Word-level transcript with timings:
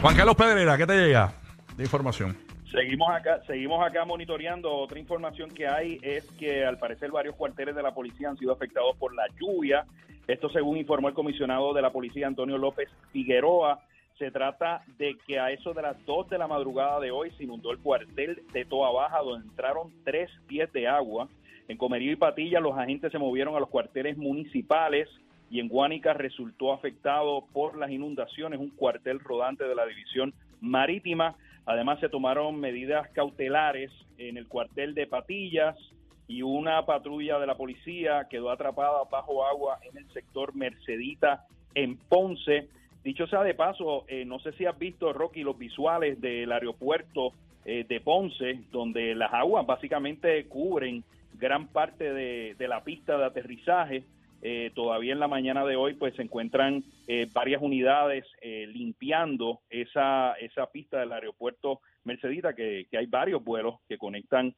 Juan 0.00 0.14
Carlos 0.14 0.36
Pedrera, 0.36 0.78
¿qué 0.78 0.86
te 0.86 0.96
llega 0.96 1.32
de 1.76 1.82
información? 1.82 2.36
Seguimos 2.70 3.10
acá, 3.10 3.40
seguimos 3.48 3.84
acá 3.84 4.04
monitoreando. 4.04 4.72
Otra 4.72 5.00
información 5.00 5.50
que 5.50 5.66
hay 5.66 5.98
es 6.02 6.24
que 6.38 6.64
al 6.64 6.78
parecer 6.78 7.10
varios 7.10 7.34
cuarteles 7.34 7.74
de 7.74 7.82
la 7.82 7.92
policía 7.92 8.28
han 8.28 8.36
sido 8.36 8.52
afectados 8.52 8.96
por 8.96 9.12
la 9.12 9.24
lluvia. 9.40 9.86
Esto 10.28 10.50
según 10.50 10.76
informó 10.76 11.08
el 11.08 11.14
comisionado 11.14 11.74
de 11.74 11.82
la 11.82 11.90
policía 11.90 12.28
Antonio 12.28 12.58
López 12.58 12.88
Figueroa. 13.10 13.80
Se 14.18 14.30
trata 14.30 14.82
de 14.98 15.16
que 15.26 15.40
a 15.40 15.50
eso 15.50 15.74
de 15.74 15.82
las 15.82 15.96
2 16.06 16.28
de 16.28 16.38
la 16.38 16.46
madrugada 16.46 17.00
de 17.00 17.10
hoy 17.10 17.32
se 17.32 17.42
inundó 17.42 17.72
el 17.72 17.78
cuartel 17.78 18.44
de 18.52 18.64
Toa 18.66 18.92
Baja, 18.92 19.18
donde 19.22 19.48
entraron 19.48 19.92
tres 20.04 20.30
pies 20.46 20.72
de 20.72 20.86
agua. 20.86 21.28
En 21.66 21.76
Comerío 21.76 22.12
y 22.12 22.16
Patilla 22.16 22.60
los 22.60 22.78
agentes 22.78 23.10
se 23.10 23.18
movieron 23.18 23.56
a 23.56 23.60
los 23.60 23.68
cuarteles 23.68 24.16
municipales 24.16 25.08
y 25.50 25.60
en 25.60 25.68
Guánica 25.68 26.12
resultó 26.12 26.72
afectado 26.72 27.44
por 27.52 27.76
las 27.76 27.90
inundaciones 27.90 28.60
un 28.60 28.70
cuartel 28.70 29.20
rodante 29.20 29.64
de 29.64 29.74
la 29.74 29.86
división 29.86 30.34
marítima. 30.60 31.36
Además 31.66 32.00
se 32.00 32.08
tomaron 32.08 32.60
medidas 32.60 33.08
cautelares 33.10 33.90
en 34.18 34.36
el 34.36 34.46
cuartel 34.46 34.94
de 34.94 35.06
Patillas 35.06 35.76
y 36.26 36.42
una 36.42 36.84
patrulla 36.84 37.38
de 37.38 37.46
la 37.46 37.56
policía 37.56 38.26
quedó 38.28 38.50
atrapada 38.50 39.04
bajo 39.10 39.46
agua 39.46 39.78
en 39.82 39.96
el 39.96 40.08
sector 40.12 40.54
Mercedita 40.54 41.46
en 41.74 41.96
Ponce. 41.96 42.68
Dicho 43.02 43.26
sea 43.26 43.42
de 43.42 43.54
paso, 43.54 44.04
eh, 44.08 44.24
no 44.24 44.38
sé 44.40 44.52
si 44.52 44.66
has 44.66 44.78
visto, 44.78 45.12
Rocky, 45.12 45.42
los 45.42 45.58
visuales 45.58 46.20
del 46.20 46.52
aeropuerto 46.52 47.32
eh, 47.64 47.86
de 47.88 48.00
Ponce, 48.00 48.60
donde 48.70 49.14
las 49.14 49.32
aguas 49.32 49.66
básicamente 49.66 50.44
cubren 50.46 51.02
gran 51.34 51.68
parte 51.68 52.12
de, 52.12 52.56
de 52.58 52.68
la 52.68 52.84
pista 52.84 53.16
de 53.16 53.24
aterrizaje. 53.24 54.04
Eh, 54.40 54.70
todavía 54.74 55.12
en 55.12 55.18
la 55.18 55.26
mañana 55.26 55.64
de 55.64 55.74
hoy 55.74 55.94
pues 55.94 56.14
se 56.14 56.22
encuentran 56.22 56.84
eh, 57.08 57.26
varias 57.32 57.60
unidades 57.60 58.24
eh, 58.40 58.68
limpiando 58.72 59.62
esa, 59.68 60.34
esa 60.34 60.70
pista 60.70 61.00
del 61.00 61.12
aeropuerto 61.12 61.80
Mercedita, 62.04 62.54
que, 62.54 62.86
que 62.90 62.98
hay 62.98 63.06
varios 63.06 63.42
vuelos 63.44 63.76
que 63.88 63.98
conectan 63.98 64.54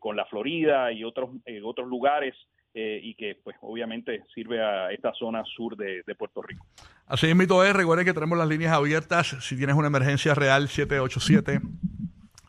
con 0.00 0.16
la 0.16 0.24
Florida 0.24 0.90
y 0.92 1.04
otros, 1.04 1.28
otros 1.62 1.86
lugares 1.86 2.34
y 2.72 3.12
que 3.16 3.36
pues 3.44 3.54
obviamente 3.60 4.22
sirve 4.34 4.62
a 4.62 4.90
esta 4.90 5.12
zona 5.12 5.44
sur 5.44 5.76
de, 5.76 6.02
Puerto 6.16 6.40
Rico. 6.40 6.64
Así 7.06 7.26
es, 7.26 7.36
mito 7.36 7.62
es, 7.62 7.76
recuerden 7.76 8.06
que 8.06 8.14
tenemos 8.14 8.38
las 8.38 8.48
líneas 8.48 8.72
abiertas, 8.72 9.36
si 9.40 9.58
tienes 9.58 9.76
una 9.76 9.88
emergencia 9.88 10.34
real, 10.34 10.68
787. 10.68 11.60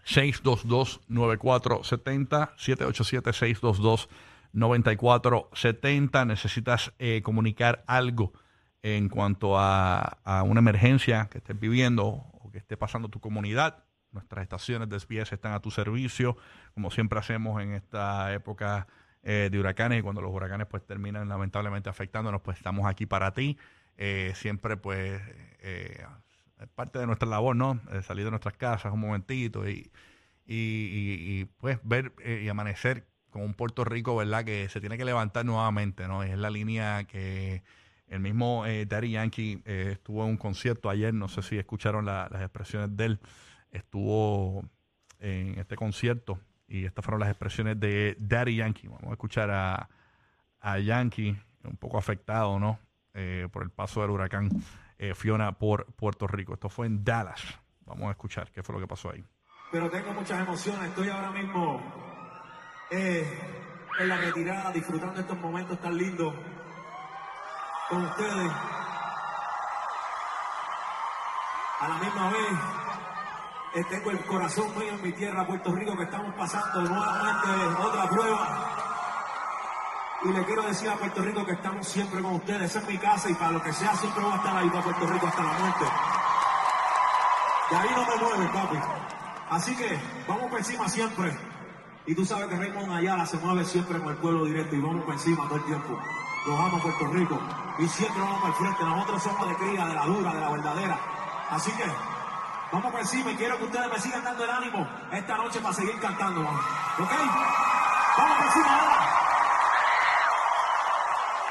622-9470, 0.06 2.56
787-622-9470. 2.56 4.08
Necesitas 6.26 6.94
eh, 7.00 7.22
comunicar 7.24 7.84
algo 7.88 8.34
en 8.84 9.10
cuanto 9.10 9.58
a, 9.58 10.20
una 10.46 10.60
emergencia 10.60 11.28
que 11.32 11.40
estés 11.40 11.60
viviendo 11.60 12.06
o 12.06 12.52
que 12.52 12.60
esté 12.60 12.78
pasando 12.78 13.10
tu 13.10 13.20
comunidad. 13.20 13.84
Nuestras 14.12 14.44
estaciones 14.44 14.90
de 14.90 15.00
SBS 15.00 15.34
están 15.34 15.54
a 15.54 15.60
tu 15.60 15.72
servicio, 15.72 16.38
como 16.76 16.92
siempre 16.92 17.18
hacemos 17.18 17.62
en 17.64 17.74
esta 17.74 18.32
época 18.32 18.88
eh, 19.24 19.50
de 19.52 19.60
huracanes 19.60 20.00
y 20.00 20.02
cuando 20.04 20.22
los 20.22 20.32
huracanes 20.32 20.68
pues 20.68 20.86
terminan 20.86 21.28
lamentablemente 21.28 21.90
afectándonos, 21.90 22.42
pues 22.42 22.58
estamos 22.58 22.86
aquí 22.86 23.08
para 23.08 23.34
ti. 23.34 23.58
Eh, 23.98 24.34
siempre 24.36 24.78
pues 24.78 25.22
parte 26.76 27.00
de 27.00 27.08
nuestra 27.08 27.28
labor, 27.28 27.56
¿no? 27.56 27.80
salir 28.04 28.26
de 28.26 28.32
nuestras 28.32 28.56
casas 28.56 28.94
un 28.94 29.00
momentito 29.00 29.68
y, 29.68 29.92
y, 30.46 31.46
pues 31.58 31.80
ver 31.84 32.14
y 32.24 32.48
amanecer 32.48 33.08
con 33.34 33.42
un 33.42 33.54
Puerto 33.54 33.84
Rico, 33.84 34.16
¿verdad? 34.16 34.46
Que 34.46 34.70
se 34.70 34.80
tiene 34.80 34.98
que 34.98 35.04
levantar 35.04 35.46
nuevamente, 35.46 36.08
¿no? 36.08 36.24
Es 36.24 36.38
la 36.38 36.50
línea 36.50 37.04
que 37.04 37.64
el 38.08 38.20
mismo 38.22 38.66
eh, 38.66 38.86
Daddy 38.86 39.12
Yankee 39.12 39.62
estuvo 39.66 40.24
en 40.24 40.30
un 40.30 40.38
concierto 40.38 40.90
ayer, 40.90 41.14
no 41.14 41.28
sé 41.28 41.42
si 41.42 41.58
escucharon 41.58 42.06
las 42.06 42.32
expresiones 42.42 42.96
de 42.96 43.06
él, 43.06 43.20
estuvo 43.72 44.64
en 45.20 45.60
este 45.60 45.76
concierto 45.76 46.40
y 46.68 46.86
estas 46.86 47.04
fueron 47.04 47.20
las 47.20 47.30
expresiones 47.30 47.80
de 47.80 48.16
Daddy 48.20 48.58
Yankee. 48.58 48.88
Vamos 48.88 49.08
a 49.10 49.12
escuchar 49.12 49.50
a, 49.52 49.90
a 50.62 50.80
Yankee 50.80 51.36
un 51.64 51.78
poco 51.78 51.98
afectado, 51.98 52.60
¿no? 52.60 52.80
por 53.52 53.62
el 53.62 53.70
paso 53.70 54.02
del 54.02 54.10
huracán 54.10 54.50
eh, 55.04 55.14
Fiona 55.16 55.52
por 55.52 55.86
Puerto 55.96 56.28
Rico. 56.28 56.54
Esto 56.54 56.70
fue 56.70 56.88
en 56.88 57.04
Dallas. 57.04 57.42
Vamos 57.86 58.08
a 58.08 58.12
escuchar 58.12 58.50
qué 58.52 58.64
fue 58.64 58.76
lo 58.76 58.80
que 58.80 58.88
pasó 58.88 59.12
ahí. 59.12 59.24
Pero 59.70 59.90
tengo 59.90 60.14
muchas 60.14 60.40
emociones. 60.40 60.90
Estoy 60.90 61.10
ahora 61.10 61.32
mismo 61.32 61.82
eh, 62.96 63.26
en 64.00 64.08
la 64.08 64.18
retirada, 64.18 64.72
disfrutando 64.72 65.20
estos 65.20 65.38
momentos 65.40 65.80
tan 65.80 65.98
lindos 65.98 66.34
con 67.90 68.06
ustedes. 68.06 68.52
A 71.80 71.88
la 71.88 71.96
misma 71.96 72.30
vez, 72.30 72.60
eh, 73.76 73.84
tengo 73.90 74.12
el 74.12 74.24
corazón 74.26 74.78
mío 74.78 74.94
en 74.94 75.02
mi 75.02 75.12
tierra, 75.12 75.46
Puerto 75.48 75.74
Rico, 75.74 75.98
que 75.98 76.04
estamos 76.04 76.36
pasando 76.36 76.82
nuevamente 76.82 77.48
otra 77.84 78.10
prueba. 78.10 78.70
Y 80.26 80.28
le 80.32 80.46
quiero 80.46 80.62
decir 80.62 80.90
a 80.90 80.96
Puerto 80.96 81.22
Rico 81.22 81.46
que 81.46 81.54
estamos 81.54 81.88
siempre 81.88 82.22
con 82.22 82.36
ustedes. 82.36 82.62
Esa 82.62 82.80
es 82.80 82.88
mi 82.88 82.98
casa 83.00 83.30
y 83.30 83.34
para 83.34 83.52
lo 83.52 83.62
que 83.62 83.74
sea 83.74 83.96
siempre 83.96 84.24
voy 84.24 84.34
a 84.34 84.36
estar 84.36 84.56
ahí 84.56 84.70
para 84.70 84.84
Puerto 84.84 85.08
Rico 85.08 85.28
hasta 85.28 85.44
la 85.44 85.54
muerte. 85.54 85.86
De 87.72 87.76
ahí 87.76 87.90
no 87.96 88.06
me 88.06 88.16
mueven, 88.24 88.54
papi. 88.54 88.78
Así 89.50 89.76
que 89.76 90.00
vamos 90.28 90.50
por 90.50 90.60
encima 90.60 90.88
siempre. 90.88 91.53
Y 92.06 92.16
tú 92.16 92.26
sabes 92.26 92.48
que 92.48 92.58
Raymond 92.58 92.92
Ayala 92.92 93.26
se 93.26 93.38
mueve 93.38 93.64
siempre 93.64 93.98
con 94.00 94.10
el 94.10 94.18
pueblo 94.18 94.44
directo 94.44 94.76
y 94.76 94.82
vamos 94.82 95.04
por 95.06 95.14
encima 95.14 95.46
todo 95.46 95.56
el 95.56 95.64
tiempo. 95.66 95.98
Los 96.46 96.60
amo 96.60 96.78
Puerto 96.80 97.08
Rico 97.08 97.40
y 97.80 97.88
siempre 97.88 98.22
vamos 98.22 98.44
al 98.44 98.54
frente. 98.56 98.84
Nosotros 98.84 99.24
somos 99.24 99.48
de 99.48 99.56
cría, 99.56 99.86
de 99.86 99.94
la 99.94 100.06
dura, 100.06 100.34
de 100.34 100.42
la 100.42 100.50
verdadera. 100.50 101.00
Así 101.50 101.72
que 101.72 101.86
vamos 102.74 102.92
por 102.92 103.00
encima 103.00 103.32
y 103.32 103.36
quiero 103.36 103.58
que 103.58 103.64
ustedes 103.64 103.90
me 103.90 104.00
sigan 104.00 104.22
dando 104.22 104.44
el 104.44 104.50
ánimo 104.50 104.86
esta 105.14 105.38
noche 105.38 105.62
para 105.62 105.74
seguir 105.74 105.98
cantando. 106.02 106.42
¿Ok? 106.42 107.12
Vamos 108.18 108.38
por 108.38 108.48
encima 108.48 108.80
ahora. 108.80 109.24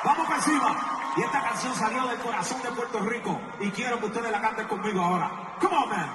Vamos 0.05 0.27
por 0.27 0.37
encima. 0.37 0.77
Y 1.17 1.23
esta 1.23 1.43
canción 1.43 1.75
salió 1.75 2.07
del 2.09 2.19
corazón 2.19 2.63
de 2.63 2.69
Puerto 2.73 3.01
Rico. 3.01 3.41
Y 3.61 3.71
quiero 3.71 3.99
que 3.99 4.07
ustedes 4.07 4.31
la 4.31 4.41
canten 4.43 4.69
conmigo 4.69 5.01
ahora. 5.01 5.31
Come 5.61 5.77
on, 5.77 5.89
man. 5.89 6.11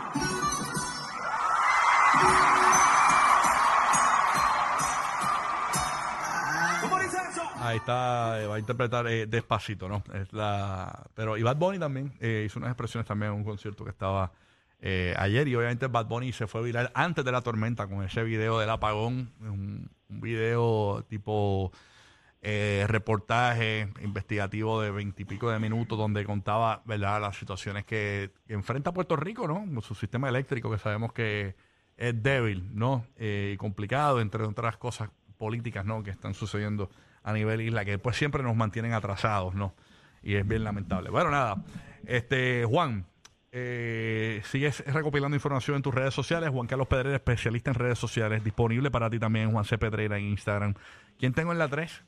Ahí 7.68 7.78
está, 7.78 8.42
eh, 8.42 8.48
va 8.48 8.56
a 8.56 8.60
interpretar 8.60 9.08
eh, 9.08 9.26
despacito, 9.26 9.90
¿no? 9.90 10.02
Es 10.14 10.32
la, 10.32 11.06
pero 11.14 11.36
y 11.36 11.44
Bad 11.44 11.58
Bunny 11.58 11.78
también 11.78 12.14
eh, 12.22 12.44
hizo 12.46 12.60
unas 12.60 12.70
expresiones 12.70 13.06
también 13.06 13.34
en 13.34 13.40
un 13.40 13.44
concierto 13.44 13.84
que 13.84 13.90
estaba 13.90 14.32
ayer 15.18 15.48
y 15.50 15.56
obviamente 15.56 15.88
Bad 15.88 16.06
Bunny 16.06 16.32
se 16.32 16.48
fue 16.48 16.64
viral 16.64 16.92
antes 16.94 17.26
de 17.26 17.32
la 17.32 17.42
tormenta 17.42 17.88
con 17.88 18.04
ese 18.04 18.24
video 18.24 18.60
del 18.60 18.70
apagón, 18.70 19.34
un, 19.42 19.90
video 20.08 21.04
tipo 21.10 21.74
reportaje 22.42 23.90
investigativo 24.02 24.80
de 24.80 24.92
veintipico 24.92 25.50
de 25.50 25.60
minutos 25.60 25.98
donde 25.98 26.24
contaba 26.24 26.84
verdad 26.86 27.20
las 27.20 27.36
situaciones 27.36 27.84
que, 27.84 28.32
enfrenta 28.48 28.94
Puerto 28.94 29.18
Rico, 29.18 29.46
¿no? 29.46 29.56
Con 29.56 29.82
su 29.82 29.94
sistema 29.94 30.30
eléctrico 30.30 30.72
que 30.72 30.78
sabemos 30.78 31.12
que 31.12 31.56
es 31.98 32.24
débil, 32.24 32.70
¿no? 32.74 33.06
Y 33.20 33.58
complicado, 33.58 34.22
entre 34.22 34.46
otras 34.46 34.78
cosas 34.78 35.10
políticas, 35.38 35.84
¿no? 35.84 36.02
Que 36.02 36.12
están 36.12 36.34
sucediendo 36.34 36.90
a 37.28 37.34
nivel 37.34 37.60
isla, 37.60 37.84
que 37.84 38.00
pues 38.00 38.16
siempre 38.16 38.42
nos 38.42 38.56
mantienen 38.56 38.94
atrasados, 38.94 39.54
¿no? 39.54 39.76
Y 40.24 40.36
es 40.36 40.48
bien 40.48 40.64
lamentable. 40.64 41.10
Bueno, 41.10 41.30
nada, 41.30 41.62
este 42.06 42.64
Juan, 42.64 43.06
eh, 43.52 44.40
sigues 44.46 44.82
recopilando 44.86 45.36
información 45.36 45.76
en 45.76 45.82
tus 45.82 45.94
redes 45.94 46.14
sociales. 46.14 46.50
Juan 46.52 46.68
Carlos 46.68 46.88
Pedrera, 46.88 47.18
especialista 47.18 47.72
en 47.72 47.76
redes 47.76 48.00
sociales, 48.00 48.46
disponible 48.46 48.90
para 48.92 49.10
ti 49.10 49.20
también, 49.20 49.52
Juan 49.52 49.66
C. 49.66 49.78
Pedrera 49.78 50.18
en 50.18 50.24
Instagram. 50.24 50.76
¿Quién 51.20 51.34
tengo 51.34 51.52
en 51.52 51.58
la 51.58 51.68
3? 51.68 52.06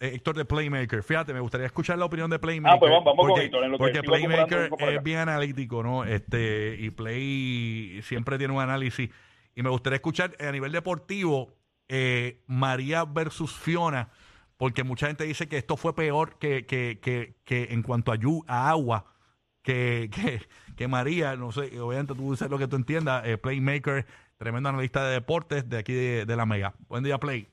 Eh, 0.00 0.10
Héctor 0.14 0.36
de 0.36 0.44
Playmaker. 0.44 1.04
Fíjate, 1.04 1.32
me 1.32 1.38
gustaría 1.38 1.66
escuchar 1.66 1.96
la 1.96 2.06
opinión 2.06 2.28
de 2.28 2.40
Playmaker. 2.40 2.76
Ah, 2.76 2.80
pues 2.80 2.90
vamos, 2.90 3.04
vamos 3.04 3.26
porque, 3.28 3.32
con 3.32 3.42
Héctor, 3.42 3.64
en 3.64 3.70
lo 3.70 3.78
que 3.78 3.84
porque 3.84 4.02
Playmaker 4.02 4.70
es 4.92 5.02
bien 5.04 5.20
analítico, 5.20 5.84
¿no? 5.84 6.02
Este, 6.04 6.76
y 6.80 6.90
Play 6.90 8.00
siempre 8.02 8.38
tiene 8.38 8.52
un 8.52 8.60
análisis. 8.60 9.08
Y 9.54 9.62
me 9.62 9.70
gustaría 9.70 9.96
escuchar 9.96 10.34
eh, 10.40 10.48
a 10.48 10.52
nivel 10.52 10.72
deportivo 10.72 11.54
eh, 11.88 12.38
María 12.46 13.04
versus 13.04 13.52
Fiona, 13.56 14.08
porque 14.56 14.84
mucha 14.84 15.06
gente 15.06 15.24
dice 15.24 15.48
que 15.48 15.56
esto 15.58 15.76
fue 15.76 15.94
peor 15.94 16.38
que, 16.38 16.66
que, 16.66 16.98
que, 17.00 17.34
que 17.44 17.68
en 17.70 17.82
cuanto 17.82 18.12
a, 18.12 18.16
yu- 18.16 18.44
a 18.48 18.70
agua 18.70 19.04
que, 19.62 20.08
que, 20.14 20.40
que 20.76 20.88
María. 20.88 21.36
No 21.36 21.52
sé, 21.52 21.78
obviamente 21.80 22.14
tú 22.14 22.30
dices 22.30 22.50
lo 22.50 22.58
que 22.58 22.68
tú 22.68 22.76
entiendas. 22.76 23.26
Eh, 23.26 23.38
Playmaker, 23.38 24.06
tremendo 24.38 24.68
analista 24.68 25.06
de 25.06 25.14
deportes 25.14 25.68
de 25.68 25.78
aquí 25.78 25.92
de, 25.92 26.24
de 26.26 26.36
la 26.36 26.46
Mega. 26.46 26.74
Buen 26.88 27.04
día, 27.04 27.18
Play. 27.18 27.46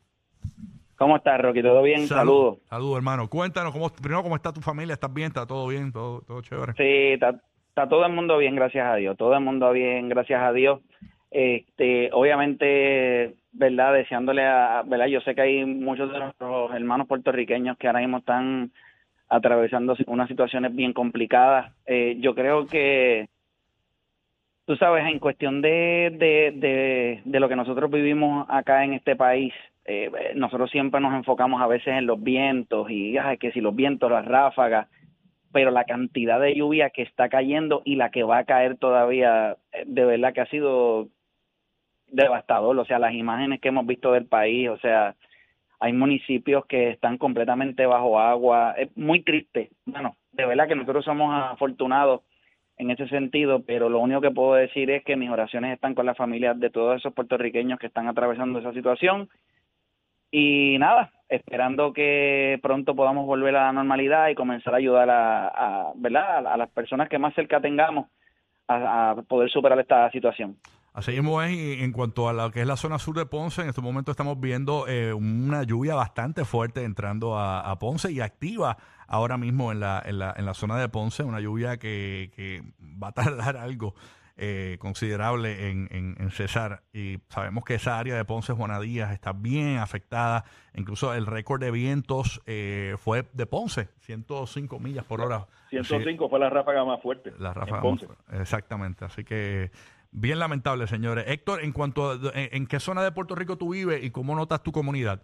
¿Cómo 0.95 1.17
estás, 1.17 1.41
Rocky? 1.41 1.61
¿Todo 1.61 1.81
bien? 1.81 2.07
Saludos. 2.07 2.59
Saludos, 2.69 2.97
hermano. 2.97 3.27
Cuéntanos, 3.29 3.73
cómo, 3.73 3.89
primero, 3.89 4.23
¿cómo 4.23 4.35
está 4.35 4.53
tu 4.53 4.61
familia? 4.61 4.93
¿Estás 4.93 5.13
bien? 5.13 5.27
¿Está 5.27 5.45
todo 5.45 5.67
bien? 5.67 5.91
¿Todo, 5.91 6.21
todo 6.21 6.41
chévere? 6.41 6.73
Sí, 6.73 7.13
está, 7.13 7.41
está 7.69 7.89
todo 7.89 8.05
el 8.05 8.13
mundo 8.13 8.37
bien, 8.37 8.55
gracias 8.55 8.85
a 8.87 8.95
Dios. 8.95 9.17
Todo 9.17 9.33
el 9.33 9.41
mundo 9.43 9.71
bien, 9.71 10.07
gracias 10.07 10.41
a 10.41 10.53
Dios. 10.53 10.79
Este, 11.31 12.09
obviamente, 12.13 13.35
verdad, 13.53 13.93
deseándole 13.93 14.43
a, 14.43 14.83
verdad, 14.85 15.05
yo 15.05 15.21
sé 15.21 15.35
que 15.35 15.41
hay 15.41 15.65
muchos 15.65 16.11
de 16.11 16.19
nuestros 16.19 16.73
hermanos 16.73 17.07
puertorriqueños 17.07 17.77
que 17.77 17.87
ahora 17.87 17.99
mismo 17.99 18.17
están 18.17 18.71
atravesando 19.29 19.95
unas 20.07 20.27
situaciones 20.27 20.75
bien 20.75 20.93
complicadas. 20.93 21.73
Eh, 21.85 22.17
yo 22.19 22.35
creo 22.35 22.67
que 22.67 23.29
tú 24.65 24.75
sabes, 24.75 25.05
en 25.05 25.19
cuestión 25.19 25.61
de, 25.61 26.15
de, 26.17 26.53
de, 26.55 27.21
de 27.23 27.39
lo 27.39 27.49
que 27.49 27.55
nosotros 27.55 27.89
vivimos 27.91 28.45
acá 28.49 28.83
en 28.83 28.93
este 28.93 29.15
país, 29.15 29.53
eh, 29.85 30.09
nosotros 30.35 30.71
siempre 30.71 31.01
nos 31.01 31.13
enfocamos 31.13 31.61
a 31.61 31.67
veces 31.67 31.89
en 31.89 32.05
los 32.05 32.21
vientos 32.21 32.89
y 32.89 33.17
ay, 33.17 33.37
que 33.37 33.51
si 33.51 33.61
los 33.61 33.75
vientos, 33.75 34.09
las 34.09 34.25
ráfagas, 34.25 34.87
pero 35.51 35.71
la 35.71 35.83
cantidad 35.83 36.39
de 36.39 36.55
lluvia 36.55 36.89
que 36.89 37.01
está 37.01 37.29
cayendo 37.29 37.81
y 37.85 37.95
la 37.95 38.09
que 38.09 38.23
va 38.23 38.39
a 38.39 38.45
caer 38.45 38.77
todavía, 38.77 39.57
eh, 39.71 39.83
de 39.85 40.05
verdad 40.05 40.33
que 40.33 40.41
ha 40.41 40.47
sido 40.47 41.09
devastador, 42.13 42.77
o 42.77 42.85
sea, 42.85 42.99
las 42.99 43.13
imágenes 43.13 43.59
que 43.59 43.69
hemos 43.69 43.85
visto 43.85 44.11
del 44.11 44.25
país, 44.25 44.69
o 44.69 44.77
sea, 44.77 45.15
hay 45.79 45.93
municipios 45.93 46.65
que 46.65 46.91
están 46.91 47.17
completamente 47.17 47.85
bajo 47.85 48.19
agua, 48.19 48.73
es 48.77 48.95
muy 48.95 49.21
triste, 49.21 49.71
bueno, 49.85 50.15
de 50.31 50.45
verdad 50.45 50.67
que 50.67 50.75
nosotros 50.75 51.03
somos 51.03 51.33
afortunados 51.51 52.21
en 52.77 52.91
ese 52.91 53.07
sentido, 53.07 53.63
pero 53.65 53.89
lo 53.89 53.99
único 53.99 54.21
que 54.21 54.31
puedo 54.31 54.55
decir 54.55 54.89
es 54.89 55.03
que 55.03 55.15
mis 55.15 55.29
oraciones 55.29 55.73
están 55.73 55.93
con 55.93 56.05
las 56.05 56.17
familias 56.17 56.59
de 56.59 56.69
todos 56.69 56.97
esos 56.97 57.13
puertorriqueños 57.13 57.79
que 57.79 57.87
están 57.87 58.07
atravesando 58.07 58.59
esa 58.59 58.73
situación 58.73 59.29
y 60.31 60.77
nada, 60.79 61.11
esperando 61.29 61.93
que 61.93 62.59
pronto 62.63 62.95
podamos 62.95 63.27
volver 63.27 63.55
a 63.55 63.65
la 63.65 63.71
normalidad 63.71 64.29
y 64.29 64.35
comenzar 64.35 64.73
a 64.73 64.77
ayudar 64.77 65.07
a, 65.11 65.91
¿verdad? 65.95 66.47
a, 66.47 66.57
las 66.57 66.69
personas 66.71 67.07
que 67.07 67.19
más 67.19 67.35
cerca 67.35 67.61
tengamos 67.61 68.07
a, 68.67 69.15
poder 69.27 69.51
superar 69.51 69.79
esta 69.79 70.09
situación. 70.09 70.55
Así 70.93 71.11
mismo 71.11 71.41
es, 71.41 71.81
en 71.81 71.91
cuanto 71.91 72.29
a 72.29 72.33
lo 72.33 72.51
que 72.51 72.61
es 72.61 72.67
la 72.67 72.77
zona 72.77 72.99
sur 72.99 73.15
de 73.15 73.25
Ponce, 73.25 73.63
en 73.63 73.69
este 73.69 73.81
momento 73.81 74.11
estamos 74.11 74.39
viendo 74.39 74.87
eh, 74.87 75.11
una 75.11 75.63
lluvia 75.63 75.95
bastante 75.95 76.45
fuerte 76.45 76.83
entrando 76.83 77.39
a, 77.39 77.77
Ponce 77.79 78.11
y 78.11 78.21
activa 78.21 78.77
ahora 79.07 79.37
mismo 79.37 79.71
en 79.71 79.79
la, 79.79 80.01
en 80.05 80.19
la, 80.19 80.33
en 80.37 80.45
la 80.45 80.53
zona 80.53 80.77
de 80.77 80.89
Ponce, 80.89 81.23
una 81.23 81.39
lluvia 81.39 81.77
que, 81.77 82.31
que 82.35 82.63
va 82.79 83.07
a 83.07 83.11
tardar 83.11 83.57
algo 83.57 83.95
eh, 84.35 84.77
considerable 84.79 85.69
en, 85.69 85.87
en, 85.91 86.31
Cesar. 86.31 86.81
Y 86.91 87.19
sabemos 87.29 87.63
que 87.63 87.75
esa 87.75 87.99
área 87.99 88.15
de 88.15 88.25
Ponce 88.25 88.53
Juana 88.53 88.79
Díaz 88.79 89.11
está 89.13 89.31
bien 89.31 89.77
afectada. 89.77 90.43
Incluso 90.73 91.13
el 91.13 91.27
récord 91.27 91.61
de 91.61 91.69
vientos 91.69 92.41
eh, 92.47 92.95
fue 92.97 93.25
de 93.33 93.45
Ponce, 93.45 93.89
105 93.99 94.79
millas 94.79 95.05
por 95.05 95.21
hora. 95.21 95.45
105 95.69 96.29
fue 96.29 96.39
la 96.39 96.49
ráfaga 96.49 96.83
más 96.83 96.99
fuerte. 96.99 97.31
La 97.37 97.53
ráfaga 97.53 97.83
más 97.83 97.99
fuerte. 97.99 98.23
Exactamente. 98.31 99.05
Así 99.05 99.23
que 99.23 99.71
bien 100.13 100.39
lamentable, 100.39 100.87
señores. 100.87 101.25
Héctor, 101.27 101.63
en 101.63 101.71
cuanto 101.71 102.11
a, 102.11 102.17
en, 102.33 102.67
qué 102.67 102.79
zona 102.79 103.03
de 103.03 103.11
Puerto 103.11 103.35
Rico 103.35 103.57
tú 103.57 103.73
vives 103.73 104.03
y 104.03 104.11
cómo 104.11 104.35
notas 104.35 104.63
tu 104.63 104.71
comunidad. 104.71 105.21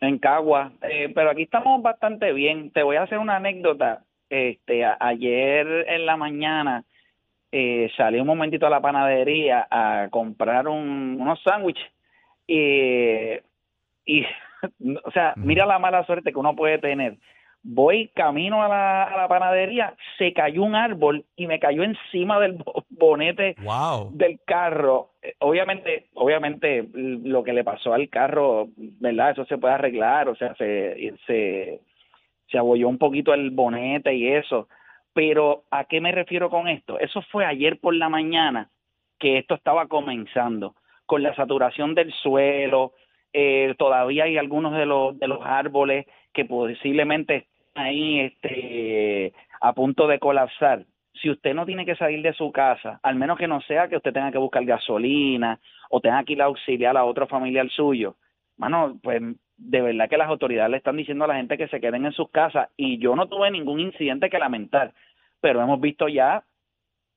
En 0.00 0.18
Cagua, 0.18 0.72
eh, 0.82 1.10
pero 1.14 1.30
aquí 1.30 1.42
estamos 1.42 1.80
bastante 1.80 2.32
bien. 2.32 2.70
Te 2.72 2.82
voy 2.82 2.96
a 2.96 3.04
hacer 3.04 3.18
una 3.18 3.36
anécdota. 3.36 4.04
Este, 4.28 4.84
ayer 4.84 5.66
en 5.88 6.06
la 6.06 6.16
mañana 6.16 6.84
eh, 7.52 7.90
salí 7.96 8.18
un 8.18 8.26
momentito 8.26 8.66
a 8.66 8.70
la 8.70 8.80
panadería 8.80 9.66
a 9.70 10.08
comprar 10.10 10.66
unos 10.68 11.40
sándwiches 11.42 11.86
y 12.46 14.24
o 15.04 15.10
sea, 15.12 15.34
mira 15.36 15.66
la 15.66 15.78
mala 15.78 16.04
suerte 16.04 16.32
que 16.32 16.38
uno 16.38 16.54
puede 16.54 16.78
tener. 16.78 17.16
Voy 17.64 18.08
camino 18.08 18.62
a 18.62 18.68
la, 18.68 19.04
a 19.04 19.16
la 19.16 19.28
panadería, 19.28 19.94
se 20.18 20.32
cayó 20.32 20.62
un 20.62 20.74
árbol 20.74 21.24
y 21.36 21.46
me 21.46 21.60
cayó 21.60 21.84
encima 21.84 22.40
del 22.40 22.62
bonete 22.90 23.54
del 24.12 24.40
carro. 24.44 25.10
Eh, 25.22 25.34
obviamente, 25.38 26.06
obviamente 26.14 26.88
lo 26.92 27.44
que 27.44 27.52
le 27.52 27.62
pasó 27.62 27.94
al 27.94 28.08
carro, 28.08 28.68
¿verdad? 28.76 29.30
Eso 29.30 29.44
se 29.44 29.58
puede 29.58 29.74
arreglar, 29.74 30.28
o 30.28 30.34
sea, 30.34 30.54
se, 30.56 31.14
se, 31.26 31.80
se 32.50 32.58
abolló 32.58 32.88
un 32.88 32.98
poquito 32.98 33.32
el 33.32 33.50
bonete 33.50 34.14
y 34.14 34.28
eso 34.28 34.68
pero 35.12 35.64
¿a 35.70 35.84
qué 35.84 36.00
me 36.00 36.12
refiero 36.12 36.50
con 36.50 36.68
esto? 36.68 36.98
Eso 36.98 37.22
fue 37.30 37.44
ayer 37.44 37.78
por 37.78 37.94
la 37.94 38.08
mañana 38.08 38.70
que 39.18 39.38
esto 39.38 39.54
estaba 39.54 39.86
comenzando, 39.86 40.74
con 41.06 41.22
la 41.22 41.34
saturación 41.34 41.94
del 41.94 42.12
suelo, 42.12 42.92
eh, 43.32 43.74
todavía 43.78 44.24
hay 44.24 44.36
algunos 44.36 44.72
de 44.72 44.86
los, 44.86 45.18
de 45.18 45.28
los 45.28 45.40
árboles 45.42 46.06
que 46.32 46.44
posiblemente 46.44 47.46
ahí 47.74 48.20
este, 48.20 49.32
a 49.60 49.72
punto 49.72 50.06
de 50.06 50.18
colapsar. 50.18 50.84
Si 51.14 51.30
usted 51.30 51.54
no 51.54 51.66
tiene 51.66 51.84
que 51.84 51.96
salir 51.96 52.22
de 52.22 52.32
su 52.32 52.50
casa, 52.52 52.98
al 53.02 53.16
menos 53.16 53.38
que 53.38 53.46
no 53.46 53.60
sea 53.62 53.88
que 53.88 53.96
usted 53.96 54.12
tenga 54.12 54.32
que 54.32 54.38
buscar 54.38 54.64
gasolina 54.64 55.60
o 55.90 56.00
tenga 56.00 56.24
que 56.24 56.32
ir 56.32 56.42
a 56.42 56.46
auxiliar 56.46 56.96
a 56.96 57.04
otro 57.04 57.26
familiar 57.26 57.68
suyo, 57.70 58.16
mano, 58.56 58.98
pues 59.02 59.22
de 59.56 59.80
verdad 59.80 60.08
que 60.08 60.16
las 60.16 60.28
autoridades 60.28 60.70
le 60.70 60.78
están 60.78 60.96
diciendo 60.96 61.24
a 61.24 61.28
la 61.28 61.36
gente 61.36 61.58
que 61.58 61.68
se 61.68 61.80
queden 61.80 62.06
en 62.06 62.12
sus 62.12 62.30
casas 62.30 62.68
y 62.76 62.98
yo 62.98 63.14
no 63.14 63.28
tuve 63.28 63.50
ningún 63.50 63.78
incidente 63.78 64.30
que 64.30 64.38
lamentar, 64.38 64.92
pero 65.40 65.62
hemos 65.62 65.80
visto 65.80 66.08
ya 66.08 66.42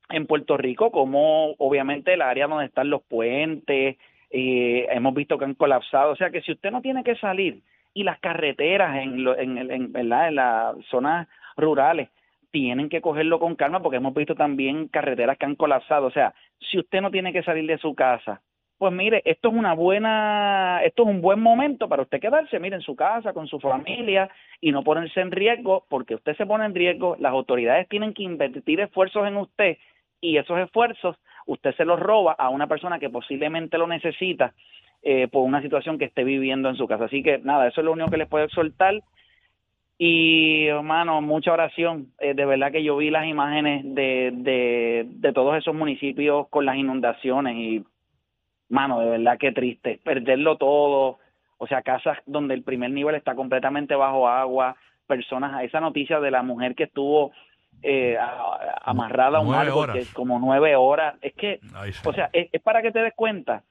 en 0.10 0.28
Puerto 0.28 0.58
Rico 0.58 0.92
como 0.92 1.54
obviamente 1.58 2.14
el 2.14 2.22
área 2.22 2.48
donde 2.48 2.66
están 2.66 2.90
los 2.90 3.02
puentes, 3.04 3.98
eh, 4.30 4.88
hemos 4.90 5.14
visto 5.14 5.38
que 5.38 5.46
han 5.46 5.56
colapsado, 5.56 6.12
o 6.12 6.16
sea 6.16 6.30
que 6.30 6.42
si 6.42 6.52
usted 6.52 6.72
no 6.72 6.82
tiene 6.82 7.04
que 7.04 7.16
salir 7.16 7.62
y 7.96 8.04
las 8.04 8.20
carreteras 8.20 8.98
en, 8.98 9.28
en, 9.28 9.58
en, 9.58 9.92
en 9.96 10.10
las 10.10 10.76
zonas 10.92 11.28
rurales 11.58 12.10
tienen 12.52 12.90
que 12.90 13.02
cogerlo 13.02 13.40
con 13.40 13.56
calma 13.56 13.82
porque 13.82 13.98
hemos 13.98 14.14
visto 14.14 14.36
también 14.36 14.88
carreteras 14.90 15.38
que 15.40 15.46
han 15.48 15.56
colapsado, 15.56 16.06
o 16.06 16.12
sea, 16.12 16.36
si 16.60 16.78
usted 16.78 17.02
no 17.02 17.10
tiene 17.10 17.34
que 17.34 17.42
salir 17.42 17.66
de 17.66 17.80
su 17.80 17.96
casa 17.96 18.42
pues 18.78 18.92
mire, 18.92 19.22
esto 19.24 19.50
es 19.50 19.56
una 19.56 19.74
buena, 19.74 20.82
esto 20.84 21.04
es 21.04 21.10
un 21.10 21.22
buen 21.22 21.40
momento 21.40 21.88
para 21.88 22.02
usted 22.02 22.20
quedarse, 22.20 22.60
mire, 22.60 22.76
en 22.76 22.82
su 22.82 22.96
casa, 22.96 23.32
con 23.32 23.48
su 23.48 23.60
familia 23.60 24.30
y 24.60 24.72
no 24.72 24.84
ponerse 24.84 25.22
en 25.22 25.32
riesgo, 25.32 25.86
porque 25.90 26.16
usted 26.16 26.36
se 26.36 26.46
pone 26.46 26.66
en 26.66 26.76
riesgo, 26.76 27.16
las 27.20 27.32
autoridades 27.32 27.88
tienen 27.88 28.14
que 28.14 28.24
invertir 28.24 28.82
esfuerzos 28.82 29.28
en 29.28 29.38
usted 29.38 29.78
y 30.20 30.38
esos 30.38 30.60
esfuerzos 30.60 31.16
usted 31.46 31.74
se 31.76 31.86
los 31.86 32.00
roba 32.00 32.34
a 32.34 32.50
una 32.50 32.68
persona 32.68 33.00
que 33.00 33.10
posiblemente 33.10 33.78
lo 33.78 33.88
necesita 33.88 34.54
eh, 35.08 35.28
por 35.28 35.44
una 35.44 35.62
situación 35.62 36.00
que 36.00 36.06
esté 36.06 36.24
viviendo 36.24 36.68
en 36.68 36.78
su 36.78 36.88
casa. 36.88 37.06
Así 37.06 37.22
que 37.22 37.38
nada, 37.38 37.68
eso 37.68 37.82
es 37.82 37.86
lo 37.86 37.92
único 37.92 38.10
que 38.10 38.18
les 38.18 38.28
puedo 38.28 38.50
soltar. 38.50 38.96
Y 40.00 40.66
hermano, 40.66 41.22
mucha 41.22 41.54
oración. 41.54 42.08
Eh, 42.20 42.34
de 42.34 42.46
verdad 42.46 42.72
que 42.72 42.84
yo 42.84 42.98
vi 42.98 43.12
las 43.12 43.28
imágenes 43.28 43.84
de, 43.86 44.32
de, 44.34 45.06
de 45.08 45.32
todos 45.32 45.56
esos 45.58 45.76
municipios 45.76 46.48
con 46.50 46.66
las 46.66 46.76
inundaciones 46.76 47.56
y 47.56 47.86
mano, 48.68 49.00
de 49.00 49.12
verdad 49.12 49.38
que 49.38 49.52
triste, 49.52 50.00
perderlo 50.04 50.58
todo, 50.58 51.20
o 51.60 51.68
sea, 51.68 51.84
casas 51.84 52.18
donde 52.26 52.56
el 52.56 52.64
primer 52.64 52.90
nivel 52.90 53.14
está 53.14 53.36
completamente 53.36 53.94
bajo 53.94 54.28
agua, 54.28 54.76
personas, 55.06 55.64
esa 55.64 55.80
noticia 55.80 56.20
de 56.20 56.32
la 56.32 56.42
mujer 56.42 56.74
que 56.74 56.86
estuvo 56.86 57.32
eh, 57.84 58.18
amarrada 58.82 59.38
a 59.38 59.42
un 59.42 59.54
árbol, 59.54 59.94
que 59.94 60.06
como 60.14 60.40
nueve 60.40 60.76
horas, 60.76 61.14
es 61.22 61.36
que, 61.36 61.60
o 62.04 62.12
sea, 62.14 62.32
es, 62.34 62.50
para 62.64 62.82
que 62.82 62.92
te 62.92 63.04
des 63.04 63.14
cuenta 63.14 63.62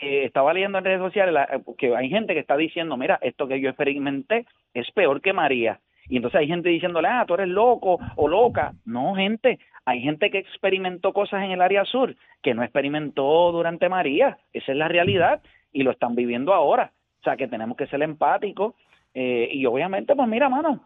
estaba 0.00 0.52
leyendo 0.52 0.78
en 0.78 0.84
redes 0.84 1.00
sociales 1.00 1.34
que 1.76 1.94
hay 1.96 2.08
gente 2.08 2.34
que 2.34 2.40
está 2.40 2.56
diciendo, 2.56 2.96
mira, 2.96 3.18
esto 3.22 3.48
que 3.48 3.60
yo 3.60 3.68
experimenté 3.68 4.46
es 4.74 4.90
peor 4.92 5.20
que 5.20 5.32
María. 5.32 5.80
Y 6.08 6.16
entonces 6.16 6.40
hay 6.40 6.46
gente 6.46 6.70
diciéndole, 6.70 7.08
ah, 7.08 7.24
tú 7.26 7.34
eres 7.34 7.48
loco 7.48 7.98
o 8.16 8.28
loca. 8.28 8.72
No, 8.86 9.14
gente, 9.14 9.58
hay 9.84 10.00
gente 10.00 10.30
que 10.30 10.38
experimentó 10.38 11.12
cosas 11.12 11.42
en 11.44 11.50
el 11.50 11.60
área 11.60 11.84
sur 11.84 12.14
que 12.42 12.54
no 12.54 12.62
experimentó 12.62 13.52
durante 13.52 13.88
María. 13.88 14.38
Esa 14.52 14.72
es 14.72 14.78
la 14.78 14.88
realidad 14.88 15.42
y 15.72 15.82
lo 15.82 15.90
están 15.90 16.14
viviendo 16.14 16.54
ahora. 16.54 16.92
O 17.20 17.22
sea 17.24 17.36
que 17.36 17.48
tenemos 17.48 17.76
que 17.76 17.86
ser 17.88 18.02
empáticos 18.02 18.74
eh, 19.14 19.48
y 19.52 19.66
obviamente, 19.66 20.14
pues 20.14 20.28
mira, 20.28 20.48
mano, 20.48 20.80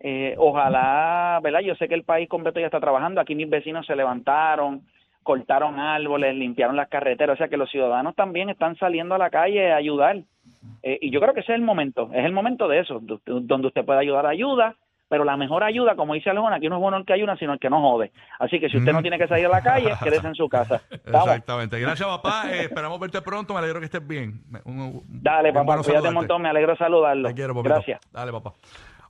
eh, 0.00 0.34
ojalá, 0.38 1.40
¿verdad? 1.42 1.60
Yo 1.60 1.74
sé 1.76 1.88
que 1.88 1.94
el 1.94 2.04
país 2.04 2.28
completo 2.28 2.60
ya 2.60 2.66
está 2.66 2.80
trabajando. 2.80 3.20
Aquí 3.20 3.34
mis 3.34 3.48
vecinos 3.48 3.86
se 3.86 3.96
levantaron, 3.96 4.82
cortaron 5.26 5.80
árboles, 5.80 6.36
limpiaron 6.36 6.76
las 6.76 6.88
carreteras. 6.88 7.34
O 7.34 7.36
sea 7.36 7.48
que 7.48 7.56
los 7.56 7.68
ciudadanos 7.68 8.14
también 8.14 8.48
están 8.48 8.76
saliendo 8.76 9.16
a 9.16 9.18
la 9.18 9.28
calle 9.28 9.72
a 9.72 9.76
ayudar. 9.76 10.22
Eh, 10.84 10.98
y 11.02 11.10
yo 11.10 11.20
creo 11.20 11.34
que 11.34 11.40
ese 11.40 11.52
es 11.52 11.58
el 11.58 11.64
momento, 11.64 12.10
es 12.14 12.24
el 12.24 12.32
momento 12.32 12.68
de 12.68 12.78
eso, 12.78 13.00
donde 13.00 13.66
usted 13.66 13.84
puede 13.84 13.98
ayudar, 13.98 14.24
ayuda, 14.24 14.76
pero 15.08 15.24
la 15.24 15.36
mejor 15.36 15.64
ayuda, 15.64 15.96
como 15.96 16.14
dice 16.14 16.30
Alejón, 16.30 16.52
aquí 16.52 16.68
no 16.68 16.76
es 16.76 16.80
bueno 16.80 16.96
el 16.96 17.04
que 17.04 17.12
ayuda, 17.12 17.36
sino 17.36 17.52
el 17.52 17.58
que 17.58 17.68
no 17.68 17.80
jode. 17.80 18.12
Así 18.38 18.60
que 18.60 18.68
si 18.68 18.76
usted 18.76 18.92
no 18.92 19.02
tiene 19.02 19.18
que 19.18 19.26
salir 19.26 19.46
a 19.46 19.48
la 19.48 19.62
calle, 19.62 19.92
quédese 20.02 20.28
en 20.28 20.34
su 20.36 20.48
casa. 20.48 20.80
Exactamente. 20.90 21.80
Gracias, 21.80 22.08
papá. 22.08 22.44
Eh, 22.56 22.62
esperamos 22.62 23.00
verte 23.00 23.20
pronto. 23.22 23.52
Me 23.52 23.58
alegro 23.58 23.80
que 23.80 23.86
estés 23.86 24.06
bien. 24.06 24.40
Dale, 25.08 25.52
papá. 25.52 25.82
Cuídate 25.82 26.08
un 26.08 26.14
montón. 26.14 26.42
Me 26.42 26.48
alegro 26.48 26.76
saludarlo. 26.76 27.28
Te 27.28 27.34
quiero, 27.34 27.60
Gracias. 27.62 28.00
Dale, 28.12 28.30
papá. 28.30 28.52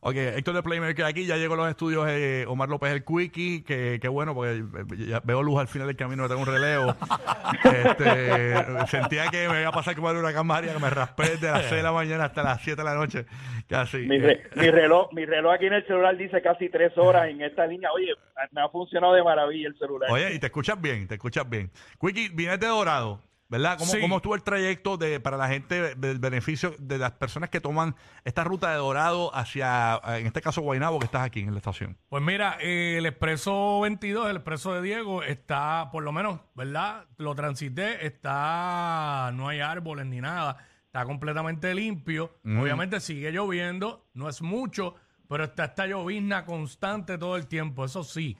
Ok, 0.00 0.14
Héctor 0.16 0.54
de 0.54 0.62
Playmaker 0.62 1.04
aquí, 1.04 1.26
ya 1.26 1.36
llegó 1.36 1.54
a 1.54 1.56
los 1.56 1.68
estudios 1.68 2.06
eh, 2.08 2.44
Omar 2.48 2.68
López 2.68 2.92
el 2.92 3.04
Quickie, 3.04 3.64
que, 3.64 3.98
que 4.00 4.08
bueno, 4.08 4.34
porque 4.34 4.62
ya 5.06 5.20
veo 5.20 5.42
luz 5.42 5.58
al 5.58 5.68
final 5.68 5.88
del 5.88 5.96
camino, 5.96 6.28
tengo 6.28 6.42
un 6.42 6.46
relevo. 6.46 6.94
este, 7.64 8.86
sentía 8.86 9.28
que 9.30 9.48
me 9.48 9.60
iba 9.60 9.70
a 9.70 9.72
pasar 9.72 9.94
como 9.94 10.10
una 10.10 10.32
camaria, 10.32 10.72
que 10.72 10.78
me 10.78 10.90
raspé 10.90 11.30
desde 11.30 11.50
las 11.50 11.62
6 11.62 11.76
de 11.76 11.82
la 11.82 11.92
mañana 11.92 12.24
hasta 12.24 12.42
las 12.42 12.62
7 12.62 12.80
de 12.80 12.84
la 12.84 12.94
noche, 12.94 13.26
casi. 13.68 13.98
Mi, 13.98 14.18
mi, 14.18 14.70
reloj, 14.70 15.12
mi 15.12 15.24
reloj 15.24 15.54
aquí 15.54 15.66
en 15.66 15.74
el 15.74 15.86
celular 15.86 16.16
dice 16.16 16.42
casi 16.42 16.68
3 16.68 16.96
horas 16.98 17.28
en 17.28 17.42
esta 17.42 17.66
línea. 17.66 17.90
Oye, 17.92 18.12
me 18.52 18.60
ha 18.60 18.68
funcionado 18.68 19.14
de 19.14 19.22
maravilla 19.22 19.68
el 19.68 19.78
celular. 19.78 20.10
Oye, 20.10 20.34
y 20.34 20.38
te 20.38 20.46
escuchas 20.46 20.80
bien, 20.80 21.08
te 21.08 21.14
escuchas 21.14 21.48
bien. 21.48 21.70
Quickie, 22.00 22.28
vienes 22.28 22.60
de 22.60 22.66
Dorado. 22.66 23.20
¿Verdad? 23.48 23.78
¿Cómo, 23.78 23.90
Sí. 23.92 24.00
cómo 24.00 24.16
estuvo 24.16 24.34
el 24.34 24.42
trayecto 24.42 24.96
de, 24.96 25.20
para 25.20 25.36
la 25.36 25.48
gente 25.48 25.94
del 25.94 26.18
beneficio 26.18 26.74
de 26.78 26.98
las 26.98 27.12
personas 27.12 27.48
que 27.48 27.60
toman 27.60 27.94
esta 28.24 28.42
ruta 28.44 28.70
de 28.70 28.76
Dorado 28.76 29.34
hacia, 29.34 30.00
eh, 30.08 30.18
en 30.18 30.26
este 30.26 30.40
caso, 30.42 30.62
Guaynabo, 30.62 30.98
que 30.98 31.04
estás 31.04 31.22
aquí 31.22 31.40
en 31.40 31.52
la 31.52 31.58
estación? 31.58 31.96
Pues 32.08 32.22
mira, 32.22 32.56
eh, 32.60 32.96
el 32.98 33.06
expreso 33.06 33.80
22, 33.82 34.30
el 34.30 34.36
expreso 34.36 34.74
de 34.74 34.82
Diego, 34.82 35.22
está, 35.22 35.90
por 35.92 36.02
lo 36.02 36.10
menos, 36.12 36.40
¿verdad? 36.54 37.04
Lo 37.18 37.34
transité, 37.36 38.04
está, 38.06 39.30
no 39.34 39.48
hay 39.48 39.60
árboles 39.60 40.06
ni 40.06 40.20
nada, 40.20 40.56
está 40.86 41.04
completamente 41.04 41.74
limpio. 41.74 42.38
Obviamente 42.44 43.00
sigue 43.00 43.30
lloviendo, 43.32 44.06
no 44.14 44.28
es 44.28 44.42
mucho, 44.42 44.94
pero 45.28 45.44
está 45.44 45.66
esta 45.66 45.86
llovizna 45.86 46.44
constante 46.44 47.18
todo 47.18 47.36
el 47.36 47.46
tiempo. 47.46 47.84
Eso 47.84 48.02
sí, 48.04 48.36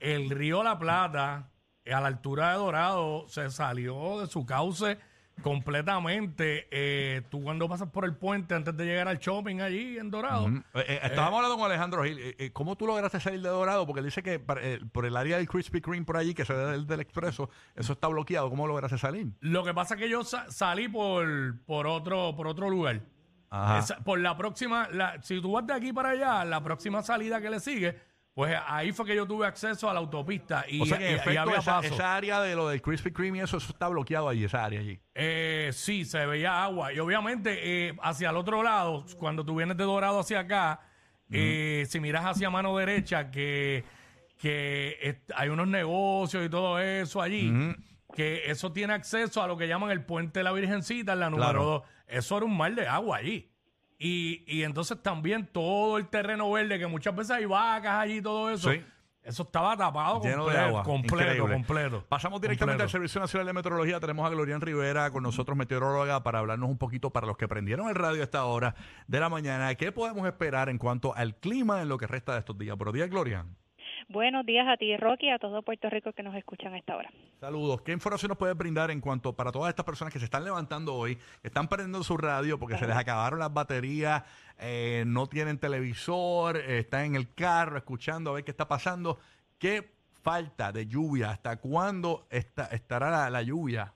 el 0.00 0.30
río 0.30 0.62
La 0.62 0.78
Plata, 0.78 1.50
a 1.92 2.00
la 2.00 2.08
altura 2.08 2.50
de 2.52 2.56
Dorado, 2.58 3.26
se 3.28 3.50
salió 3.50 4.20
de 4.20 4.26
su 4.26 4.44
cauce 4.46 4.98
completamente. 5.42 6.66
Eh, 6.70 7.22
tú 7.30 7.42
cuando 7.42 7.68
pasas 7.68 7.88
por 7.90 8.04
el 8.04 8.14
puente 8.16 8.54
antes 8.54 8.76
de 8.76 8.84
llegar 8.84 9.08
al 9.08 9.18
shopping 9.18 9.60
allí 9.60 9.98
en 9.98 10.10
Dorado, 10.10 10.48
Mm, 10.48 10.56
eh, 10.74 10.84
eh, 10.88 11.00
estábamos 11.04 11.36
hablando 11.38 11.56
con 11.58 11.66
Alejandro 11.70 12.04
Gil. 12.04 12.18
eh, 12.18 12.34
eh, 12.38 12.50
¿Cómo 12.52 12.76
tú 12.76 12.86
lograste 12.86 13.20
salir 13.20 13.42
de 13.42 13.48
Dorado? 13.48 13.86
Porque 13.86 14.00
él 14.00 14.06
dice 14.06 14.22
que 14.22 14.38
para- 14.38 14.62
eh, 14.62 14.80
por 14.92 15.04
el 15.06 15.16
área 15.16 15.36
del 15.36 15.48
Krispy 15.48 15.80
Kreme 15.80 16.04
por 16.04 16.16
allí, 16.16 16.34
que 16.34 16.44
se 16.44 16.52
ve 16.54 16.64
del, 16.66 16.86
del 16.86 17.00
expreso, 17.00 17.50
eso 17.74 17.92
está 17.92 18.08
bloqueado. 18.08 18.48
¿Cómo 18.50 18.66
lograste 18.66 18.98
salir? 18.98 19.28
Lo 19.40 19.64
que 19.64 19.74
pasa 19.74 19.94
es 19.94 20.00
que 20.00 20.08
yo 20.08 20.24
sa- 20.24 20.50
salí 20.50 20.88
por, 20.88 21.58
por 21.66 21.86
otro 21.86 22.34
por 22.36 22.46
otro 22.46 22.70
lugar. 22.70 23.00
Esa- 23.78 23.98
por 24.04 24.18
la 24.20 24.36
próxima, 24.36 24.88
la- 24.92 25.22
si 25.22 25.40
tú 25.40 25.52
vas 25.52 25.66
de 25.66 25.72
aquí 25.74 25.92
para 25.92 26.10
allá, 26.10 26.44
la 26.44 26.62
próxima 26.62 27.02
salida 27.02 27.40
que 27.40 27.48
le 27.50 27.60
sigue, 27.60 27.96
pues 28.36 28.54
ahí 28.66 28.92
fue 28.92 29.06
que 29.06 29.16
yo 29.16 29.26
tuve 29.26 29.46
acceso 29.46 29.88
a 29.88 29.94
la 29.94 30.00
autopista 30.00 30.66
y, 30.68 30.82
o 30.82 30.84
sea 30.84 30.98
que 30.98 31.04
en 31.06 31.10
y- 31.10 31.14
y 31.14 31.16
efecto, 31.20 31.40
había 31.40 31.58
esa, 31.58 31.76
paso. 31.80 31.94
esa 31.94 32.14
área 32.16 32.38
de 32.42 32.54
lo 32.54 32.68
del 32.68 32.82
Krispy 32.82 33.10
Kreme 33.10 33.38
y 33.38 33.40
eso, 33.40 33.56
eso 33.56 33.72
está 33.72 33.88
bloqueado 33.88 34.28
allí, 34.28 34.44
esa 34.44 34.62
área 34.62 34.78
allí. 34.80 35.00
Eh, 35.14 35.70
sí, 35.72 36.04
se 36.04 36.26
veía 36.26 36.62
agua. 36.62 36.92
Y 36.92 36.98
obviamente 36.98 37.88
eh, 37.88 37.96
hacia 38.02 38.28
el 38.28 38.36
otro 38.36 38.62
lado, 38.62 39.06
cuando 39.16 39.42
tú 39.42 39.54
vienes 39.56 39.78
de 39.78 39.84
Dorado 39.84 40.20
hacia 40.20 40.40
acá, 40.40 40.80
eh, 41.30 41.86
si 41.88 41.98
miras 41.98 42.26
hacia 42.26 42.50
mano 42.50 42.76
derecha, 42.76 43.30
que, 43.30 43.84
que 44.38 44.98
est- 45.00 45.32
hay 45.34 45.48
unos 45.48 45.66
negocios 45.68 46.44
y 46.44 46.50
todo 46.50 46.78
eso 46.78 47.22
allí, 47.22 47.50
que 48.14 48.50
eso 48.50 48.70
tiene 48.70 48.92
acceso 48.92 49.42
a 49.42 49.46
lo 49.46 49.56
que 49.56 49.66
llaman 49.66 49.90
el 49.90 50.04
puente 50.04 50.40
de 50.40 50.44
la 50.44 50.52
Virgencita 50.52 51.14
en 51.14 51.20
la 51.20 51.30
número 51.30 51.48
Claro. 51.50 51.64
2. 51.64 51.82
Eso 52.06 52.36
era 52.36 52.44
un 52.46 52.54
mar 52.56 52.74
de 52.74 52.86
agua 52.86 53.16
allí. 53.16 53.50
Y, 53.98 54.44
y 54.46 54.62
entonces 54.62 55.02
también 55.02 55.46
todo 55.46 55.96
el 55.98 56.08
terreno 56.08 56.50
verde, 56.50 56.78
que 56.78 56.86
muchas 56.86 57.14
veces 57.16 57.30
hay 57.30 57.46
vacas 57.46 57.94
allí 58.00 58.18
y 58.18 58.22
todo 58.22 58.50
eso, 58.50 58.70
Sí. 58.70 58.82
eso 59.22 59.42
estaba 59.44 59.74
tapado 59.76 60.20
Lleno 60.20 60.44
de 60.46 60.52
completo, 60.52 60.60
agua. 60.66 60.82
completo, 60.82 61.22
Increíble. 61.32 61.54
completo. 61.54 62.04
Pasamos 62.08 62.40
directamente 62.40 62.82
al. 62.82 62.90
Servicio 62.90 63.20
Nacional 63.20 63.46
de 63.46 63.52
Meteorología. 63.54 63.98
Tenemos 63.98 64.26
a 64.26 64.30
Glorian 64.30 64.60
Rivera 64.60 65.10
con 65.10 65.22
nosotros, 65.22 65.56
meteoróloga, 65.56 66.22
para 66.22 66.40
hablarnos 66.40 66.68
un 66.68 66.76
poquito 66.78 67.08
para 67.10 67.26
los 67.26 67.36
que 67.38 67.48
prendieron 67.48 67.88
el 67.88 67.94
radio 67.94 68.20
a 68.20 68.24
esta 68.24 68.44
hora 68.44 68.74
de 69.06 69.18
la 69.18 69.28
mañana. 69.30 69.74
¿Qué 69.76 69.92
podemos 69.92 70.26
esperar 70.26 70.68
en 70.68 70.76
cuanto 70.78 71.14
al 71.16 71.34
clima 71.36 71.80
en 71.80 71.88
lo 71.88 71.96
que 71.96 72.06
resta 72.06 72.34
de 72.34 72.40
estos 72.40 72.58
días? 72.58 72.76
Buenos 72.76 72.92
días, 72.94 73.08
Glorian. 73.08 73.56
Buenos 74.08 74.46
días 74.46 74.68
a 74.68 74.76
ti, 74.76 74.96
Rocky, 74.96 75.30
a 75.30 75.38
todo 75.40 75.62
Puerto 75.62 75.90
Rico 75.90 76.12
que 76.12 76.22
nos 76.22 76.34
escuchan 76.36 76.72
a 76.74 76.78
esta 76.78 76.96
hora. 76.96 77.10
Saludos. 77.40 77.82
¿Qué 77.82 77.90
información 77.92 78.28
nos 78.28 78.38
puede 78.38 78.54
brindar 78.54 78.92
en 78.92 79.00
cuanto 79.00 79.32
para 79.34 79.50
todas 79.50 79.68
estas 79.70 79.84
personas 79.84 80.12
que 80.12 80.20
se 80.20 80.26
están 80.26 80.44
levantando 80.44 80.94
hoy, 80.94 81.18
están 81.42 81.66
prendiendo 81.66 82.04
su 82.04 82.16
radio 82.16 82.56
porque 82.58 82.78
se 82.78 82.86
les 82.86 82.96
acabaron 82.96 83.40
las 83.40 83.52
baterías, 83.52 84.22
eh, 84.58 85.02
no 85.08 85.26
tienen 85.26 85.58
televisor, 85.58 86.56
están 86.56 87.04
en 87.06 87.14
el 87.16 87.34
carro 87.34 87.76
escuchando 87.78 88.30
a 88.30 88.34
ver 88.34 88.44
qué 88.44 88.52
está 88.52 88.68
pasando? 88.68 89.18
¿Qué 89.58 89.90
falta 90.22 90.70
de 90.70 90.86
lluvia? 90.86 91.30
¿Hasta 91.30 91.56
cuándo 91.56 92.26
está- 92.30 92.66
estará 92.66 93.28
la 93.28 93.42
lluvia? 93.42 93.92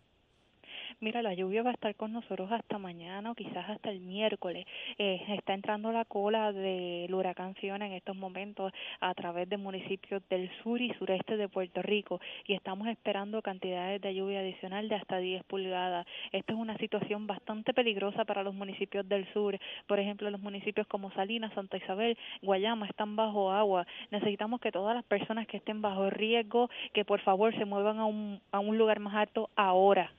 Mira, 1.02 1.22
la 1.22 1.32
lluvia 1.32 1.62
va 1.62 1.70
a 1.70 1.72
estar 1.72 1.94
con 1.94 2.12
nosotros 2.12 2.52
hasta 2.52 2.76
mañana 2.76 3.30
o 3.30 3.34
quizás 3.34 3.70
hasta 3.70 3.88
el 3.88 4.00
miércoles. 4.00 4.66
Eh, 4.98 5.24
está 5.30 5.54
entrando 5.54 5.92
la 5.92 6.04
cola 6.04 6.52
del 6.52 7.14
huracán 7.14 7.54
Fiona 7.54 7.86
en 7.86 7.92
estos 7.92 8.14
momentos 8.14 8.70
a 9.00 9.14
través 9.14 9.48
de 9.48 9.56
municipios 9.56 10.22
del 10.28 10.50
sur 10.62 10.78
y 10.78 10.92
sureste 10.98 11.38
de 11.38 11.48
Puerto 11.48 11.80
Rico 11.80 12.20
y 12.46 12.52
estamos 12.52 12.86
esperando 12.86 13.40
cantidades 13.40 14.02
de 14.02 14.14
lluvia 14.14 14.40
adicional 14.40 14.90
de 14.90 14.96
hasta 14.96 15.16
10 15.16 15.42
pulgadas. 15.44 16.06
Esta 16.32 16.52
es 16.52 16.58
una 16.58 16.76
situación 16.76 17.26
bastante 17.26 17.72
peligrosa 17.72 18.26
para 18.26 18.42
los 18.42 18.52
municipios 18.52 19.08
del 19.08 19.26
sur. 19.32 19.58
Por 19.86 20.00
ejemplo, 20.00 20.30
los 20.30 20.42
municipios 20.42 20.86
como 20.86 21.10
Salinas, 21.12 21.54
Santa 21.54 21.78
Isabel, 21.78 22.18
Guayama 22.42 22.86
están 22.86 23.16
bajo 23.16 23.50
agua. 23.50 23.86
Necesitamos 24.10 24.60
que 24.60 24.70
todas 24.70 24.94
las 24.94 25.04
personas 25.06 25.46
que 25.46 25.56
estén 25.56 25.80
bajo 25.80 26.10
riesgo, 26.10 26.68
que 26.92 27.06
por 27.06 27.20
favor 27.22 27.56
se 27.56 27.64
muevan 27.64 28.00
a 28.00 28.04
un, 28.04 28.42
a 28.52 28.58
un 28.58 28.76
lugar 28.76 29.00
más 29.00 29.14
alto 29.14 29.48
ahora. 29.56 30.12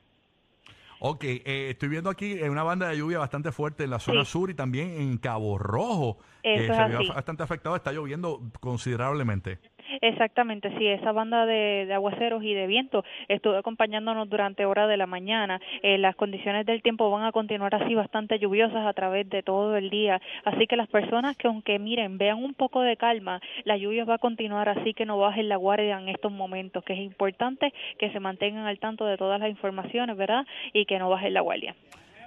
Ok, 1.03 1.23
eh, 1.23 1.69
estoy 1.71 1.89
viendo 1.89 2.11
aquí 2.11 2.33
eh, 2.33 2.47
una 2.47 2.61
banda 2.61 2.87
de 2.89 2.95
lluvia 2.97 3.17
bastante 3.17 3.51
fuerte 3.51 3.83
en 3.85 3.89
la 3.89 3.97
zona 3.97 4.23
Sí. 4.23 4.31
sur 4.33 4.51
y 4.51 4.53
también 4.53 5.01
en 5.01 5.17
Cabo 5.17 5.57
Rojo, 5.57 6.19
que 6.43 6.65
Eso 6.65 6.73
es 6.73 6.77
se 6.77 6.85
vio 7.03 7.13
bastante 7.15 7.41
afectado, 7.41 7.75
está 7.75 7.91
lloviendo 7.91 8.39
considerablemente. 8.59 9.59
Exactamente, 9.99 10.71
sí, 10.77 10.87
esa 10.87 11.11
banda 11.11 11.45
de, 11.45 11.85
de 11.85 11.93
aguaceros 11.93 12.43
y 12.43 12.53
de 12.53 12.67
viento 12.67 13.03
estuvo 13.27 13.55
acompañándonos 13.55 14.29
durante 14.29 14.65
horas 14.65 14.87
de 14.87 14.97
la 14.97 15.05
mañana. 15.05 15.59
Eh, 15.83 15.97
las 15.97 16.15
condiciones 16.15 16.65
del 16.65 16.81
tiempo 16.81 17.09
van 17.09 17.23
a 17.23 17.31
continuar 17.31 17.75
así 17.75 17.93
bastante 17.95 18.39
lluviosas 18.39 18.85
a 18.85 18.93
través 18.93 19.29
de 19.29 19.43
todo 19.43 19.75
el 19.75 19.89
día, 19.89 20.21
así 20.45 20.67
que 20.67 20.77
las 20.77 20.87
personas 20.87 21.35
que 21.35 21.47
aunque 21.47 21.79
miren, 21.79 22.17
vean 22.17 22.43
un 22.43 22.53
poco 22.53 22.81
de 22.81 22.95
calma, 22.95 23.41
la 23.65 23.77
lluvia 23.77 24.05
va 24.05 24.15
a 24.15 24.19
continuar 24.19 24.69
así 24.69 24.93
que 24.93 25.05
no 25.05 25.17
bajen 25.17 25.49
la 25.49 25.57
guardia 25.57 25.99
en 25.99 26.09
estos 26.09 26.31
momentos, 26.31 26.83
que 26.83 26.93
es 26.93 26.99
importante 26.99 27.73
que 27.97 28.11
se 28.11 28.19
mantengan 28.19 28.65
al 28.65 28.79
tanto 28.79 29.05
de 29.05 29.17
todas 29.17 29.39
las 29.39 29.49
informaciones, 29.49 30.15
¿verdad? 30.15 30.45
Y 30.73 30.85
que 30.85 30.99
no 30.99 31.09
bajen 31.09 31.33
la 31.33 31.41
guardia. 31.41 31.75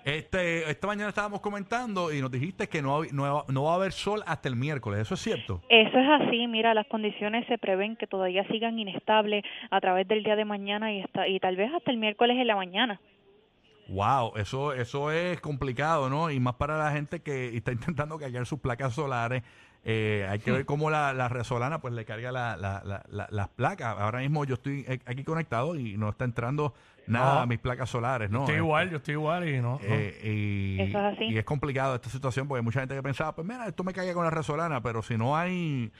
Este, 0.04 0.70
esta 0.70 0.86
mañana 0.86 1.08
estábamos 1.08 1.40
comentando 1.40 2.12
y 2.12 2.20
nos 2.20 2.30
dijiste 2.30 2.68
que 2.68 2.82
no, 2.82 3.04
no, 3.10 3.44
no 3.48 3.64
va 3.64 3.72
a 3.72 3.74
haber 3.76 3.92
sol 3.92 4.22
hasta 4.26 4.50
el 4.50 4.56
miércoles, 4.56 5.00
¿eso 5.00 5.14
es 5.14 5.20
cierto? 5.20 5.62
Eso 5.70 5.98
es 5.98 6.08
así, 6.20 6.46
mira, 6.46 6.74
las 6.74 6.86
condiciones 6.88 7.46
se 7.46 7.56
prevén 7.56 7.96
que 7.96 8.06
todavía 8.06 8.46
sigan 8.48 8.78
inestables 8.78 9.42
a 9.70 9.80
través 9.80 10.06
del 10.06 10.22
día 10.22 10.36
de 10.36 10.44
mañana 10.44 10.92
y, 10.92 11.00
hasta, 11.00 11.26
y 11.26 11.40
tal 11.40 11.56
vez 11.56 11.72
hasta 11.72 11.90
el 11.90 11.96
miércoles 11.96 12.36
en 12.36 12.46
la 12.46 12.54
mañana. 12.54 13.00
Wow, 13.88 14.36
eso, 14.36 14.72
eso 14.72 15.10
es 15.10 15.40
complicado, 15.40 16.08
¿no? 16.10 16.30
Y 16.30 16.38
más 16.38 16.54
para 16.54 16.76
la 16.76 16.90
gente 16.92 17.20
que 17.20 17.56
está 17.56 17.72
intentando 17.72 18.18
cargar 18.18 18.44
sus 18.44 18.60
placas 18.60 18.94
solares. 18.94 19.42
Eh, 19.86 20.26
hay 20.30 20.38
que 20.38 20.50
ver 20.50 20.64
cómo 20.64 20.88
la, 20.90 21.12
la 21.12 21.28
resolana 21.28 21.80
pues 21.80 21.92
le 21.92 22.04
carga 22.06 22.32
la- 22.32 22.56
la- 22.56 22.82
la- 22.84 23.04
la- 23.08 23.28
las 23.30 23.48
placas. 23.50 23.96
Ahora 23.98 24.20
mismo 24.20 24.44
yo 24.44 24.54
estoy 24.54 24.84
eh, 24.88 24.98
aquí 25.04 25.24
conectado 25.24 25.76
y 25.76 25.96
no 25.98 26.08
está 26.08 26.24
entrando 26.24 26.72
nada 27.06 27.34
No. 27.34 27.40
a 27.40 27.46
mis 27.46 27.58
placas 27.58 27.90
solares, 27.90 28.30
¿no? 28.30 28.40
Estoy 28.40 28.54
Este, 28.54 28.64
igual, 28.64 28.90
yo 28.90 28.96
estoy 28.96 29.12
igual 29.12 29.46
y 29.48 29.60
no. 29.60 29.72
no. 29.72 29.78
Eh, 29.82 30.20
y, 30.78 30.80
Eso 30.80 30.98
es 31.06 31.14
así. 31.16 31.24
y 31.26 31.36
es 31.36 31.44
complicado 31.44 31.94
esta 31.96 32.08
situación 32.08 32.48
porque 32.48 32.60
hay 32.60 32.64
mucha 32.64 32.80
gente 32.80 32.94
que 32.94 33.02
pensaba, 33.02 33.34
pues 33.34 33.46
mira, 33.46 33.66
esto 33.66 33.84
me 33.84 33.92
caiga 33.92 34.14
con 34.14 34.24
la 34.24 34.30
resolana, 34.30 34.80
pero 34.82 35.02
si 35.02 35.18
no 35.18 35.36
hay, 35.36 35.92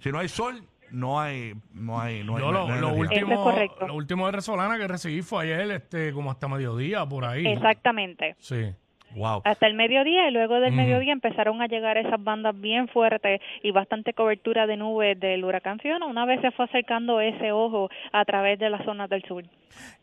si 0.00 0.10
no 0.10 0.18
hay 0.18 0.28
sol, 0.28 0.62
no 0.90 1.20
hay, 1.20 1.52
no 1.74 2.00
hay, 2.00 2.24
no 2.24 2.36
hay, 2.36 2.40
Yo 2.42 2.52
no 2.52 2.52
lo, 2.52 2.72
hay 2.72 2.80
lo 2.80 2.88
energía. 2.94 3.24
último, 3.26 3.50
es 3.50 3.70
lo 3.88 3.94
último 3.94 4.26
de 4.26 4.32
Resolana 4.32 4.78
que 4.78 4.86
recibí 4.88 5.20
fue 5.20 5.42
ayer, 5.44 5.70
este, 5.72 6.12
como 6.14 6.30
hasta 6.30 6.48
mediodía, 6.48 7.04
por 7.04 7.24
ahí. 7.26 7.46
Exactamente. 7.46 8.34
Sí. 8.38 8.72
Wow. 9.16 9.40
Hasta 9.44 9.66
el 9.66 9.74
mediodía 9.74 10.28
y 10.28 10.32
luego 10.32 10.60
del 10.60 10.74
Ujú. 10.74 10.82
mediodía 10.82 11.12
empezaron 11.12 11.62
a 11.62 11.66
llegar 11.66 11.96
esas 11.96 12.22
bandas 12.22 12.58
bien 12.60 12.86
fuertes 12.88 13.40
y 13.62 13.70
bastante 13.70 14.12
cobertura 14.12 14.66
de 14.66 14.76
nubes 14.76 15.18
del 15.18 15.44
huracán 15.44 15.78
Fiona 15.78 16.06
una 16.06 16.26
vez 16.26 16.40
se 16.42 16.50
fue 16.50 16.66
acercando 16.66 17.20
ese 17.20 17.50
ojo 17.50 17.88
a 18.12 18.24
través 18.24 18.58
de 18.58 18.70
las 18.70 18.84
zonas 18.84 19.08
del 19.08 19.22
sur. 19.24 19.42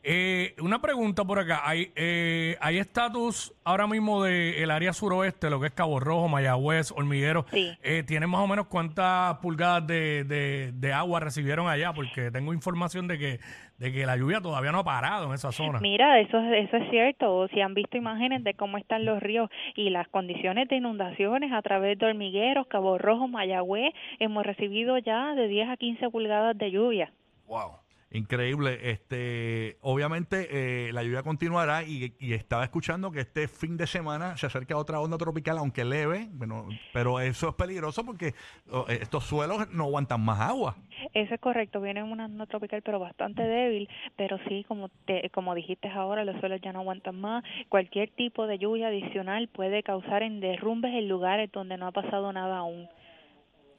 Eh, 0.03 0.53
una 0.61 0.81
pregunta 0.81 1.23
por 1.23 1.39
acá. 1.39 1.61
¿Hay 1.63 1.91
eh, 1.95 2.57
estatus 2.71 3.53
ahora 3.63 3.87
mismo 3.87 4.23
del 4.23 4.69
área 4.69 4.93
suroeste, 4.93 5.49
lo 5.49 5.59
que 5.59 5.67
es 5.67 5.73
Cabo 5.73 5.99
Rojo, 5.99 6.27
Mayagüez, 6.27 6.91
Hormiguero? 6.91 7.45
Sí. 7.51 7.71
Eh, 7.81 8.03
¿Tienen 8.05 8.29
más 8.29 8.41
o 8.41 8.47
menos 8.47 8.67
cuántas 8.67 9.37
pulgadas 9.37 9.87
de, 9.87 10.23
de, 10.25 10.71
de 10.73 10.93
agua 10.93 11.19
recibieron 11.19 11.67
allá? 11.67 11.93
Porque 11.93 12.31
tengo 12.31 12.53
información 12.53 13.07
de 13.07 13.17
que, 13.17 13.39
de 13.77 13.91
que 13.91 14.05
la 14.05 14.15
lluvia 14.17 14.41
todavía 14.41 14.71
no 14.71 14.79
ha 14.79 14.83
parado 14.83 15.27
en 15.27 15.33
esa 15.33 15.51
zona. 15.51 15.79
Mira, 15.79 16.19
eso 16.19 16.39
es, 16.39 16.67
eso 16.67 16.77
es 16.77 16.89
cierto. 16.89 17.47
Si 17.49 17.61
han 17.61 17.73
visto 17.73 17.97
imágenes 17.97 18.43
de 18.43 18.53
cómo 18.53 18.77
están 18.77 19.05
los 19.05 19.21
ríos 19.21 19.49
y 19.75 19.89
las 19.89 20.07
condiciones 20.07 20.67
de 20.69 20.77
inundaciones 20.77 21.51
a 21.51 21.61
través 21.61 21.97
de 21.99 22.05
hormigueros, 22.05 22.67
Cabo 22.67 22.97
Rojo, 22.97 23.27
Mayagüez, 23.27 23.93
hemos 24.19 24.45
recibido 24.45 24.97
ya 24.97 25.35
de 25.35 25.47
10 25.47 25.69
a 25.69 25.77
15 25.77 26.09
pulgadas 26.09 26.57
de 26.57 26.71
lluvia. 26.71 27.11
Wow. 27.47 27.82
Increíble. 28.13 28.77
Este, 28.91 29.77
obviamente 29.81 30.47
eh, 30.51 30.93
la 30.93 31.01
lluvia 31.01 31.23
continuará 31.23 31.81
y, 31.83 32.13
estaba 32.19 32.63
escuchando 32.63 33.11
que 33.11 33.21
este 33.21 33.47
fin 33.47 33.75
de 33.75 33.87
semana 33.87 34.37
se 34.37 34.45
acerca 34.45 34.77
otra 34.77 34.99
onda 34.99 35.17
tropical, 35.17 35.57
aunque 35.57 35.83
leve, 35.83 36.27
bueno, 36.31 36.67
pero 36.93 37.19
eso 37.19 37.49
es 37.49 37.55
peligroso 37.55 38.05
porque 38.05 38.33
oh, 38.71 38.85
eh, 38.87 38.99
estos 39.01 39.23
suelos 39.23 39.67
no 39.71 39.85
aguantan 39.85 40.21
más 40.21 40.39
agua. 40.41 40.75
Eso 41.13 41.33
es 41.33 41.39
correcto, 41.41 41.81
viene 41.81 42.03
una 42.03 42.25
onda 42.25 42.45
tropical 42.45 42.83
pero 42.83 42.99
bastante 42.99 43.41
débil, 43.41 43.89
pero 44.15 44.37
sí, 44.47 44.63
como 44.67 44.89
te, 45.05 45.31
como 45.31 45.55
dijiste 45.55 45.89
ahora, 45.89 46.23
los 46.23 46.39
suelos 46.39 46.61
ya 46.61 46.71
no 46.71 46.79
aguantan 46.79 47.19
más. 47.19 47.43
Cualquier 47.67 48.11
tipo 48.11 48.45
de 48.45 48.59
lluvia 48.59 48.89
adicional 48.89 49.47
puede 49.47 49.81
causar 49.81 50.21
en 50.21 50.39
derrumbes 50.39 50.93
en 50.93 51.07
lugares 51.07 51.51
donde 51.51 51.77
no 51.77 51.87
ha 51.87 51.91
pasado 51.91 52.31
nada 52.31 52.57
aún. 52.57 52.87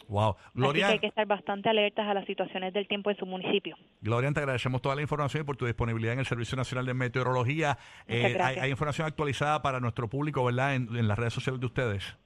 Wow. 0.09 0.37
Así 0.37 0.53
que 0.53 0.61
Gloria, 0.61 0.89
hay 0.89 0.99
que 0.99 1.07
estar 1.07 1.27
bastante 1.27 1.69
alertas 1.69 2.07
a 2.07 2.15
las 2.15 2.25
situaciones 2.27 2.73
del 2.73 2.87
tiempo 2.87 3.11
en 3.11 3.17
su 3.17 3.27
municipio. 3.27 3.77
Gloria, 4.01 4.33
te 4.33 4.41
agradecemos 4.41 4.83
toda 4.83 4.95
la 4.95 5.03
información 5.03 5.43
y 5.43 5.45
por 5.45 5.57
tu 5.57 5.67
disponibilidad 5.67 6.13
en 6.13 6.21
el 6.21 6.27
Servicio 6.27 6.57
Nacional 6.57 6.87
de 6.87 6.95
Meteorología. 6.95 7.79
Eh, 8.07 8.37
hay, 8.41 8.57
hay 8.59 8.71
información 8.71 9.07
actualizada 9.07 9.63
para 9.63 9.81
nuestro 9.81 10.09
público, 10.09 10.45
¿verdad? 10.45 10.75
En, 10.75 10.95
en 10.97 11.09
las 11.09 11.19
redes 11.19 11.33
sociales 11.33 11.61
de 11.61 11.67
ustedes. 11.67 12.17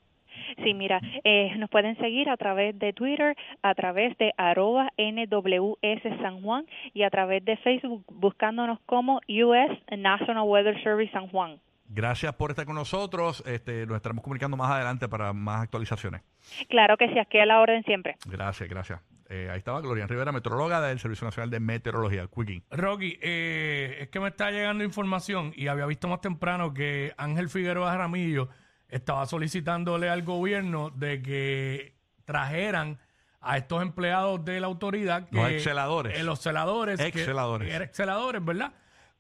Sí, 0.65 0.75
mira, 0.75 1.01
eh, 1.25 1.53
nos 1.57 1.71
pueden 1.71 1.97
seguir 1.99 2.29
a 2.29 2.37
través 2.37 2.79
de 2.79 2.93
Twitter, 2.93 3.37
a 3.63 3.75
través 3.75 4.17
de 4.19 4.33
arroba 4.37 4.91
NWS 4.97 6.03
San 6.21 6.43
Juan 6.43 6.67
y 6.95 7.03
a 7.03 7.11
través 7.11 7.45
de 7.45 7.57
Facebook 7.59 8.05
buscándonos 8.09 8.81
como 8.87 9.21
US 9.29 9.79
National 9.97 10.45
Weather 10.45 10.83
Service 10.83 11.13
San 11.13 11.29
Juan. 11.29 11.59
Gracias 11.89 12.35
por 12.35 12.51
estar 12.51 12.67
con 12.67 12.75
nosotros. 12.75 13.43
Este, 13.47 13.87
nos 13.87 13.97
estaremos 13.97 14.23
comunicando 14.23 14.57
más 14.57 14.71
adelante 14.71 15.09
para 15.09 15.33
más 15.33 15.63
actualizaciones. 15.63 16.23
Claro 16.69 16.97
que 16.97 17.09
sí, 17.09 17.19
aquí 17.19 17.39
a 17.39 17.47
la 17.47 17.61
orden 17.61 17.83
siempre. 17.85 18.17
Gracias, 18.27 18.69
gracias. 18.69 19.01
Eh, 19.31 19.49
ahí 19.51 19.59
estaba 19.59 19.81
Gloria 19.81 20.07
Rivera, 20.07 20.33
meteoróloga 20.33 20.81
del 20.81 20.99
Servicio 21.01 21.25
Nacional 21.27 21.51
de 21.51 21.61
Meteorología, 21.61 22.27
Quickie. 22.35 22.63
Rocky, 22.71 23.19
eh, 23.21 23.99
es 24.01 24.09
que 24.09 24.21
me 24.21 24.29
está 24.29 24.51
llegando 24.51 24.85
información 24.85 25.53
y 25.55 25.69
había 25.69 25.85
visto 25.87 26.09
más 26.09 26.21
temprano 26.23 26.73
que 26.73 27.13
Ángel 27.19 27.49
Figueroa 27.51 27.95
Ramillo 27.97 28.49
estaba 28.89 29.27
solicitándole 29.27 30.09
al 30.09 30.23
gobierno 30.23 30.89
de 30.91 31.21
que 31.21 31.95
trajeran 32.25 32.99
a 33.41 33.57
estos 33.59 33.83
empleados 33.83 34.45
de 34.45 34.61
la 34.61 34.67
autoridad 34.67 35.29
que 35.29 35.37
Los 35.37 35.51
exceladores. 35.51 36.19
eh, 36.19 36.23
los 36.25 36.41
celadores 36.41 36.99
que- 36.99 37.07
Exceladores. 37.09 37.69
que 37.69 37.75
eran 37.75 37.87
exceladores, 37.89 38.45
¿verdad? 38.45 38.73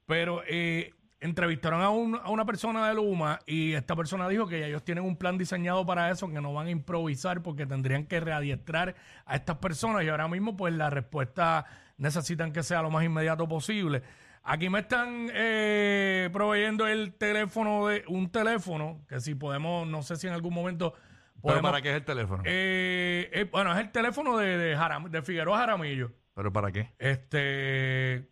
Pero 0.06 0.42
eh, 0.48 0.94
entrevistaron 1.20 1.80
a, 1.82 1.90
un- 1.90 2.14
a 2.22 2.30
una 2.30 2.44
persona 2.44 2.88
de 2.88 2.94
Luma 2.94 3.40
y 3.46 3.72
esta 3.72 3.96
persona 3.96 4.28
dijo 4.28 4.46
que 4.46 4.66
ellos 4.66 4.84
tienen 4.84 5.04
un 5.04 5.16
plan 5.16 5.36
diseñado 5.38 5.84
para 5.84 6.10
eso, 6.10 6.28
que 6.28 6.40
no 6.40 6.52
van 6.52 6.68
a 6.68 6.70
improvisar 6.70 7.42
porque 7.42 7.66
tendrían 7.66 8.06
que 8.06 8.20
readiestrar 8.20 8.94
a 9.26 9.34
estas 9.36 9.56
personas 9.56 10.04
y 10.04 10.08
ahora 10.08 10.28
mismo 10.28 10.56
pues 10.56 10.72
la 10.74 10.90
respuesta 10.90 11.64
necesitan 11.96 12.52
que 12.52 12.62
sea 12.62 12.82
lo 12.82 12.90
más 12.90 13.04
inmediato 13.04 13.48
posible. 13.48 14.02
Aquí 14.44 14.70
me 14.70 14.78
están 14.78 15.28
eh, 15.34 16.30
proveyendo 16.32 16.86
el 16.86 17.12
teléfono 17.14 17.88
de 17.88 18.04
un 18.08 18.30
teléfono 18.30 19.04
que 19.08 19.20
si 19.20 19.34
podemos, 19.34 19.86
no 19.88 20.02
sé 20.02 20.16
si 20.16 20.26
en 20.28 20.32
algún 20.34 20.54
momento 20.54 20.94
¿Pero 21.42 21.62
para 21.62 21.80
qué 21.82 21.90
es 21.90 21.96
el 21.96 22.04
teléfono? 22.04 22.42
Eh, 22.46 23.30
eh, 23.32 23.44
bueno, 23.50 23.72
es 23.72 23.78
el 23.78 23.90
teléfono 23.92 24.36
de, 24.38 24.56
de, 24.58 24.76
Jaram- 24.76 25.08
de 25.08 25.22
Figueroa 25.22 25.58
Jaramillo. 25.58 26.10
¿Pero 26.34 26.52
para 26.52 26.72
qué? 26.72 26.90
Este. 26.98 28.28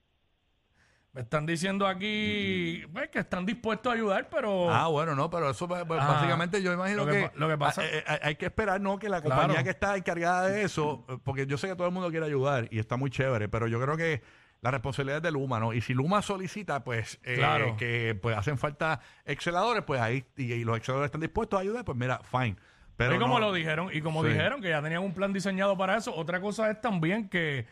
Me 1.16 1.23
están 1.23 1.46
diciendo 1.46 1.87
aquí 1.87 2.85
pues, 2.92 3.08
que 3.08 3.20
están 3.20 3.46
dispuestos 3.46 3.90
a 3.90 3.94
ayudar, 3.96 4.28
pero. 4.30 4.70
Ah, 4.70 4.87
bueno, 4.88 5.14
no, 5.14 5.30
pero 5.30 5.49
eso 5.50 5.66
pues, 5.66 5.82
pues, 5.87 5.99
básicamente 5.99 6.62
yo 6.62 6.73
imagino 6.75 7.06
Lo 7.06 7.11
que 7.11 7.18
que, 7.23 7.28
pa- 7.28 7.32
lo 7.37 7.49
que 7.49 7.56
pasa- 7.56 7.82
hay 8.23 8.35
que 8.37 8.44
esperar, 8.46 8.82
¿no? 8.82 8.99
Que 8.99 9.08
la 9.08 9.23
compañía 9.23 9.46
Claro. 9.49 9.64
que 9.64 9.70
está 9.70 9.96
encargada 9.96 10.46
de 10.49 10.62
eso, 10.62 11.06
porque 11.25 11.46
yo 11.46 11.56
sé 11.56 11.68
que 11.68 11.75
todo 11.75 11.87
el 11.87 11.94
mundo 11.94 12.11
quiere 12.11 12.26
ayudar 12.26 12.68
y 12.70 12.78
está 12.78 12.99
muy 12.99 13.08
chévere, 13.11 13.49
pero 13.49 13.66
yo 13.66 13.80
creo 13.80 13.96
que 13.96 14.23
la 14.61 14.70
responsabilidad 14.70 15.16
es 15.16 15.23
de 15.23 15.30
Luma, 15.32 15.58
¿no? 15.58 15.73
Y 15.73 15.80
si 15.80 15.94
Luma 15.94 16.20
solicita, 16.20 16.85
pues, 16.85 17.18
eh, 17.25 17.37
Claro. 17.37 17.78
que 17.78 18.14
pues 18.20 18.37
hacen 18.37 18.58
falta 18.58 19.00
exceladores, 19.25 19.85
pues 19.85 20.00
ahí, 20.02 20.23
y, 20.37 20.52
y 20.52 20.64
los 20.64 20.76
exceladores 20.76 21.08
están 21.08 21.23
dispuestos 21.23 21.56
a 21.58 21.62
ayudar, 21.62 21.82
pues 21.85 21.96
mira, 21.96 22.20
fine. 22.30 22.56
Pero 22.99 23.14
y 23.14 23.18
como 23.18 23.38
no- 23.40 23.46
lo 23.46 23.52
dijeron, 23.54 23.88
y 23.90 24.02
como 24.02 24.23
Sí. 24.23 24.28
dijeron 24.28 24.61
que 24.61 24.68
ya 24.68 24.82
tenían 24.82 25.02
un 25.02 25.14
plan 25.14 25.32
diseñado 25.32 25.78
para 25.78 25.96
eso, 25.96 26.14
otra 26.14 26.42
cosa 26.42 26.70
es 26.70 26.78
también 26.80 27.28
que, 27.30 27.66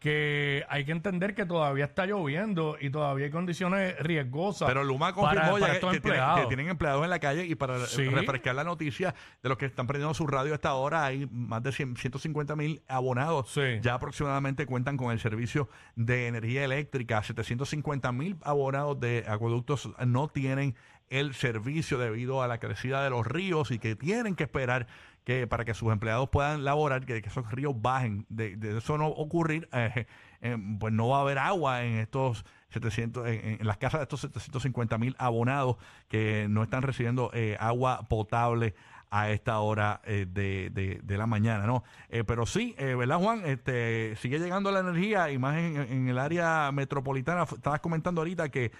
que 0.00 0.64
hay 0.70 0.86
que 0.86 0.92
entender 0.92 1.34
que 1.34 1.44
todavía 1.44 1.84
está 1.84 2.06
lloviendo 2.06 2.76
y 2.80 2.88
todavía 2.88 3.26
hay 3.26 3.30
condiciones 3.30 3.98
riesgosas. 4.00 4.66
Pero 4.66 4.82
Luma 4.82 5.14
para- 5.14 5.14
confirmó 5.14 5.58
para 5.60 5.66
ya 5.66 5.72
que, 5.74 5.78
tienen, 5.80 5.96
empleados. 5.96 6.40
que 6.40 6.46
tienen 6.46 6.68
empleados 6.68 7.04
en 7.04 7.10
la 7.10 7.18
calle 7.18 7.44
y 7.44 7.54
para 7.54 7.78
Sí. 7.86 8.06
refrescar 8.08 8.54
la 8.54 8.64
noticia 8.64 9.14
de 9.42 9.48
los 9.50 9.58
que 9.58 9.66
están 9.66 9.86
prendiendo 9.86 10.14
su 10.14 10.26
radio 10.26 10.52
a 10.52 10.54
esta 10.54 10.72
hora, 10.72 11.04
hay 11.04 11.28
más 11.30 11.62
de 11.62 11.70
100 11.72 11.96
150 11.96 12.56
mil 12.56 12.82
abonados. 12.88 13.50
Sí. 13.50 13.60
Ya 13.82 13.92
aproximadamente 13.94 14.64
cuentan 14.64 14.96
con 14.96 15.12
el 15.12 15.20
servicio 15.20 15.68
de 15.96 16.28
energía 16.28 16.64
eléctrica. 16.64 17.22
750 17.22 18.10
mil 18.10 18.38
abonados 18.42 18.98
de 19.00 19.24
acueductos 19.28 19.90
no 20.06 20.28
tienen 20.28 20.74
el 21.10 21.34
servicio 21.34 21.98
debido 21.98 22.42
a 22.42 22.48
la 22.48 22.58
crecida 22.58 23.04
de 23.04 23.10
los 23.10 23.26
ríos 23.26 23.70
y 23.72 23.78
que 23.80 23.96
tienen 23.96 24.34
que 24.36 24.44
esperar 24.44 24.86
que 25.24 25.46
para 25.46 25.64
que 25.64 25.74
sus 25.74 25.92
empleados 25.92 26.28
puedan 26.30 26.64
laborar, 26.64 27.04
que, 27.04 27.18
esos 27.18 27.50
ríos 27.50 27.74
bajen. 27.80 28.26
De, 28.28 28.56
de 28.56 28.78
eso 28.78 28.98
no 28.98 29.08
ocurrir, 29.08 29.68
eh, 29.72 30.06
eh, 30.40 30.56
pues 30.78 30.92
no 30.92 31.08
va 31.08 31.18
a 31.18 31.20
haber 31.22 31.38
agua 31.38 31.84
en 31.84 31.98
estos 31.98 32.44
700, 32.70 33.26
en, 33.28 33.58
las 33.66 33.76
casas 33.76 34.00
de 34.00 34.02
estos 34.04 34.20
750 34.20 34.98
mil 34.98 35.14
abonados 35.18 35.76
que 36.08 36.46
no 36.48 36.62
están 36.62 36.82
recibiendo 36.82 37.30
eh, 37.34 37.56
agua 37.60 38.06
potable 38.08 38.74
a 39.12 39.30
esta 39.30 39.58
hora 39.58 40.00
eh, 40.04 40.24
de, 40.28 40.70
de- 40.70 41.00
de 41.02 41.18
la 41.18 41.26
mañana, 41.26 41.66
¿no? 41.66 41.82
Eh, 42.10 42.22
pero 42.22 42.46
sí, 42.46 42.76
eh, 42.78 42.94
¿verdad, 42.94 43.18
Juan? 43.18 43.42
Este, 43.44 44.14
sigue 44.16 44.38
llegando 44.38 44.70
la 44.70 44.80
energía 44.80 45.32
y 45.32 45.38
más 45.38 45.56
en, 45.56 46.08
el 46.08 46.16
área 46.16 46.70
metropolitana. 46.72 47.42
Estabas 47.42 47.80
comentando 47.80 48.20
ahorita 48.20 48.50
que 48.50 48.70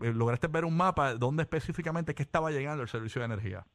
lograste 0.00 0.46
ver 0.46 0.64
un 0.64 0.74
mapa 0.74 1.12
donde 1.14 1.42
específicamente 1.42 2.14
que 2.14 2.22
estaba 2.22 2.50
llegando 2.50 2.82
el 2.82 2.88
servicio 2.88 3.20
de 3.20 3.26
energía. 3.26 3.66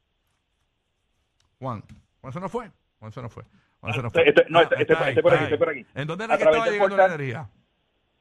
Juan, 1.63 1.81
Juan 2.21 2.33
se 2.33 2.39
no 2.41 2.49
fue. 2.49 2.69
Juan 2.99 3.11
se 3.13 3.21
no 3.21 3.29
fue. 3.29 3.43
Juan 3.79 3.93
se 3.93 4.01
no 4.03 4.09
fue. 4.11 4.21
Estoy- 4.21 4.29
estoy- 4.43 4.45
no, 4.51 4.59
Ah, 4.59 4.63
estoy- 4.63 4.81
está 4.81 4.93
estoy- 4.93 5.05
ahí, 5.05 5.09
estoy 5.11 5.23
por 5.23 5.33
aquí, 5.33 5.45
ahí. 5.53 5.57
por 5.57 5.69
aquí. 5.69 5.85
¿En 5.95 6.07
dónde 6.07 6.25
era 6.25 6.33
A 6.33 6.37
que 6.37 6.43
estaba 6.43 6.65
llegando 6.65 6.95
la 6.97 7.03
portal- 7.03 7.19
energía? 7.19 7.49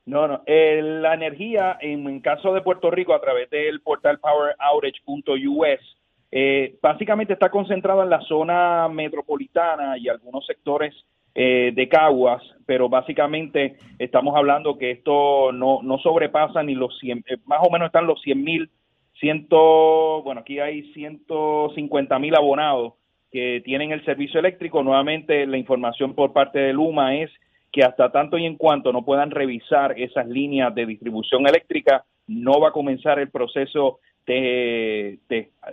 No, 0.04 0.26
no. 0.28 0.42
eh, 0.46 0.80
la 0.82 1.14
energía, 1.14 1.76
en, 1.80 2.08
en 2.08 2.20
caso 2.20 2.52
de 2.54 2.60
Puerto 2.62 2.90
Rico, 2.90 3.14
a 3.14 3.20
través 3.20 3.48
del 3.50 3.80
portal 3.82 4.18
poweroutage.us, 4.18 5.96
eh, 6.30 6.76
básicamente 6.82 7.32
está 7.34 7.50
concentrada 7.50 8.02
en 8.04 8.10
la 8.10 8.20
zona 8.22 8.88
metropolitana 8.88 9.98
y 9.98 10.08
algunos 10.08 10.46
sectores 10.46 10.94
eh, 11.34 11.72
de 11.74 11.88
Caguas, 11.88 12.42
pero 12.66 12.88
básicamente 12.90 13.76
estamos 13.98 14.36
hablando 14.36 14.76
que 14.76 14.90
esto 14.90 15.50
no, 15.52 15.80
no 15.82 15.96
sobrepasa 15.98 16.62
ni 16.62 16.74
los 16.74 16.98
100, 16.98 17.24
eh, 17.26 17.38
más 17.46 17.60
o 17.62 17.70
menos 17.70 17.86
están 17.86 18.06
los 18.06 18.20
100 18.22 18.42
mil, 18.44 18.70
ciento, 19.18 20.22
bueno, 20.24 20.40
aquí 20.42 20.58
hay 20.58 20.92
150 20.92 22.18
mil 22.18 22.34
abonados 22.34 22.94
que 23.32 23.62
tienen 23.64 23.92
el 23.92 24.04
servicio 24.04 24.38
eléctrico. 24.38 24.82
Nuevamente, 24.82 25.46
la 25.46 25.56
información 25.56 26.14
por 26.14 26.32
parte 26.32 26.58
de 26.58 26.72
Luma 26.72 27.16
es 27.16 27.30
que 27.72 27.82
hasta 27.82 28.12
tanto 28.12 28.36
y 28.36 28.44
en 28.44 28.56
cuanto 28.56 28.92
no 28.92 29.04
puedan 29.04 29.30
revisar 29.30 29.98
esas 29.98 30.28
líneas 30.28 30.74
de 30.74 30.84
distribución 30.84 31.46
eléctrica, 31.46 32.04
no 32.26 32.60
va 32.60 32.68
a 32.68 32.72
comenzar 32.72 33.18
el 33.18 33.30
proceso 33.30 34.00
de, 34.26 35.18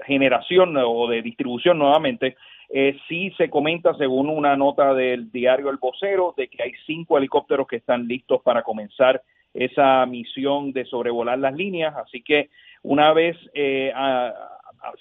generación 0.06 0.76
o 0.78 1.08
de 1.08 1.22
distribución 1.22 1.78
nuevamente. 1.78 2.38
Eh, 2.70 2.98
sí 3.08 3.32
se 3.38 3.50
comenta, 3.50 3.94
según 3.96 4.30
una 4.30 4.56
nota 4.56 4.94
del 4.94 5.32
diario 5.32 5.70
El 5.70 5.78
Vocero, 5.78 6.34
de 6.38 6.48
que 6.48 6.64
hay 6.64 6.72
cinco 6.86 7.18
helicópteros 7.18 7.68
que 7.68 7.78
están 7.78 8.08
listos 8.08 8.42
para 8.44 8.64
comenzar 8.64 9.22
esa 9.54 10.06
misión 10.06 10.72
de 10.72 10.86
sobrevolar 10.86 11.38
las 11.40 11.56
líneas. 11.56 11.96
Así 11.98 12.22
que 12.22 12.50
una 12.84 13.12
vez 13.14 13.36
eh, 13.54 13.92
a- 13.94 14.34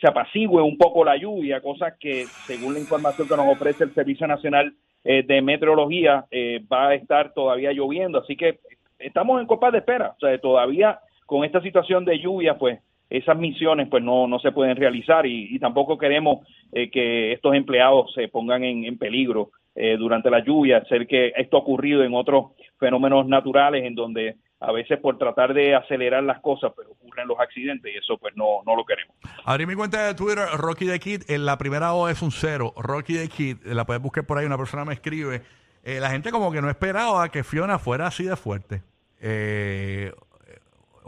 se 0.01 0.09
apacigüe 0.09 0.63
un 0.63 0.77
poco 0.77 1.05
la 1.05 1.17
lluvia, 1.17 1.61
cosa 1.61 1.97
que 1.99 2.27
según 2.47 2.75
la 2.75 2.81
información 2.81 3.29
que 3.29 3.37
nos 3.37 3.49
ofrece 3.49 3.85
el 3.85 3.95
Servicio 3.95 4.27
Nacional 4.27 4.75
eh, 5.05 5.23
de 5.23 5.43
Meteorología, 5.43 6.27
eh, 6.31 6.61
va 6.71 6.89
a 6.89 6.95
estar 6.95 7.33
todavía 7.33 7.73
lloviendo. 7.73 8.19
Así 8.19 8.37
que 8.37 8.59
estamos 8.99 9.41
en 9.41 9.47
copas 9.47 9.73
de 9.73 9.79
espera. 9.79 10.15
O 10.17 10.21
sea, 10.21 10.39
todavía 10.39 11.01
con 11.27 11.45
esta 11.45 11.61
situación 11.61 12.05
de 12.05 12.19
lluvia, 12.19 12.59
pues 12.59 12.81
esas 13.11 13.39
misiones 13.39 13.89
pues 13.89 14.03
no, 14.03 14.27
no 14.27 14.39
se 14.39 14.53
pueden 14.53 14.77
realizar 14.77 15.25
y, 15.27 15.55
y 15.55 15.59
tampoco 15.59 15.97
queremos 15.97 16.47
eh, 16.73 16.91
que 16.91 17.33
estos 17.33 17.55
empleados 17.55 18.13
se 18.15 18.29
pongan 18.29 18.65
en, 18.65 18.85
en 18.85 18.99
peligro 18.99 19.51
eh, 19.75 19.97
durante 19.97 20.31
la 20.31 20.41
lluvia, 20.41 20.85
ser 20.87 21.07
que 21.07 21.33
esto 21.37 21.57
ha 21.57 21.61
ocurrido 21.61 22.03
en 22.03 22.13
otros 22.13 22.47
fenómenos 22.79 23.27
naturales 23.27 23.85
en 23.85 23.95
donde 23.95 24.37
a 24.61 24.73
veces 24.73 24.99
por 24.99 25.19
tratar 25.19 25.55
de 25.55 25.75
acelerar 25.75 26.23
las 26.25 26.41
cosas 26.41 26.73
pues 26.75 26.89
ocurren 27.19 27.29
los 27.29 27.41
accidentes 27.41 27.93
y 27.93 27.97
eso 27.99 28.19
pues 28.19 28.35
no, 28.37 28.63
no 28.67 28.77
lo 28.77 28.85
queremos. 28.85 29.15
Abrí 29.45 29.67
mi 29.67 29.75
cuenta 29.75 30.07
de 30.07 30.15
Twitter, 30.15 30.47
Rocky 30.57 30.87
the 30.87 30.99
Kid. 30.99 31.23
En 31.29 31.45
la 31.45 31.59
primera 31.59 31.93
O 31.95 32.09
es 32.09 32.23
un 32.23 32.31
cero. 32.31 32.73
Rocky 32.77 33.15
the 33.15 33.29
Kid, 33.29 33.59
la 33.65 33.85
puedes 33.85 34.03
buscar 34.03 34.25
por 34.25 34.39
ahí. 34.39 34.47
Una 34.47 34.59
persona 34.59 34.85
me 34.85 34.95
escribe. 34.95 35.43
eh, 35.85 36.01
la 36.01 36.11
gente 36.11 36.31
como 36.31 36.53
que 36.53 36.61
no 36.61 36.69
esperaba 36.71 37.29
que 37.31 37.45
Fiona 37.45 37.79
fuera 37.79 38.07
así 38.07 38.25
de 38.25 38.37
fuerte. 38.37 38.83
Eh, 39.21 40.13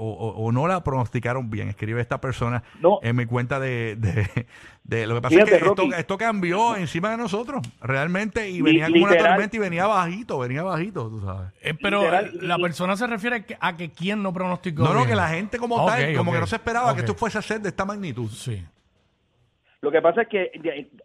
o, 0.00 0.12
o- 0.12 0.44
o 0.44 0.52
no 0.52 0.66
la 0.66 0.82
pronosticaron 0.82 1.50
bien. 1.50 1.68
Escribe 1.68 2.00
esta 2.00 2.20
persona 2.20 2.62
No. 2.80 2.98
en 3.02 3.16
mi 3.16 3.26
cuenta 3.26 3.60
de, 3.60 3.96
de- 3.96 4.46
de- 4.84 5.06
Lo 5.06 5.14
que 5.16 5.20
pasa 5.20 5.34
Fíjate, 5.34 5.56
es 5.56 5.62
que 5.62 5.98
esto, 6.00 6.18
cambió 6.18 6.76
encima 6.76 7.10
de 7.10 7.16
nosotros. 7.18 7.60
Realmente. 7.80 8.48
Y 8.50 8.62
venía 8.62 8.86
como 8.88 9.04
una 9.04 9.16
tormenta 9.16 9.56
y 9.56 9.58
venía 9.60 9.86
bajito. 9.86 10.38
Venía 10.38 10.62
bajito, 10.62 11.08
tú 11.08 11.20
sabes. 11.20 11.50
Eh, 11.62 11.74
pero 11.80 12.00
Literal, 12.00 12.30
la 12.42 12.58
persona 12.58 12.96
se 12.96 13.06
refiere 13.06 13.44
a 13.60 13.76
que 13.76 13.90
quién 13.90 14.22
no 14.22 14.32
pronosticó. 14.32 14.82
No, 14.84 14.94
no, 14.94 15.06
que 15.06 15.14
la 15.14 15.28
gente 15.28 15.58
como 15.58 15.84
tal, 15.86 16.16
como 16.16 16.32
que 16.32 16.38
no 16.40 16.46
se 16.46 16.56
esperaba 16.56 16.94
que 16.94 17.00
esto 17.00 17.14
fuese 17.14 17.38
a 17.38 17.42
ser 17.42 17.60
de 17.60 17.68
esta 17.68 17.84
magnitud. 17.84 18.28
Sí. 18.30 18.64
Lo 19.82 19.90
que 19.90 20.02
pasa 20.02 20.22
es 20.22 20.28
que 20.28 20.50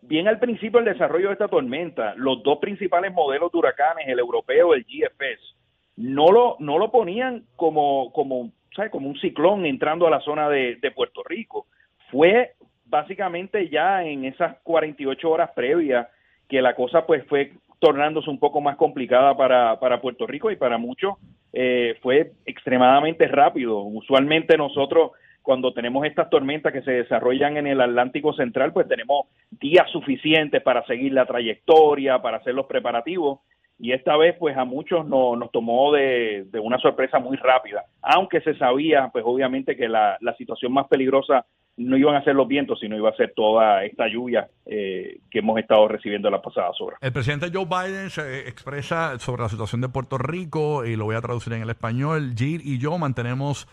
bien 0.01 0.27
al 0.27 0.37
principio 0.39 0.81
del 0.81 0.91
desarrollo 0.93 1.27
de 1.27 1.33
esta 1.33 1.47
tormenta, 1.47 2.13
los 2.17 2.43
dos 2.43 2.57
principales 2.59 3.13
modelos 3.13 3.49
de 3.51 3.57
huracanes, 3.57 4.05
el 4.07 4.19
europeo 4.19 4.75
y 4.75 4.79
el 4.79 4.85
GFS, 4.85 5.55
no 5.97 6.29
lo, 6.29 6.57
no 6.59 6.77
lo 6.77 6.91
ponían 6.91 7.45
como, 7.55 8.11
como, 8.11 8.51
¿sabes? 8.75 8.91
como 8.91 9.09
un 9.09 9.17
ciclón 9.19 9.65
entrando 9.65 10.05
a 10.05 10.09
la 10.09 10.19
zona 10.21 10.49
de, 10.49 10.91
Puerto 10.95 11.23
Rico. 11.23 11.67
Fue 12.11 12.53
básicamente 12.85 13.69
ya 13.69 14.03
en 14.03 14.25
esas 14.25 14.57
48 14.63 15.29
horas 15.29 15.51
previas 15.55 16.07
que 16.47 16.61
la 16.61 16.75
cosa 16.75 17.05
pues 17.05 17.25
fue 17.27 17.53
tornándose 17.79 18.29
un 18.29 18.39
poco 18.39 18.61
más 18.61 18.77
complicada 18.77 19.35
para, 19.35 19.79
para 19.79 20.01
Puerto 20.01 20.27
Rico 20.27 20.51
y 20.51 20.55
para 20.55 20.77
muchos 20.77 21.15
eh, 21.53 21.97
fue 22.01 22.33
extremadamente 22.45 23.27
rápido. 23.27 23.79
Usualmente 23.79 24.57
nosotros 24.57 25.11
cuando 25.41 25.73
tenemos 25.73 26.05
estas 26.05 26.29
tormentas 26.29 26.73
que 26.73 26.81
se 26.81 26.91
desarrollan 26.91 27.57
en 27.57 27.67
el 27.67 27.79
Atlántico 27.79 28.33
Central, 28.33 28.73
pues 28.73 28.87
tenemos 28.87 29.27
días 29.51 29.89
suficientes 29.91 30.61
para 30.63 30.83
seguir 30.85 31.13
la 31.13 31.27
trayectoria, 31.27 32.19
para 32.19 32.37
hacer 32.37 32.55
los 32.55 32.65
preparativos. 32.65 33.39
Y 33.77 33.91
esta 33.91 34.15
vez, 34.15 34.35
pues 34.39 34.55
a 34.57 34.63
muchos 34.63 35.05
no, 35.05 35.35
nos 35.35 35.51
tomó 35.51 35.91
de, 35.91 36.47
una 36.61 36.77
sorpresa 36.79 37.19
muy 37.19 37.37
rápida, 37.37 37.83
aunque 38.01 38.39
se 38.41 38.55
sabía, 38.57 39.09
pues 39.11 39.25
obviamente 39.27 39.75
que 39.75 39.89
la, 39.89 40.17
situación 40.37 40.73
más 40.73 40.87
peligrosa 40.87 41.45
no 41.77 41.97
iban 41.97 42.15
a 42.15 42.23
ser 42.23 42.35
los 42.35 42.47
vientos, 42.47 42.79
sino 42.79 42.95
iba 42.95 43.09
a 43.09 43.15
ser 43.15 43.33
toda 43.35 43.83
esta 43.83 44.07
lluvia 44.07 44.47
eh, 44.65 45.19
que 45.29 45.39
hemos 45.39 45.59
estado 45.59 45.87
recibiendo 45.89 46.29
las 46.29 46.41
pasadas 46.41 46.79
horas. 46.79 46.99
El 47.01 47.11
presidente 47.11 47.51
Joe 47.53 47.65
Biden 47.65 48.09
se 48.09 48.47
expresa 48.47 49.19
sobre 49.19 49.43
la 49.43 49.49
situación 49.49 49.81
de 49.81 49.89
Puerto 49.89 50.17
Rico 50.17 50.85
y 50.85 50.95
lo 50.95 51.05
voy 51.05 51.17
a 51.17 51.21
traducir 51.21 51.51
en 51.51 51.61
el 51.61 51.69
español. 51.69 52.33
Jill 52.37 52.61
y 52.63 52.79
yo 52.79 52.97
mantenemos 52.97 53.67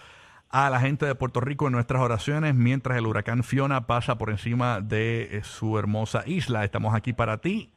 a 0.50 0.68
la 0.68 0.80
gente 0.80 1.06
de 1.06 1.14
Puerto 1.14 1.40
Rico 1.40 1.66
en 1.66 1.72
nuestras 1.72 2.02
oraciones 2.02 2.54
mientras 2.54 2.98
el 2.98 3.06
huracán 3.06 3.44
Fiona 3.44 3.86
pasa 3.86 4.18
por 4.18 4.30
encima 4.30 4.80
de 4.80 5.38
eh, 5.38 5.44
su 5.44 5.78
hermosa 5.78 6.24
isla. 6.26 6.64
Estamos 6.64 6.94
aquí 6.94 7.12
para 7.12 7.38
ti 7.38 7.70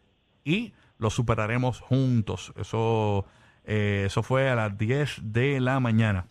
y 0.44 0.74
lo 0.98 1.10
superaremos 1.10 1.80
juntos. 1.82 2.54
Eso, 2.58 3.26
eh, 3.64 4.04
eso 4.08 4.24
fue 4.24 4.50
a 4.50 4.56
las 4.56 4.78
10 4.78 5.20
de 5.24 5.60
la 5.60 5.80
mañana 5.80 6.28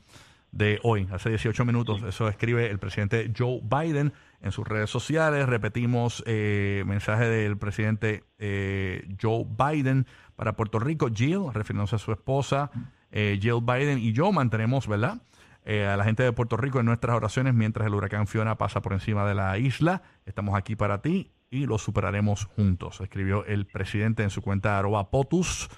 de 0.54 0.78
hoy, 0.84 1.08
hace 1.10 1.30
18 1.30 1.64
minutos. 1.64 2.02
Eso 2.02 2.28
escribe 2.28 2.70
el 2.70 2.78
presidente 2.78 3.32
Joe 3.36 3.60
Biden 3.62 4.12
en 4.40 4.52
sus 4.52 4.66
redes 4.66 4.88
sociales. 4.88 5.46
Repetimos 5.46 6.22
eh, 6.26 6.84
mensaje 6.86 7.24
del 7.24 7.58
presidente 7.58 8.24
eh, 8.38 9.08
Joe 9.20 9.44
Biden 9.44 10.06
para 10.36 10.54
Puerto 10.54 10.78
Rico. 10.78 11.08
Jill, 11.12 11.52
refiriéndose 11.52 11.96
a 11.96 11.98
su 11.98 12.12
esposa, 12.12 12.70
eh, 13.10 13.38
Jill 13.40 13.62
Biden 13.62 13.98
y 13.98 14.12
yo 14.12 14.32
mantenemos, 14.32 14.86
¿verdad? 14.86 15.20
a 15.66 15.96
la 15.96 16.04
gente 16.04 16.22
de 16.22 16.30
Puerto 16.30 16.58
Rico 16.58 16.78
en 16.78 16.84
nuestras 16.84 17.16
oraciones 17.16 17.54
mientras 17.54 17.86
el 17.86 17.94
huracán 17.94 18.26
Fiona 18.26 18.58
pasa 18.58 18.82
por 18.82 18.92
encima 18.92 19.26
de 19.26 19.34
la 19.34 19.56
isla. 19.56 20.02
Estamos 20.26 20.54
aquí 20.56 20.76
para 20.76 21.00
ti 21.00 21.30
y 21.54 21.66
lo 21.66 21.78
superaremos 21.78 22.46
juntos, 22.46 23.00
escribió 23.00 23.44
el 23.46 23.64
presidente 23.66 24.24
en 24.24 24.30
su 24.30 24.42
cuenta 24.42 24.76
arroba 24.76 25.10
POTUS 25.10 25.68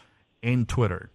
en 0.40 0.66
Twitter. 0.66 1.10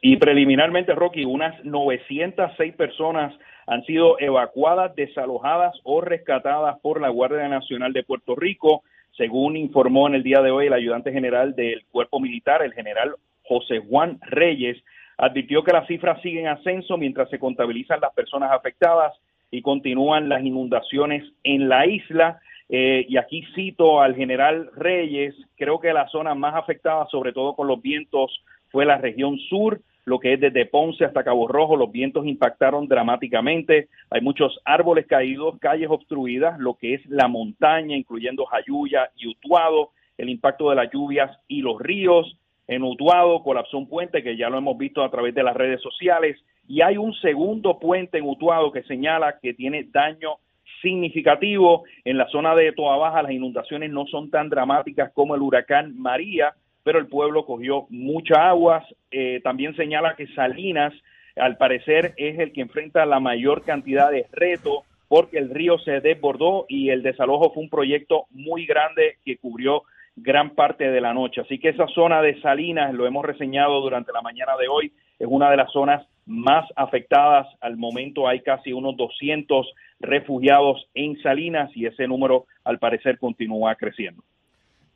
Y 0.00 0.16
preliminarmente, 0.16 0.94
Rocky, 0.94 1.24
unas 1.24 1.62
906 1.64 2.74
personas 2.74 3.34
han 3.66 3.84
sido 3.84 4.18
evacuadas, 4.18 4.94
desalojadas 4.94 5.74
o 5.82 6.00
rescatadas 6.00 6.78
por 6.80 7.00
la 7.00 7.08
Guardia 7.10 7.48
Nacional 7.48 7.92
de 7.92 8.04
Puerto 8.04 8.34
Rico, 8.34 8.82
según 9.16 9.56
informó 9.56 10.06
en 10.06 10.14
el 10.14 10.22
día 10.22 10.40
de 10.40 10.50
hoy 10.50 10.66
el 10.66 10.72
ayudante 10.72 11.12
general 11.12 11.54
del 11.54 11.84
Cuerpo 11.90 12.20
Militar, 12.20 12.62
el 12.62 12.72
general 12.72 13.16
José 13.42 13.80
Juan 13.80 14.18
Reyes, 14.22 14.82
advirtió 15.18 15.64
que 15.64 15.72
las 15.72 15.86
cifras 15.86 16.20
siguen 16.22 16.46
en 16.46 16.52
ascenso 16.52 16.96
mientras 16.96 17.28
se 17.30 17.38
contabilizan 17.38 18.00
las 18.00 18.14
personas 18.14 18.52
afectadas 18.52 19.12
y 19.50 19.62
continúan 19.62 20.28
las 20.28 20.42
inundaciones 20.42 21.24
en 21.42 21.68
la 21.68 21.86
isla. 21.86 22.40
Eh, 22.68 23.06
y 23.08 23.16
aquí 23.16 23.44
cito 23.54 24.00
al 24.00 24.16
general 24.16 24.70
Reyes, 24.74 25.34
creo 25.56 25.78
que 25.78 25.92
la 25.92 26.08
zona 26.08 26.34
más 26.34 26.54
afectada, 26.54 27.06
sobre 27.10 27.32
todo 27.32 27.54
con 27.54 27.68
los 27.68 27.80
vientos 27.80 28.42
fue 28.70 28.84
la 28.84 28.98
región 28.98 29.38
sur, 29.48 29.80
lo 30.04 30.18
que 30.20 30.34
es 30.34 30.40
desde 30.40 30.66
Ponce 30.66 31.04
hasta 31.04 31.24
Cabo 31.24 31.48
Rojo, 31.48 31.76
los 31.76 31.90
vientos 31.90 32.26
impactaron 32.26 32.86
dramáticamente, 32.86 33.88
hay 34.10 34.20
muchos 34.20 34.60
árboles 34.64 35.06
caídos, 35.06 35.58
calles 35.60 35.88
obstruidas, 35.90 36.58
lo 36.58 36.74
que 36.74 36.94
es 36.94 37.06
la 37.06 37.28
montaña, 37.28 37.96
incluyendo 37.96 38.46
Jayuya 38.46 39.10
y 39.16 39.28
Utuado, 39.28 39.90
el 40.16 40.28
impacto 40.28 40.70
de 40.70 40.76
las 40.76 40.90
lluvias 40.92 41.36
y 41.48 41.60
los 41.60 41.80
ríos. 41.80 42.38
En 42.68 42.82
Utuado 42.82 43.42
colapsó 43.42 43.78
un 43.78 43.88
puente 43.88 44.22
que 44.22 44.36
ya 44.36 44.48
lo 44.48 44.58
hemos 44.58 44.78
visto 44.78 45.02
a 45.02 45.10
través 45.10 45.34
de 45.34 45.42
las 45.42 45.56
redes 45.56 45.80
sociales 45.82 46.36
y 46.68 46.80
hay 46.80 46.96
un 46.96 47.12
segundo 47.14 47.78
puente 47.78 48.18
en 48.18 48.28
Utuado 48.28 48.72
que 48.72 48.82
señala 48.84 49.38
que 49.40 49.54
tiene 49.54 49.88
daño 49.90 50.36
significativo. 50.82 51.84
En 52.04 52.18
la 52.18 52.28
zona 52.28 52.54
de 52.54 52.72
Toa 52.72 52.96
Baja 52.96 53.22
las 53.22 53.32
inundaciones 53.32 53.90
no 53.90 54.06
son 54.06 54.30
tan 54.30 54.48
dramáticas 54.48 55.12
como 55.12 55.34
el 55.34 55.42
huracán 55.42 55.98
María, 55.98 56.54
pero 56.82 56.98
el 56.98 57.06
pueblo 57.06 57.44
cogió 57.44 57.86
mucha 57.90 58.48
agua. 58.48 58.84
Eh, 59.10 59.40
también 59.42 59.74
señala 59.76 60.14
que 60.16 60.26
Salinas, 60.28 60.92
al 61.36 61.56
parecer, 61.56 62.14
es 62.16 62.38
el 62.38 62.52
que 62.52 62.62
enfrenta 62.62 63.06
la 63.06 63.20
mayor 63.20 63.62
cantidad 63.62 64.10
de 64.10 64.26
retos 64.32 64.84
porque 65.08 65.38
el 65.38 65.50
río 65.50 65.78
se 65.78 66.00
desbordó 66.00 66.66
y 66.68 66.90
el 66.90 67.02
desalojo 67.02 67.52
fue 67.52 67.62
un 67.62 67.70
proyecto 67.70 68.26
muy 68.30 68.66
grande 68.66 69.18
que 69.24 69.36
cubrió 69.36 69.84
gran 70.16 70.50
parte 70.50 70.90
de 70.90 71.00
la 71.00 71.12
noche. 71.12 71.42
Así 71.42 71.58
que 71.58 71.68
esa 71.68 71.86
zona 71.88 72.22
de 72.22 72.40
Salinas, 72.40 72.92
lo 72.94 73.06
hemos 73.06 73.24
reseñado 73.24 73.80
durante 73.80 74.12
la 74.12 74.22
mañana 74.22 74.56
de 74.56 74.68
hoy, 74.68 74.92
es 75.18 75.28
una 75.28 75.50
de 75.50 75.58
las 75.58 75.70
zonas 75.72 76.06
más 76.24 76.66
afectadas. 76.74 77.46
Al 77.60 77.76
momento 77.76 78.26
hay 78.26 78.40
casi 78.40 78.72
unos 78.72 78.96
200 78.96 79.66
refugiados 80.00 80.86
en 80.94 81.20
Salinas 81.22 81.70
y 81.74 81.86
ese 81.86 82.06
número 82.06 82.46
al 82.64 82.78
parecer 82.78 83.18
continúa 83.18 83.74
creciendo. 83.76 84.22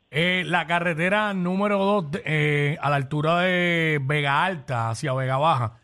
Eh, 0.09 0.43
la 0.45 0.67
carretera 0.67 1.33
número 1.33 1.77
2 1.77 2.21
eh, 2.25 2.77
a 2.81 2.89
la 2.89 2.97
altura 2.97 3.39
de 3.39 3.99
Vega 4.03 4.43
Alta 4.43 4.89
hacia 4.89 5.13
Vega 5.13 5.37
Baja, 5.37 5.79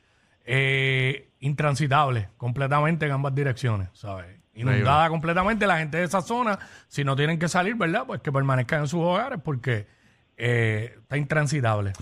eh, 0.45 1.29
intransitable 1.39 2.27
completamente 2.35 3.05
en 3.05 3.13
ambas 3.13 3.33
direcciones, 3.33 3.89
¿sabes? 3.93 4.25
Inundada 4.53 5.07
completamente 5.09 5.67
la 5.67 5.77
gente 5.77 5.97
de 5.97 6.03
esa 6.03 6.21
zona, 6.21 6.59
si 6.87 7.03
no 7.03 7.15
tienen 7.15 7.39
que 7.39 7.47
salir, 7.47 7.75
¿verdad? 7.75 8.03
Pues 8.07 8.21
que 8.21 8.31
permanezcan 8.31 8.81
en 8.81 8.87
sus 8.87 8.99
hogares 8.99 9.39
porque 9.43 9.85
está 10.35 11.15
intransitable. 11.15 11.93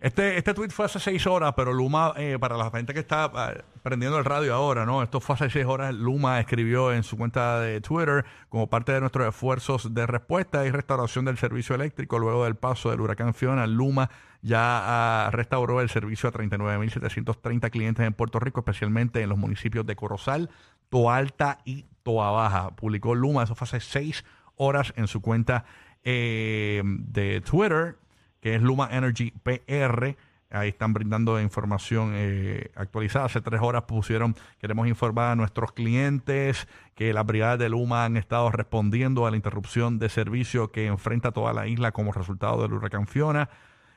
Este, 0.00 0.38
este 0.38 0.54
tweet 0.54 0.70
fue 0.70 0.84
hace 0.84 1.00
seis 1.00 1.26
horas, 1.26 1.54
pero 1.56 1.72
Luma, 1.72 2.14
eh, 2.16 2.38
para 2.38 2.56
la 2.56 2.70
gente 2.70 2.94
que 2.94 3.00
está 3.00 3.32
eh, 3.34 3.62
prendiendo 3.82 4.16
el 4.16 4.24
radio 4.24 4.54
ahora, 4.54 4.86
¿no? 4.86 5.02
Esto 5.02 5.18
fue 5.18 5.34
hace 5.34 5.50
seis 5.50 5.66
horas. 5.66 5.92
Luma 5.92 6.38
escribió 6.38 6.92
en 6.92 7.02
su 7.02 7.16
cuenta 7.16 7.58
de 7.58 7.80
Twitter, 7.80 8.24
como 8.48 8.68
parte 8.68 8.92
de 8.92 9.00
nuestros 9.00 9.26
esfuerzos 9.26 9.92
de 9.94 10.06
respuesta 10.06 10.64
y 10.64 10.70
restauración 10.70 11.24
del 11.24 11.36
servicio 11.36 11.74
eléctrico 11.74 12.20
luego 12.20 12.44
del 12.44 12.54
paso 12.54 12.90
del 12.90 13.00
huracán 13.00 13.34
Fiona, 13.34 13.66
Luma 13.66 14.08
ya 14.40 15.26
ah, 15.26 15.30
restauró 15.32 15.80
el 15.80 15.88
servicio 15.88 16.28
a 16.28 16.32
39.730 16.32 17.70
clientes 17.70 18.06
en 18.06 18.14
Puerto 18.14 18.38
Rico, 18.38 18.60
especialmente 18.60 19.20
en 19.20 19.28
los 19.28 19.38
municipios 19.38 19.84
de 19.84 19.96
Corozal, 19.96 20.48
Toalta 20.90 21.58
y 21.64 21.86
Toa 22.04 22.30
Baja. 22.30 22.70
Publicó 22.76 23.16
Luma, 23.16 23.42
eso 23.42 23.56
fue 23.56 23.64
hace 23.64 23.80
seis 23.80 24.24
horas 24.54 24.92
en 24.96 25.08
su 25.08 25.20
cuenta 25.20 25.64
eh, 26.04 26.82
de 26.84 27.40
Twitter 27.40 27.96
que 28.40 28.54
es 28.54 28.62
Luma 28.62 28.88
Energy 28.92 29.32
PR. 29.42 30.16
Ahí 30.50 30.70
están 30.70 30.94
brindando 30.94 31.38
información 31.40 32.12
eh, 32.14 32.70
actualizada. 32.74 33.26
Hace 33.26 33.42
tres 33.42 33.60
horas 33.60 33.82
pusieron, 33.82 34.34
queremos 34.58 34.88
informar 34.88 35.32
a 35.32 35.36
nuestros 35.36 35.72
clientes 35.72 36.66
que 36.94 37.12
las 37.12 37.26
brigadas 37.26 37.58
de 37.58 37.68
Luma 37.68 38.06
han 38.06 38.16
estado 38.16 38.50
respondiendo 38.50 39.26
a 39.26 39.30
la 39.30 39.36
interrupción 39.36 39.98
de 39.98 40.08
servicio 40.08 40.72
que 40.72 40.86
enfrenta 40.86 41.32
toda 41.32 41.52
la 41.52 41.66
isla 41.66 41.92
como 41.92 42.12
resultado 42.12 42.62
del 42.62 42.72
huracán 42.72 43.06
Fiona. 43.06 43.50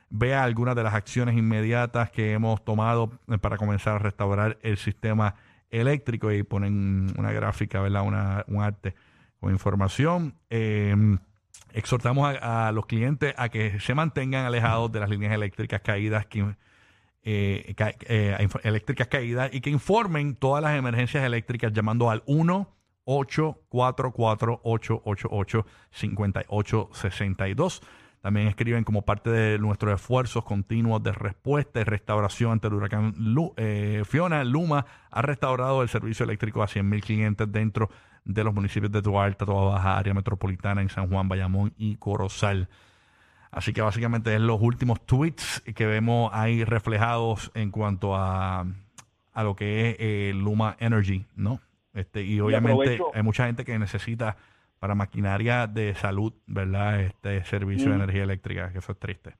Vea 0.10 0.44
algunas 0.44 0.76
de 0.76 0.84
las 0.84 0.94
acciones 0.94 1.38
inmediatas 1.38 2.12
que 2.12 2.34
hemos 2.34 2.66
tomado 2.66 3.12
eh, 3.30 3.38
para 3.38 3.56
comenzar 3.56 3.96
a 3.96 4.00
restaurar 4.00 4.58
el 4.62 4.76
sistema 4.76 5.36
eléctrico 5.70 6.34
y 6.34 6.44
ponen 6.44 7.14
una 7.18 7.32
gráfica, 7.32 7.80
¿verdad? 7.80 8.04
Una, 8.06 8.44
un 8.50 8.62
arte 8.62 8.94
con 9.40 9.54
información. 9.54 10.36
Eh, 10.50 11.18
Exhortamos 11.74 12.36
a, 12.42 12.72
los 12.72 12.86
clientes 12.86 13.34
a 13.38 13.50
que 13.50 13.80
se 13.80 13.94
mantengan 13.94 14.46
alejados 14.46 14.92
de 14.92 15.00
las 15.00 15.10
líneas 15.10 15.34
eléctricas 15.34 15.82
caídas, 15.82 16.26
eh, 17.24 17.76
eh, 18.08 18.48
eléctricas 18.64 19.08
caídas 19.08 19.54
y 19.54 19.62
que 19.62 19.70
informen 19.70 20.36
todas 20.36 20.62
las 20.62 20.78
emergencias 20.78 21.24
eléctricas 21.24 21.72
llamando 21.72 22.10
al 22.10 22.24
1 22.26 22.68
844 23.06 24.62
888 24.64 25.66
5862 25.92 27.82
También 28.22 28.48
escriben 28.48 28.84
como 28.84 29.02
parte 29.02 29.32
de 29.32 29.58
nuestros 29.58 29.96
esfuerzos 29.96 30.44
continuos 30.44 31.02
de 31.02 31.12
respuesta 31.12 31.82
y 31.82 31.84
restauración 31.84 32.52
ante 32.54 32.68
el 32.68 32.76
huracán 32.76 33.16
eh, 33.58 34.04
Fiona. 34.06 34.44
Luma 34.44 34.86
ha 35.10 35.22
restaurado 35.24 35.82
el 35.82 35.90
servicio 35.90 36.24
eléctrico 36.24 36.62
a 36.62 36.68
100.000 36.68 37.02
clientes 37.02 37.52
dentro 37.52 37.90
de 38.24 38.44
los 38.44 38.54
municipios 38.54 38.92
de 38.92 39.02
Duarte, 39.02 39.44
toda 39.44 39.74
baja 39.74 39.98
área 39.98 40.14
metropolitana 40.14 40.84
en 40.84 40.90
San 40.90 41.10
Juan, 41.10 41.28
Bayamón 41.28 41.74
y 41.78 41.96
Corozal. 41.96 42.70
Así 43.50 43.74
que 43.74 43.82
básicamente 43.82 44.34
es 44.36 44.40
los 44.40 44.62
últimos 44.62 45.04
tweets 45.06 45.64
que 45.76 45.86
vemos 45.88 46.30
ahí 46.32 46.64
reflejados 46.64 47.52
en 47.56 47.72
cuanto 47.72 48.16
a, 48.16 48.66
a 49.34 49.44
lo 49.44 49.56
que 49.56 49.90
es 49.90 49.96
eh, 50.00 50.34
Luma 50.36 50.78
Energy, 50.80 51.26
¿no? 51.36 51.60
Este, 51.94 52.24
y 52.24 52.40
obviamente 52.40 53.02
hay 53.14 53.24
mucha 53.24 53.48
gente 53.48 53.66
que 53.66 53.78
necesita 53.78 54.38
para 54.82 54.96
maquinaria 54.96 55.68
de 55.68 55.94
salud, 55.94 56.34
¿verdad? 56.48 57.02
Este 57.02 57.44
servicio 57.44 57.92
de 57.92 57.98
energía 57.98 58.24
eléctrica, 58.24 58.72
que 58.72 58.80
eso 58.80 58.94
es 58.94 58.98
triste. 58.98 59.36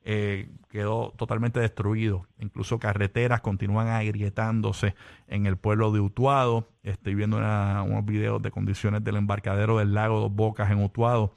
eh, 0.05 0.49
quedó 0.69 1.13
totalmente 1.15 1.59
destruido. 1.59 2.27
Incluso 2.39 2.77
carreteras 2.79 3.41
continúan 3.41 3.87
agrietándose 3.87 4.95
en 5.27 5.45
el 5.45 5.57
pueblo 5.57 5.91
de 5.91 6.01
Utuado. 6.01 6.67
Estoy 6.83 7.15
viendo 7.15 7.37
unos 7.37 8.05
videos 8.05 8.41
de 8.41 8.51
condiciones 8.51 9.03
del 9.03 9.15
embarcadero 9.15 9.77
del 9.77 9.93
lago 9.93 10.19
Dos 10.19 10.33
Bocas 10.33 10.69
en 10.71 10.83
Utuado, 10.83 11.33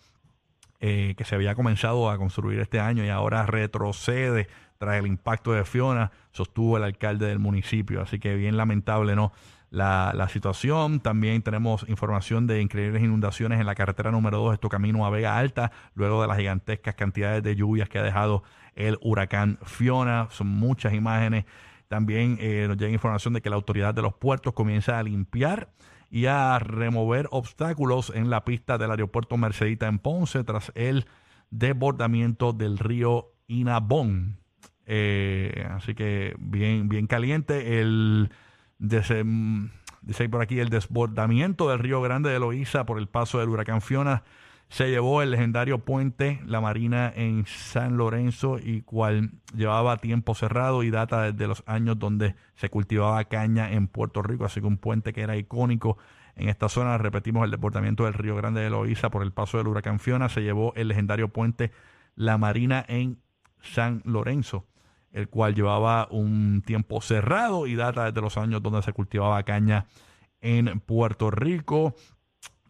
eh, 0.80 1.14
que 1.16 1.24
se 1.24 1.36
había 1.36 1.54
comenzado 1.54 2.10
a 2.10 2.18
construir 2.18 2.58
este 2.58 2.80
año 2.80 3.04
y 3.04 3.08
ahora 3.08 3.46
retrocede 3.46 4.48
tras 4.78 4.96
el 4.96 5.06
impacto 5.06 5.52
de 5.52 5.64
Fiona, 5.64 6.10
sostuvo 6.32 6.76
el 6.76 6.82
alcalde 6.82 7.26
del 7.26 7.38
municipio. 7.38 8.02
Así 8.02 8.18
que 8.18 8.34
bien 8.34 8.56
lamentable, 8.56 9.14
¿no? 9.16 9.32
La, 9.70 10.28
situación. 10.28 11.00
También 11.00 11.42
tenemos 11.42 11.88
información 11.88 12.46
de 12.46 12.60
increíbles 12.60 13.02
inundaciones 13.02 13.60
en 13.60 13.66
la 13.66 13.74
carretera 13.74 14.10
número 14.10 14.38
2, 14.38 14.54
esto 14.54 14.68
camino 14.68 15.04
a 15.06 15.10
Vega 15.10 15.36
Alta, 15.38 15.72
luego 15.94 16.22
de 16.22 16.28
las 16.28 16.38
gigantescas 16.38 16.94
cantidades 16.94 17.42
de 17.42 17.56
lluvias 17.56 17.88
que 17.88 17.98
ha 17.98 18.02
dejado 18.02 18.42
el 18.74 18.98
huracán 19.02 19.58
Fiona. 19.64 20.28
Son 20.30 20.46
muchas 20.46 20.94
imágenes. 20.94 21.44
También 21.88 22.38
eh, 22.40 22.66
nos 22.68 22.76
llega 22.76 22.92
información 22.92 23.34
de 23.34 23.40
que 23.40 23.50
la 23.50 23.56
autoridad 23.56 23.94
de 23.94 24.02
los 24.02 24.14
puertos 24.14 24.52
comienza 24.52 24.98
a 24.98 25.02
limpiar 25.02 25.70
y 26.10 26.26
a 26.26 26.58
remover 26.58 27.28
obstáculos 27.30 28.12
en 28.14 28.30
la 28.30 28.44
pista 28.44 28.78
del 28.78 28.90
aeropuerto 28.90 29.36
Mercedita 29.36 29.86
en 29.86 29.98
Ponce 29.98 30.44
tras 30.44 30.72
el 30.74 31.06
desbordamiento 31.50 32.52
del 32.52 32.78
río 32.78 33.32
Inabón. 33.46 34.38
Eh, 34.86 35.66
así 35.70 35.94
que 35.94 36.34
bien, 36.38 36.88
bien 36.88 37.06
caliente. 37.06 37.80
El 37.80 38.30
dice 38.78 39.24
por 40.30 40.42
aquí 40.42 40.60
el 40.60 40.68
desbordamiento 40.68 41.68
del 41.68 41.78
río 41.78 42.00
Grande 42.00 42.30
de 42.30 42.38
Loíza 42.38 42.86
por 42.86 42.98
el 42.98 43.08
paso 43.08 43.38
del 43.38 43.48
huracán 43.48 43.80
Fiona 43.80 44.22
se 44.68 44.90
llevó 44.90 45.22
el 45.22 45.30
legendario 45.30 45.78
puente 45.78 46.40
La 46.44 46.60
Marina 46.60 47.12
en 47.14 47.46
San 47.46 47.96
Lorenzo 47.96 48.58
y 48.58 48.82
cual 48.82 49.30
llevaba 49.54 49.96
tiempo 49.98 50.34
cerrado 50.34 50.82
y 50.82 50.90
data 50.90 51.30
desde 51.30 51.46
los 51.46 51.62
años 51.66 51.98
donde 51.98 52.34
se 52.56 52.68
cultivaba 52.68 53.24
caña 53.24 53.72
en 53.72 53.86
Puerto 53.86 54.22
Rico, 54.22 54.44
así 54.44 54.60
que 54.60 54.66
un 54.66 54.78
puente 54.78 55.12
que 55.12 55.22
era 55.22 55.36
icónico 55.36 55.98
en 56.34 56.48
esta 56.48 56.68
zona. 56.68 56.98
Repetimos 56.98 57.44
el 57.44 57.52
desbordamiento 57.52 58.04
del 58.04 58.14
río 58.14 58.34
Grande 58.34 58.60
de 58.60 58.70
Loíza 58.70 59.10
por 59.10 59.22
el 59.22 59.32
paso 59.32 59.58
del 59.58 59.68
huracán 59.68 60.00
Fiona, 60.00 60.28
se 60.28 60.42
llevó 60.42 60.74
el 60.74 60.88
legendario 60.88 61.28
puente 61.28 61.70
La 62.16 62.36
Marina 62.36 62.84
en 62.88 63.18
San 63.60 64.02
Lorenzo 64.04 64.66
el 65.16 65.30
cual 65.30 65.54
llevaba 65.54 66.08
un 66.10 66.62
tiempo 66.64 67.00
cerrado 67.00 67.66
y 67.66 67.74
data 67.74 68.04
desde 68.04 68.20
los 68.20 68.36
años 68.36 68.62
donde 68.62 68.82
se 68.82 68.92
cultivaba 68.92 69.42
caña 69.44 69.86
en 70.42 70.78
Puerto 70.80 71.30
Rico. 71.30 71.94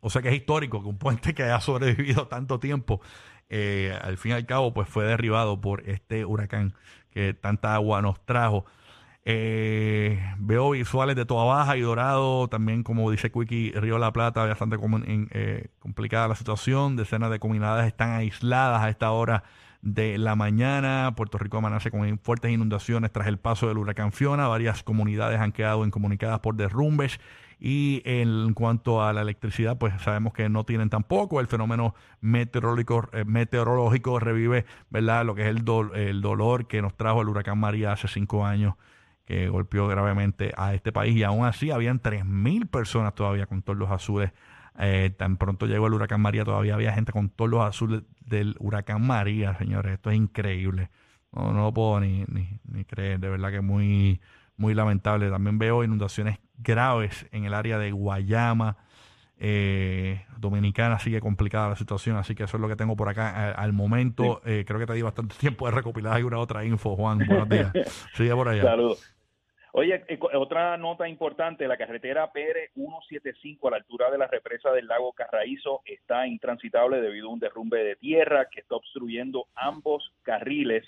O 0.01 0.11
sea 0.11 0.23
que 0.23 0.29
es 0.29 0.37
histórico 0.37 0.81
que 0.81 0.89
un 0.89 0.97
puente 0.97 1.35
que 1.35 1.43
haya 1.43 1.61
sobrevivido 1.61 2.29
tanto 2.29 2.61
tiempo, 2.61 3.01
eh, 3.49 3.99
al 4.01 4.17
fin 4.17 4.31
y 4.31 4.35
al 4.35 4.47
cabo, 4.47 4.73
pues 4.73 4.89
fue 4.89 5.05
derribado 5.05 5.61
por 5.61 5.89
este 5.89 6.25
huracán 6.25 6.75
que 7.11 7.35
tanta 7.35 7.75
agua 7.75 8.01
nos 8.01 8.25
trajo. 8.25 8.65
Eh, 9.25 10.23
veo 10.39 10.71
visuales 10.71 11.17
de 11.17 11.27
Toa 11.27 11.47
Baja 11.47 11.77
y 11.77 11.81
Dorado, 11.81 12.47
también 12.47 12.85
como 12.85 13.11
dice 13.11 13.33
Quickie, 13.33 13.73
Río 13.75 13.99
la 13.99 14.13
Plata, 14.13 14.47
bastante 14.47 14.77
eh, 15.33 15.67
complicada 15.81 16.29
la 16.29 16.37
situación. 16.37 16.95
Decenas 16.95 17.33
de 17.33 17.41
comunidades 17.41 17.89
están 17.89 18.11
aisladas 18.11 18.83
a 18.83 18.89
esta 18.89 19.11
hora 19.11 19.43
de 19.87 20.19
la 20.19 20.35
mañana. 20.35 21.15
Puerto 21.17 21.39
Rico 21.39 21.59
amanece 21.59 21.93
con 21.93 22.19
fuertes 22.19 22.51
inundaciones 22.51 23.13
tras 23.13 23.29
el 23.29 23.39
paso 23.39 23.69
del 23.69 23.79
huracán 23.79 24.11
Fiona. 24.11 24.49
Varias 24.49 24.83
comunidades 24.83 25.41
han 25.41 25.53
quedado 25.53 25.87
incomunicadas 25.87 26.41
por 26.41 26.57
derrumbes. 26.57 27.21
Y 27.61 28.03
en 28.05 28.53
cuanto 28.53 29.03
a 29.03 29.13
la 29.13 29.23
electricidad, 29.23 29.79
pues 29.79 29.95
sabemos 30.03 30.33
que 30.33 30.49
no 30.49 30.65
tienen 30.65 30.91
tampoco. 30.91 31.39
El 31.39 31.47
fenómeno 31.47 31.95
meteorológico, 32.21 33.09
eh, 33.13 33.25
meteorológico 33.25 34.19
revive 34.19 34.67
¿verdad? 34.91 35.25
lo 35.25 35.37
que 35.37 35.43
es 35.43 35.49
el, 35.49 35.65
el 35.95 36.21
dolor 36.21 36.67
que 36.67 36.83
nos 36.83 36.97
trajo 36.97 37.23
el 37.23 37.29
huracán 37.29 37.59
María 37.59 37.93
hace 37.93 38.09
cinco 38.09 38.45
años, 38.45 38.75
que 39.25 39.49
golpeó 39.49 39.87
gravemente 39.87 40.53
a 40.57 40.75
este 40.75 40.91
país. 40.91 41.15
Y 41.15 41.23
aún 41.23 41.47
así, 41.47 41.71
habían 41.71 42.03
3.000 42.03 42.69
personas 42.69 43.15
todavía 43.15 43.47
con 43.47 43.63
todos 43.63 43.79
los 43.79 43.91
azules 43.91 44.33
eh, 44.79 45.11
tan 45.17 45.37
pronto 45.37 45.67
llegó 45.67 45.87
el 45.87 45.95
huracán 45.95 46.21
María, 46.21 46.45
todavía 46.45 46.75
había 46.75 46.93
gente 46.93 47.13
con 47.13 47.31
todos 47.31 47.51
los 47.51 47.65
azules 47.65 48.03
del 48.21 48.57
huracán 48.59 49.07
María, 49.07 49.57
señores. 49.57 49.95
Esto 49.95 50.11
es 50.11 50.17
increíble. 50.17 50.91
No, 51.33 51.53
no 51.53 51.65
lo 51.65 51.75
puedo 51.75 52.01
ni, 52.01 52.25
ni, 52.27 52.85
creer. 52.85 53.21
De 53.21 53.29
verdad 53.29 53.51
que 53.51 53.61
muy, 53.61 54.21
muy 54.57 54.75
lamentable. 54.75 55.31
También 55.31 55.59
veo 55.59 55.85
inundaciones 55.85 56.39
graves 56.59 57.27
en 57.33 57.45
el 57.45 57.55
área 57.55 57.79
de 57.79 57.93
Guayama. 57.93 58.77
Eh, 59.39 60.25
Dominicana 60.39 60.99
sigue 60.99 61.21
complicada 61.21 61.69
la 61.69 61.77
situación, 61.77 62.17
así 62.17 62.35
que 62.35 62.45
eso 62.45 62.57
es 62.57 62.61
lo 62.61 62.69
que 62.69 62.77
tengo 62.77 62.97
por 62.97 63.09
acá 63.09 63.53
al, 63.53 63.73
momento. 63.73 64.41
Eh, 64.47 64.65
creo 64.67 64.81
que 64.81 64.87
te 64.87 64.95
di 64.95 65.03
bastante 65.03 65.35
tiempo 65.41 65.67
de 65.67 65.73
recopilar 65.73 66.15
alguna 66.15 66.39
otra 66.39 66.65
info, 66.65 66.97
Juan. 66.97 67.19
Buenos 67.27 67.49
días. 67.49 67.73
Sigue 68.15 68.35
por 68.35 68.49
allá. 68.49 68.63
Saludos. 68.63 69.16
Oye, 69.79 70.03
otra 70.33 70.79
nota 70.79 71.07
importante, 71.07 71.69
la 71.69 71.77
carretera 71.77 72.33
PR 72.33 72.71
175 72.73 73.69
a 73.69 73.73
la 73.73 73.77
altura 73.77 74.11
de 74.11 74.17
la 74.17 74.27
represa 74.27 74.73
del 74.73 74.87
lago 74.87 75.13
Carraízo 75.13 75.83
está 75.85 76.27
intransitable 76.27 77.03
debido 77.03 77.29
a 77.29 77.35
un 77.35 77.39
derrumbe 77.39 77.85
de 77.85 77.97
tierra 77.97 78.49
que 78.51 78.61
está 78.61 78.75
obstruyendo 78.75 79.49
ambos 79.55 80.15
carriles. 80.23 80.83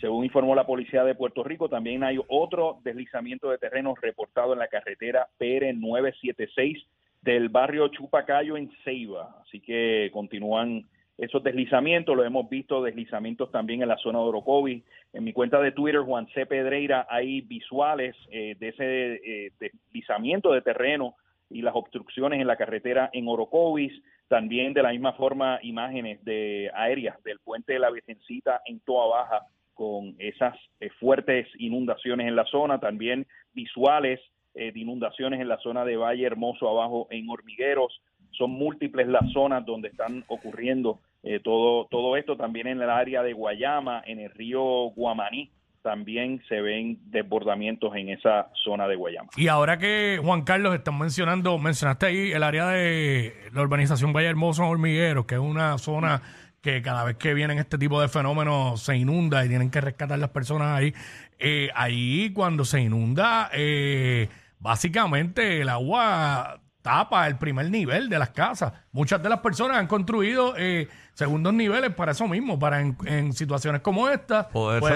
Según 0.00 0.24
informó 0.24 0.56
la 0.56 0.66
policía 0.66 1.04
de 1.04 1.14
Puerto 1.14 1.44
Rico, 1.44 1.68
también 1.68 2.02
hay 2.02 2.18
otro 2.26 2.80
deslizamiento 2.82 3.48
de 3.48 3.58
terreno 3.58 3.94
reportado 3.94 4.54
en 4.54 4.58
la 4.58 4.66
carretera 4.66 5.28
PR 5.38 5.72
976 5.72 6.84
del 7.20 7.48
barrio 7.48 7.86
Chupacayo 7.88 8.56
en 8.56 8.72
Ceiba. 8.82 9.36
Así 9.46 9.60
que 9.60 10.10
continúan 10.12 10.84
esos 11.18 11.42
deslizamientos, 11.42 12.16
lo 12.16 12.24
hemos 12.24 12.48
visto, 12.48 12.82
deslizamientos 12.82 13.50
también 13.50 13.82
en 13.82 13.88
la 13.88 13.98
zona 13.98 14.18
de 14.18 14.24
Orocovi. 14.24 14.82
En 15.12 15.24
mi 15.24 15.32
cuenta 15.32 15.60
de 15.60 15.72
Twitter, 15.72 16.00
Juan 16.00 16.26
C. 16.28 16.46
Pedreira, 16.46 17.06
hay 17.08 17.42
visuales 17.42 18.16
eh, 18.30 18.56
de 18.58 18.68
ese 18.68 19.14
eh, 19.14 19.52
deslizamiento 19.60 20.52
de 20.52 20.62
terreno 20.62 21.14
y 21.50 21.60
las 21.60 21.74
obstrucciones 21.74 22.40
en 22.40 22.46
la 22.46 22.56
carretera 22.56 23.10
en 23.12 23.28
Orocovis, 23.28 23.92
también 24.28 24.72
de 24.72 24.82
la 24.82 24.90
misma 24.90 25.12
forma 25.12 25.58
imágenes 25.62 26.24
de 26.24 26.70
aéreas 26.74 27.22
del 27.24 27.38
puente 27.40 27.74
de 27.74 27.78
la 27.78 27.90
Virgencita 27.90 28.62
en 28.64 28.80
Toa 28.80 29.06
Baja 29.06 29.46
con 29.74 30.16
esas 30.18 30.56
eh, 30.80 30.88
fuertes 30.98 31.46
inundaciones 31.58 32.26
en 32.26 32.36
la 32.36 32.46
zona, 32.46 32.80
también 32.80 33.26
visuales 33.52 34.20
de 34.54 34.70
inundaciones 34.74 35.40
en 35.40 35.48
la 35.48 35.56
zona 35.60 35.82
de 35.82 35.96
Valle 35.96 36.26
Hermoso 36.26 36.68
abajo 36.68 37.06
en 37.08 37.30
Hormigueros, 37.30 38.02
son 38.32 38.50
múltiples 38.52 39.08
las 39.08 39.30
zonas 39.32 39.64
donde 39.64 39.88
están 39.88 40.24
ocurriendo 40.28 41.00
eh, 41.22 41.40
todo, 41.42 41.86
todo 41.86 42.16
esto, 42.16 42.36
también 42.36 42.66
en 42.66 42.82
el 42.82 42.90
área 42.90 43.22
de 43.22 43.32
Guayama, 43.32 44.02
en 44.06 44.20
el 44.20 44.30
río 44.30 44.62
Guamaní, 44.96 45.50
también 45.82 46.40
se 46.48 46.60
ven 46.60 46.98
desbordamientos 47.10 47.94
en 47.96 48.08
esa 48.08 48.48
zona 48.64 48.86
de 48.88 48.96
Guayama. 48.96 49.30
Y 49.36 49.48
ahora 49.48 49.78
que 49.78 50.20
Juan 50.22 50.42
Carlos 50.42 50.74
están 50.74 50.98
mencionando, 50.98 51.58
mencionaste 51.58 52.06
ahí 52.06 52.32
el 52.32 52.42
área 52.42 52.68
de 52.68 53.34
la 53.52 53.62
urbanización 53.62 54.12
Valle 54.12 54.28
Hermoso 54.28 54.64
Hormigueros, 54.64 55.26
que 55.26 55.34
es 55.34 55.40
una 55.40 55.76
zona 55.78 56.22
que 56.60 56.80
cada 56.80 57.04
vez 57.04 57.16
que 57.16 57.34
vienen 57.34 57.58
este 57.58 57.76
tipo 57.76 58.00
de 58.00 58.08
fenómenos 58.08 58.80
se 58.80 58.96
inunda 58.96 59.44
y 59.44 59.48
tienen 59.48 59.70
que 59.70 59.80
rescatar 59.80 60.18
las 60.18 60.30
personas 60.30 60.78
ahí. 60.78 60.94
Eh, 61.38 61.70
ahí 61.74 62.30
cuando 62.32 62.64
se 62.64 62.80
inunda, 62.80 63.50
eh, 63.52 64.28
básicamente 64.60 65.60
el 65.60 65.68
agua 65.68 66.61
tapa 66.82 67.26
el 67.28 67.36
primer 67.36 67.70
nivel 67.70 68.08
de 68.08 68.18
las 68.18 68.30
casas. 68.30 68.72
Muchas 68.92 69.22
de 69.22 69.28
las 69.28 69.38
personas 69.40 69.76
han 69.78 69.86
construido 69.86 70.54
eh, 70.58 70.88
segundos 71.14 71.54
niveles 71.54 71.94
para 71.94 72.12
eso 72.12 72.26
mismo, 72.28 72.58
para 72.58 72.80
en, 72.80 72.96
en 73.06 73.32
situaciones 73.32 73.80
como 73.80 74.08
esta. 74.08 74.48
Poder 74.48 74.80
pues. 74.80 74.94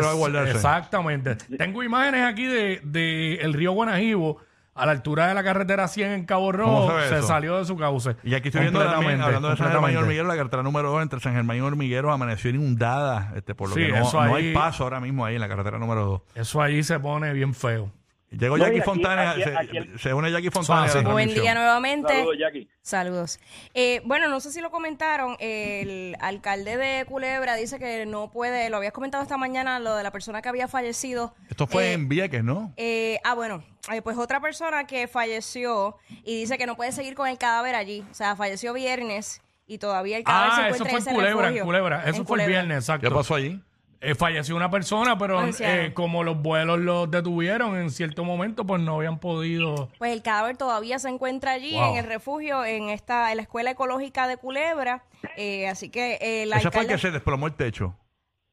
Exactamente. 0.56 1.36
Tengo 1.56 1.82
imágenes 1.82 2.24
aquí 2.26 2.44
de, 2.46 2.80
de 2.84 3.36
el 3.36 3.54
río 3.54 3.72
Guanajibo 3.72 4.38
a 4.74 4.84
la 4.84 4.92
altura 4.92 5.28
de 5.28 5.34
la 5.34 5.42
carretera 5.42 5.88
100 5.88 6.10
en 6.10 6.24
Cabo 6.26 6.52
Rojo. 6.52 6.92
se 7.08 7.22
salió 7.22 7.56
de 7.56 7.64
su 7.64 7.76
cauce. 7.78 8.16
Y 8.22 8.34
aquí 8.34 8.48
estoy 8.48 8.60
viendo 8.62 8.80
también, 8.84 9.22
hablando 9.22 9.48
de 9.48 9.56
San 9.56 9.70
Germán 9.70 9.92
y. 9.92 9.96
Hormiguero, 9.96 10.26
la 10.28 10.36
carretera 10.36 10.62
número 10.62 10.90
2 10.90 11.02
entre 11.02 11.20
San 11.20 11.32
Germán 11.34 11.56
y 11.56 11.60
Hormiguero 11.60 12.12
amaneció 12.12 12.50
inundada, 12.50 13.32
este, 13.36 13.54
por 13.54 13.70
lo 13.70 13.74
Sí, 13.74 13.86
que 13.86 13.92
no, 13.92 14.12
no 14.12 14.20
ahí- 14.20 14.48
hay 14.48 14.54
paso 14.54 14.84
ahora 14.84 15.00
mismo 15.00 15.24
ahí 15.24 15.36
en 15.36 15.40
la 15.40 15.48
carretera 15.48 15.78
número 15.78 16.04
2. 16.04 16.22
Eso 16.34 16.60
allí 16.60 16.82
se 16.82 17.00
pone 17.00 17.32
bien 17.32 17.54
feo. 17.54 17.90
Llegó 18.30 18.58
No, 18.58 18.64
Jackie 18.64 18.78
aquí- 18.80 18.84
Fontana, 18.84 19.30
aquí- 19.30 19.42
se, 19.44 19.56
aquí 19.56 19.76
el- 19.76 19.98
se 20.00 20.12
une 20.12 20.30
Jackie 20.32 20.50
Fontana. 20.50 20.82
a 20.82 20.86
la 20.86 20.92
sí. 20.92 20.98
Buen 21.04 21.32
día 21.32 21.54
nuevamente. 21.54 22.12
Saludos, 22.12 22.36
Jackie. 22.38 22.68
Saludos. 22.82 23.40
Eh, 23.72 24.02
bueno, 24.04 24.28
no 24.28 24.40
sé 24.40 24.50
si 24.50 24.60
lo 24.60 24.70
comentaron, 24.70 25.36
el 25.38 26.16
alcalde 26.20 26.76
de 26.76 27.04
Culebra 27.06 27.54
dice 27.54 27.78
que 27.78 28.04
no 28.04 28.30
puede, 28.32 28.68
lo 28.68 28.78
habías 28.78 28.92
comentado 28.92 29.22
esta 29.22 29.36
mañana, 29.36 29.78
lo 29.78 29.94
de 29.94 30.02
la 30.02 30.10
persona 30.10 30.42
que 30.42 30.48
había 30.48 30.66
fallecido. 30.66 31.34
Esto 31.48 31.66
fue 31.68 31.90
Eh, 31.90 31.92
en 31.92 32.08
Vieques, 32.08 32.42
¿no? 32.42 32.72
eh, 32.76 33.20
ah, 33.24 33.34
bueno, 33.34 33.62
eh, 33.92 34.02
pues 34.02 34.18
otra 34.18 34.40
persona 34.40 34.86
que 34.88 35.06
falleció 35.06 35.96
y 36.24 36.40
dice 36.40 36.58
que 36.58 36.66
no 36.66 36.76
puede 36.76 36.90
seguir 36.92 37.14
con 37.14 37.28
el 37.28 37.38
cadáver 37.38 37.76
allí. 37.76 38.04
O 38.10 38.14
sea, 38.14 38.34
falleció 38.34 38.72
viernes 38.72 39.40
y 39.68 39.78
todavía 39.78 40.16
el 40.16 40.24
cadáver 40.24 40.50
se 40.50 40.60
Ah, 40.62 40.68
eso 40.68 40.84
encuentra 40.84 41.00
fue 41.00 41.10
en 41.12 41.16
Culebra, 41.16 41.48
en. 41.50 41.64
Culebra. 41.64 42.02
Eso 42.08 42.18
En 42.22 42.26
fue 42.26 42.42
el 42.42 42.48
viernes, 42.48 42.78
exacto. 42.78 43.08
¿Qué 43.08 43.14
pasó 43.14 43.34
allí? 43.36 43.60
Eh, 44.00 44.14
falleció 44.14 44.54
una 44.56 44.70
persona, 44.70 45.16
pero 45.18 45.40
eh, 45.60 45.92
como 45.94 46.22
los 46.22 46.40
vuelos 46.42 46.78
los 46.78 47.10
detuvieron 47.10 47.76
en 47.76 47.90
cierto 47.90 48.24
momento, 48.24 48.66
pues 48.66 48.80
no 48.82 48.96
habían 48.96 49.18
podido. 49.18 49.88
Pues 49.98 50.12
el 50.12 50.22
cadáver 50.22 50.56
todavía 50.56 50.98
se 50.98 51.08
encuentra 51.08 51.52
allí 51.52 51.72
Wow. 51.74 51.92
en 51.92 51.96
el 51.98 52.04
refugio, 52.06 52.64
en 52.64 52.90
esta, 52.90 53.30
en 53.30 53.36
la 53.38 53.42
escuela 53.42 53.70
ecológica 53.70 54.28
de 54.28 54.36
Culebra. 54.36 55.04
Eh, 55.36 55.66
así 55.68 55.88
que 55.88 56.14
eh, 56.20 56.42
el 56.42 56.52
Ese 56.52 56.70
fue 56.70 56.82
el 56.82 56.88
que 56.88 56.98
se 56.98 57.10
desplomó 57.10 57.46
el 57.46 57.54
techo. 57.54 57.96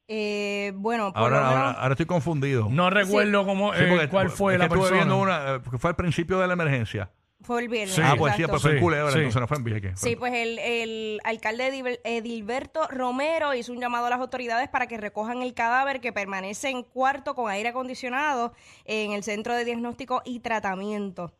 eh, 0.07 0.71
bueno, 0.75 1.11
por 1.13 1.21
Ahora, 1.23 1.39
lo 1.39 1.45
ahora, 1.45 1.59
menos, 1.59 1.75
ahora 1.77 1.93
estoy 1.93 2.05
confundido. 2.05 2.67
No 2.69 2.89
recuerdo 2.89 3.45
cómo, 3.45 3.73
Sí, 3.73 3.83
eh, 3.83 3.87
porque- 3.89 4.09
cuál 4.09 4.29
fue 4.29 4.53
es 4.53 4.59
la 4.59 4.67
que 4.67 4.73
estuve 4.75 4.89
persona. 4.89 5.05
viendo 5.05 5.17
una, 5.21 5.55
eh, 5.55 5.59
porque 5.59 5.77
fue 5.77 5.89
al 5.89 5.95
principio 5.95 6.39
de 6.39 6.47
la 6.47 6.53
emergencia. 6.53 7.09
Fue 7.43 7.61
el 7.61 7.67
viernes. 7.69 7.95
Sí. 7.95 8.01
ah, 8.03 8.15
pues 8.17 8.35
sí, 8.35 8.41
exacto. 8.41 8.51
pues 8.53 8.61
fue 8.63 8.71
en 8.77 8.79
Culebra, 8.79 9.11
sí. 9.11 9.17
entonces 9.19 9.41
no 9.41 9.47
fue 9.47 9.57
en 9.57 9.63
Vieques. 9.63 9.99
Sí, 9.99 10.15
pues 10.15 10.33
el, 10.33 10.57
el 10.59 11.21
alcalde 11.23 11.71
Edil- 11.71 11.99
Edilberto 12.03 12.87
Romero 12.87 13.53
hizo 13.53 13.71
un 13.71 13.79
llamado 13.79 14.07
a 14.07 14.09
las 14.09 14.19
autoridades 14.19 14.69
para 14.69 14.87
que 14.87 14.97
recojan 14.97 15.41
el 15.43 15.53
cadáver 15.53 16.01
que 16.01 16.11
permanece 16.11 16.69
en 16.69 16.83
cuarto 16.83 17.35
con 17.35 17.51
aire 17.51 17.69
acondicionado 17.69 18.53
en 18.85 19.11
el 19.11 19.23
centro 19.23 19.53
de 19.55 19.65
diagnóstico 19.65 20.21
y 20.25 20.39
tratamiento. 20.39 21.33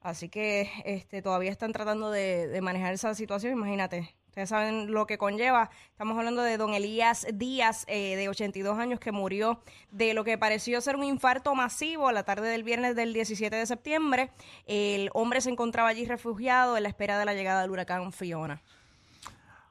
Así 0.00 0.28
que 0.28 0.68
este, 0.84 1.22
todavía 1.22 1.50
están 1.50 1.72
tratando 1.72 2.10
de, 2.10 2.46
de 2.48 2.60
manejar 2.60 2.92
esa 2.92 3.14
situación, 3.14 3.52
imagínate. 3.54 4.14
Ustedes 4.34 4.48
saben 4.48 4.90
lo 4.92 5.06
que 5.06 5.16
conlleva. 5.16 5.70
Estamos 5.92 6.18
hablando 6.18 6.42
de 6.42 6.56
don 6.56 6.74
Elías 6.74 7.24
Díaz, 7.34 7.84
eh, 7.86 8.16
de 8.16 8.28
82 8.28 8.76
años, 8.80 8.98
que 8.98 9.12
murió 9.12 9.60
de 9.92 10.12
lo 10.12 10.24
que 10.24 10.36
pareció 10.36 10.80
ser 10.80 10.96
un 10.96 11.04
infarto 11.04 11.54
masivo 11.54 12.08
a 12.08 12.12
la 12.12 12.24
tarde 12.24 12.48
del 12.48 12.64
viernes 12.64 12.96
del 12.96 13.12
17 13.12 13.54
de 13.54 13.64
septiembre. 13.64 14.30
El 14.66 15.08
hombre 15.14 15.40
se 15.40 15.50
encontraba 15.50 15.88
allí 15.90 16.04
refugiado 16.04 16.76
en 16.76 16.82
la 16.82 16.88
espera 16.88 17.16
de 17.16 17.26
la 17.26 17.34
llegada 17.34 17.62
del 17.62 17.70
huracán 17.70 18.10
Fiona. 18.10 18.60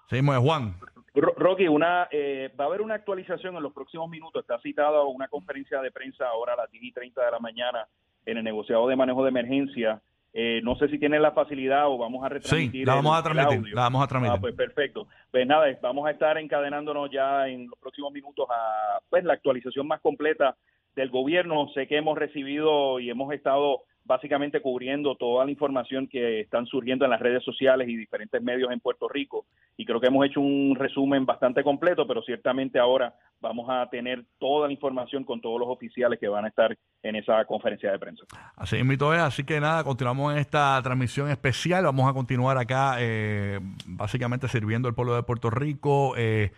Seguimos 0.10 0.36
de 0.36 0.42
Juan. 0.42 0.76
Ro- 1.14 1.34
Rocky, 1.36 1.68
una, 1.68 2.08
eh, 2.10 2.50
va 2.58 2.64
a 2.64 2.68
haber 2.68 2.80
una 2.82 2.96
actualización 2.96 3.58
en 3.58 3.64
los 3.64 3.74
próximos 3.74 4.10
minutos. 4.10 4.44
Está 4.44 4.62
citada 4.62 5.04
una 5.04 5.28
conferencia 5.28 5.82
de 5.82 5.92
prensa 5.92 6.26
ahora 6.30 6.54
a 6.54 6.56
las 6.56 6.72
10 6.72 6.86
y 6.86 6.92
30 6.94 7.22
de 7.26 7.32
la 7.32 7.40
mañana 7.40 7.86
en 8.26 8.38
el 8.38 8.46
negociado 8.46 8.88
de 8.88 8.96
manejo 8.96 9.24
de 9.24 9.30
emergencia. 9.30 10.02
Eh, 10.36 10.62
no 10.64 10.76
sé 10.76 10.88
si 10.88 10.98
tienen 10.98 11.22
la 11.22 11.32
facilidad 11.32 11.88
o 11.88 11.98
vamos 11.98 12.24
a 12.24 12.30
retransmitir. 12.30 12.82
Sí, 12.82 12.86
la 12.86 12.96
vamos 12.96 13.14
el- 13.14 13.20
a 13.20 13.24
transmitir, 13.24 13.74
la 13.76 13.82
vamos 13.84 14.04
a 14.04 14.08
transmitir. 14.08 14.38
Ah, 14.38 14.42
pues 14.42 14.56
perfecto. 14.56 15.08
Pues 15.30 15.46
nada, 15.46 15.66
vamos 15.82 16.08
a 16.08 16.12
estar 16.12 16.38
encadenándonos 16.40 17.12
ya 17.12 17.48
en 17.48 17.68
los 17.68 17.78
próximos 17.78 18.12
minutos 18.12 18.48
a 18.50 19.00
pues 19.10 19.24
la 19.24 19.34
actualización 19.34 19.88
más 19.88 20.02
completa 20.02 20.56
del 20.96 21.10
gobierno. 21.12 21.68
Sé 21.76 21.88
que 21.88 21.98
hemos 21.98 22.18
recibido 22.18 23.00
y 23.00 23.10
hemos 23.12 23.32
estado 23.34 23.84
básicamente 24.06 24.62
cubriendo 24.62 25.16
toda 25.16 25.46
la 25.46 25.52
información 25.52 26.08
que 26.08 26.42
están 26.42 26.66
surgiendo 26.66 27.06
en 27.06 27.12
las 27.12 27.22
redes 27.22 27.44
sociales 27.44 27.88
y 27.88 27.96
diferentes 27.96 28.42
medios 28.42 28.72
en 28.72 28.80
Puerto 28.80 29.08
Rico 29.08 29.46
y 29.78 29.86
creo 29.86 30.00
que 30.00 30.08
hemos 30.08 30.26
hecho 30.26 30.42
un 30.42 30.76
resumen 30.78 31.26
bastante 31.26 31.64
completo, 31.64 32.06
pero 32.06 32.22
ciertamente 32.22 32.80
ahora 32.80 33.16
vamos 33.40 33.68
a 33.70 33.90
tener 33.90 34.26
toda 34.40 34.68
la 34.68 34.74
información 34.74 35.24
con 35.24 35.42
todos 35.42 35.60
los 35.60 35.70
oficiales 35.70 36.20
que 36.20 36.28
van 36.28 36.46
a 36.46 36.50
estar 36.50 36.78
en 37.02 37.16
esa 37.16 37.44
conferencia 37.46 37.92
de 37.92 38.00
prensa. 38.00 38.26
Así 38.56 38.78
invito 38.78 39.14
es, 39.14 39.20
así 39.20 39.44
que 39.44 39.60
nada, 39.60 39.84
continuamos 39.84 40.34
en 40.34 40.40
esta 40.40 40.80
transmisión 40.84 41.30
especial. 41.30 41.86
Vamos 41.86 42.10
a 42.10 42.14
continuar 42.14 42.58
acá, 42.58 42.98
eh, 43.00 43.60
básicamente 43.86 44.48
sirviendo 44.48 44.88
al 44.88 44.96
pueblo 44.96 45.16
de 45.16 45.24
Puerto 45.24 45.50
Rico. 45.50 46.14
eh, 46.18 46.52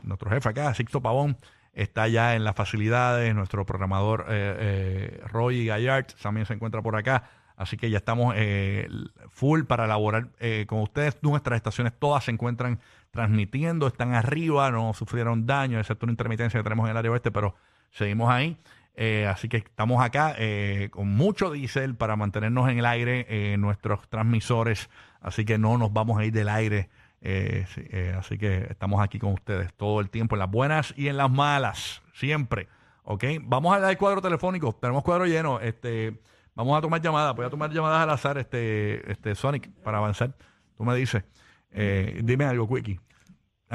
nuestro 0.03 0.29
jefe 0.29 0.49
acá, 0.49 0.73
Sixto 0.73 1.01
Pavón, 1.01 1.37
está 1.73 2.07
ya 2.07 2.35
en 2.35 2.43
las 2.43 2.55
facilidades, 2.55 3.33
nuestro 3.35 3.65
programador 3.65 4.25
eh, 4.29 4.55
eh, 4.59 5.21
Roy 5.27 5.65
Gallard 5.65 6.07
también 6.21 6.45
se 6.45 6.53
encuentra 6.53 6.81
por 6.81 6.95
acá, 6.95 7.29
así 7.57 7.77
que 7.77 7.89
ya 7.89 7.97
estamos 7.97 8.33
eh, 8.37 8.87
full 9.29 9.63
para 9.63 9.85
elaborar 9.85 10.29
eh, 10.39 10.65
con 10.67 10.81
ustedes, 10.81 11.17
nuestras 11.21 11.57
estaciones 11.57 11.93
todas 11.97 12.25
se 12.25 12.31
encuentran 12.31 12.79
transmitiendo, 13.11 13.87
están 13.87 14.13
arriba, 14.13 14.71
no 14.71 14.93
sufrieron 14.93 15.45
daño, 15.45 15.79
excepto 15.79 16.05
una 16.05 16.13
intermitencia 16.13 16.59
que 16.59 16.63
tenemos 16.63 16.85
en 16.85 16.91
el 16.91 16.97
área 16.97 17.11
oeste, 17.11 17.31
pero 17.31 17.55
seguimos 17.91 18.29
ahí. 18.29 18.57
Eh, 18.95 19.25
así 19.27 19.49
que 19.49 19.57
estamos 19.57 20.03
acá 20.03 20.35
eh, 20.37 20.89
con 20.91 21.07
mucho 21.07 21.51
diésel 21.51 21.95
para 21.95 22.15
mantenernos 22.15 22.69
en 22.69 22.77
el 22.79 22.85
aire 22.85 23.25
eh, 23.29 23.57
nuestros 23.57 24.07
transmisores. 24.09 24.89
Así 25.19 25.45
que 25.45 25.57
no 25.57 25.77
nos 25.77 25.91
vamos 25.93 26.19
a 26.19 26.25
ir 26.25 26.33
del 26.33 26.49
aire. 26.49 26.89
eh, 27.21 27.65
eh, 27.77 28.15
así 28.17 28.37
que 28.37 28.67
estamos 28.69 29.01
aquí 29.01 29.17
con 29.17 29.33
ustedes 29.33 29.73
todo 29.73 29.99
el 30.01 30.09
tiempo, 30.09 30.35
en 30.35 30.39
las 30.39 30.51
buenas 30.51 30.93
y 30.97 31.07
en 31.07 31.17
las 31.17 31.31
malas, 31.31 32.01
siempre. 32.13 32.67
¿Ok? 33.03 33.23
Vamos 33.43 33.75
a 33.75 33.79
dar 33.79 33.91
el 33.91 33.97
cuadro 33.97 34.21
telefónico. 34.21 34.73
Tenemos 34.73 35.03
cuadro 35.03 35.25
lleno. 35.25 35.59
Este, 35.59 36.19
vamos 36.55 36.77
a 36.77 36.81
tomar 36.81 37.01
llamadas. 37.01 37.35
Voy 37.35 37.45
a 37.45 37.49
tomar 37.49 37.71
llamadas 37.71 38.01
al 38.01 38.09
azar, 38.11 38.37
este, 38.37 39.11
este 39.11 39.35
Sonic, 39.35 39.69
para 39.83 39.97
avanzar. 39.97 40.35
Tú 40.77 40.83
me 40.83 40.95
dices. 40.95 41.23
Eh, 41.71 42.21
dime 42.23 42.45
algo, 42.45 42.67
Quickie. 42.67 42.99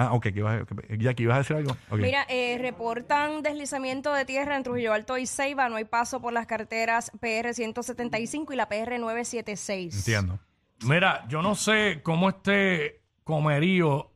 Ah, 0.01 0.13
ok. 0.13 0.23
que 0.23 0.29
ibas 0.39 0.63
a- 0.63 0.65
que- 0.65 0.99
Jackie, 0.99 1.25
¿ibas 1.25 1.35
a 1.35 1.39
decir 1.39 1.57
algo? 1.57 1.77
Mira, 1.93 2.25
eh, 2.29 2.57
reportan 2.61 3.43
deslizamiento 3.43 4.13
de 4.15 4.25
tierra 4.25 4.57
en 4.57 4.63
Trujillo 4.63 4.93
Alto 4.93 5.19
y 5.19 5.27
Ceiba. 5.27 5.69
No 5.69 5.77
hay 5.77 5.85
paso 5.85 6.21
por 6.21 6.33
las 6.33 6.47
carreteras 6.47 7.11
PR 7.21 7.53
175 7.53 8.53
y 8.53 8.57
la 8.57 8.69
PR 8.69 8.99
976. 8.99 9.97
Entiendo. 9.97 10.39
Mira, 10.85 11.27
yo 11.29 11.43
no 11.43 11.55
sé 11.57 12.01
cómo 12.05 12.29
esté 12.29 13.03
Comerío 13.25 14.13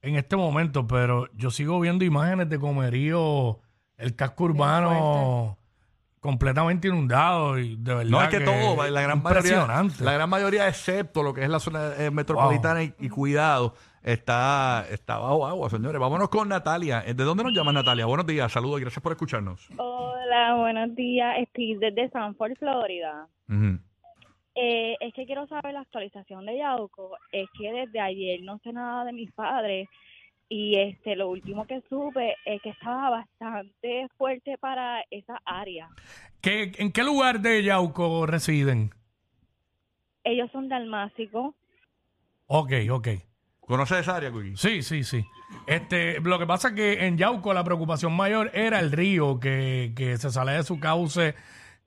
en 0.00 0.16
este 0.16 0.34
momento, 0.36 0.86
pero 0.86 1.28
yo 1.34 1.50
sigo 1.50 1.78
viendo 1.78 2.04
imágenes 2.04 2.48
de 2.48 2.58
Comerío, 2.58 3.60
el 3.98 4.16
casco 4.16 4.44
urbano 4.44 5.58
completamente 6.20 6.88
inundado 6.88 7.58
y 7.58 7.76
de 7.76 7.94
verdad 7.94 8.10
No 8.10 8.22
es 8.22 8.28
que, 8.28 8.40
todo, 8.40 8.88
la 8.88 9.00
gran 9.02 9.22
mayoría, 9.22 9.40
impresionante. 9.40 10.04
la 10.04 10.12
gran 10.12 10.30
mayoría, 10.30 10.68
excepto 10.68 11.22
lo 11.22 11.34
que 11.34 11.42
es 11.42 11.48
la 11.50 11.58
zona 11.60 11.94
eh, 11.98 12.10
metropolitana 12.10 12.82
y, 12.82 12.94
y 13.00 13.08
cuidado, 13.08 13.74
está, 14.02 14.86
está 14.90 15.18
bajo 15.18 15.46
agua, 15.46 15.70
señores. 15.70 16.00
Vámonos 16.00 16.28
con 16.28 16.48
Natalia. 16.48 17.02
Eh, 17.06 17.14
¿De 17.14 17.24
dónde 17.24 17.44
nos 17.44 17.52
llama 17.54 17.72
Natalia? 17.72 18.06
Buenos 18.06 18.26
días, 18.26 18.50
saludos 18.52 18.78
y 18.78 18.82
gracias 18.82 19.02
por 19.02 19.12
escucharnos. 19.12 19.68
Hola, 19.78 20.54
buenos 20.56 20.94
días. 20.94 21.36
Estoy 21.38 21.74
desde 21.76 22.10
Sanford, 22.10 22.56
Florida. 22.58 23.28
Eh, 24.54 24.96
es 25.00 25.14
que 25.14 25.24
quiero 25.24 25.46
saber 25.46 25.72
la 25.74 25.80
actualización 25.80 26.44
de 26.46 26.58
Yauco. 26.58 27.16
Es 27.32 27.48
que 27.58 27.72
desde 27.72 28.00
ayer 28.00 28.40
no 28.42 28.58
sé 28.58 28.72
nada 28.72 29.04
de 29.04 29.12
mis 29.12 29.30
padres 29.32 29.88
y 30.48 30.76
este 30.76 31.16
lo 31.16 31.30
último 31.30 31.66
que 31.66 31.80
supe 31.88 32.34
es 32.44 32.60
que 32.60 32.70
estaba 32.70 33.08
bastante 33.10 34.08
fuerte 34.18 34.58
para 34.58 35.02
esa 35.10 35.40
área. 35.46 35.88
¿Qué- 36.42 36.72
¿En 36.78 36.92
qué 36.92 37.02
lugar 37.04 37.40
de 37.40 37.62
Yauco 37.62 38.26
residen? 38.26 38.90
Ellos 40.24 40.50
son 40.52 40.68
dalmácicos. 40.68 41.54
Ok, 42.46 42.72
ok. 42.90 43.08
¿Conoces 43.66 44.00
esa 44.00 44.16
área, 44.16 44.30
Quickie? 44.32 44.56
Sí, 44.56 44.82
sí, 44.82 45.04
sí. 45.04 45.24
Este, 45.66 46.20
lo 46.20 46.38
que 46.38 46.46
pasa 46.46 46.68
es 46.68 46.74
que 46.74 47.06
en 47.06 47.16
Yauco 47.16 47.54
la 47.54 47.64
preocupación 47.64 48.12
mayor 48.14 48.50
era 48.54 48.80
el 48.80 48.90
río 48.90 49.38
que, 49.38 49.92
que 49.96 50.16
se 50.18 50.30
sale 50.30 50.52
de 50.52 50.62
su 50.62 50.80
cauce 50.80 51.34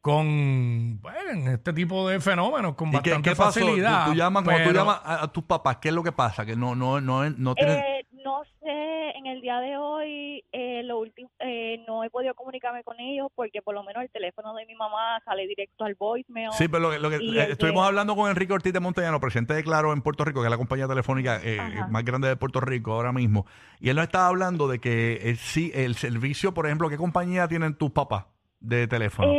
con 0.02 1.00
bueno, 1.02 1.52
este 1.52 1.74
tipo 1.74 2.08
de 2.08 2.20
fenómenos 2.20 2.76
con 2.76 2.90
¿Y 2.90 2.92
qué, 2.92 2.98
bastante 2.98 3.30
qué 3.30 3.36
pasó? 3.36 3.60
Tú, 3.60 3.66
facilidad. 3.66 4.06
tú 4.06 4.14
llamas, 4.14 4.44
cuando 4.44 4.70
tú 4.70 4.76
llamas 4.76 5.02
a, 5.04 5.24
a 5.24 5.28
tus 5.32 5.44
papás, 5.44 5.78
¿qué 5.78 5.90
es 5.90 5.96
lo 5.96 6.04
que 6.04 6.12
pasa? 6.12 6.46
Que 6.46 6.56
no, 6.56 6.76
no, 6.76 7.02
no, 7.02 7.28
no 7.30 7.56
tienen... 7.56 7.78
Eh, 7.80 8.08
no 8.24 8.44
en 8.72 9.26
el 9.28 9.42
día 9.42 9.60
de 9.60 9.78
hoy 9.78 10.44
eh, 10.52 10.82
lo 10.84 11.00
último 11.00 11.30
eh, 11.40 11.84
no 11.88 12.04
he 12.04 12.10
podido 12.10 12.34
comunicarme 12.36 12.84
con 12.84 13.00
ellos 13.00 13.28
porque 13.36 13.62
por 13.62 13.74
lo 13.76 13.84
menos 13.84 14.04
el 14.04 14.10
teléfono 14.10 14.54
de 14.56 14.66
mi 14.66 14.76
mamá 14.76 15.20
sale 15.26 15.48
directo 15.48 15.84
al 15.86 15.96
voicemail. 15.96 16.52
Sí, 16.54 16.68
pero 16.68 16.84
lo 16.84 16.92
que, 16.92 17.00
lo 17.00 17.10
que- 17.10 17.16
eh, 17.40 17.48
estuvimos 17.52 17.84
de- 17.84 17.88
hablando 17.88 18.16
con 18.16 18.30
Enrique 18.30 18.54
Ortiz 18.54 18.74
de 18.74 18.80
Montellano, 18.80 19.20
presidente 19.20 19.54
de 19.54 19.64
Claro 19.64 19.94
en 19.94 20.02
Puerto 20.02 20.26
Rico, 20.26 20.42
que 20.42 20.48
es 20.48 20.52
la 20.52 20.58
compañía 20.58 20.88
telefónica 20.88 21.40
eh, 21.44 21.60
más 21.90 22.04
grande 22.06 22.28
de 22.28 22.36
Puerto 22.36 22.60
Rico 22.62 22.94
ahora 22.94 23.12
mismo. 23.12 23.46
Y 23.80 23.90
él 23.90 23.96
nos 23.96 24.06
estaba 24.06 24.28
hablando 24.28 24.68
de 24.68 24.80
que 24.80 25.36
sí, 25.38 25.72
el 25.74 25.96
servicio, 25.96 26.54
por 26.54 26.66
ejemplo, 26.66 26.90
¿qué 26.90 26.98
compañía 26.98 27.48
tienen 27.48 27.76
tus 27.78 27.92
papás 27.92 28.26
de 28.60 28.88
teléfono? 28.88 29.34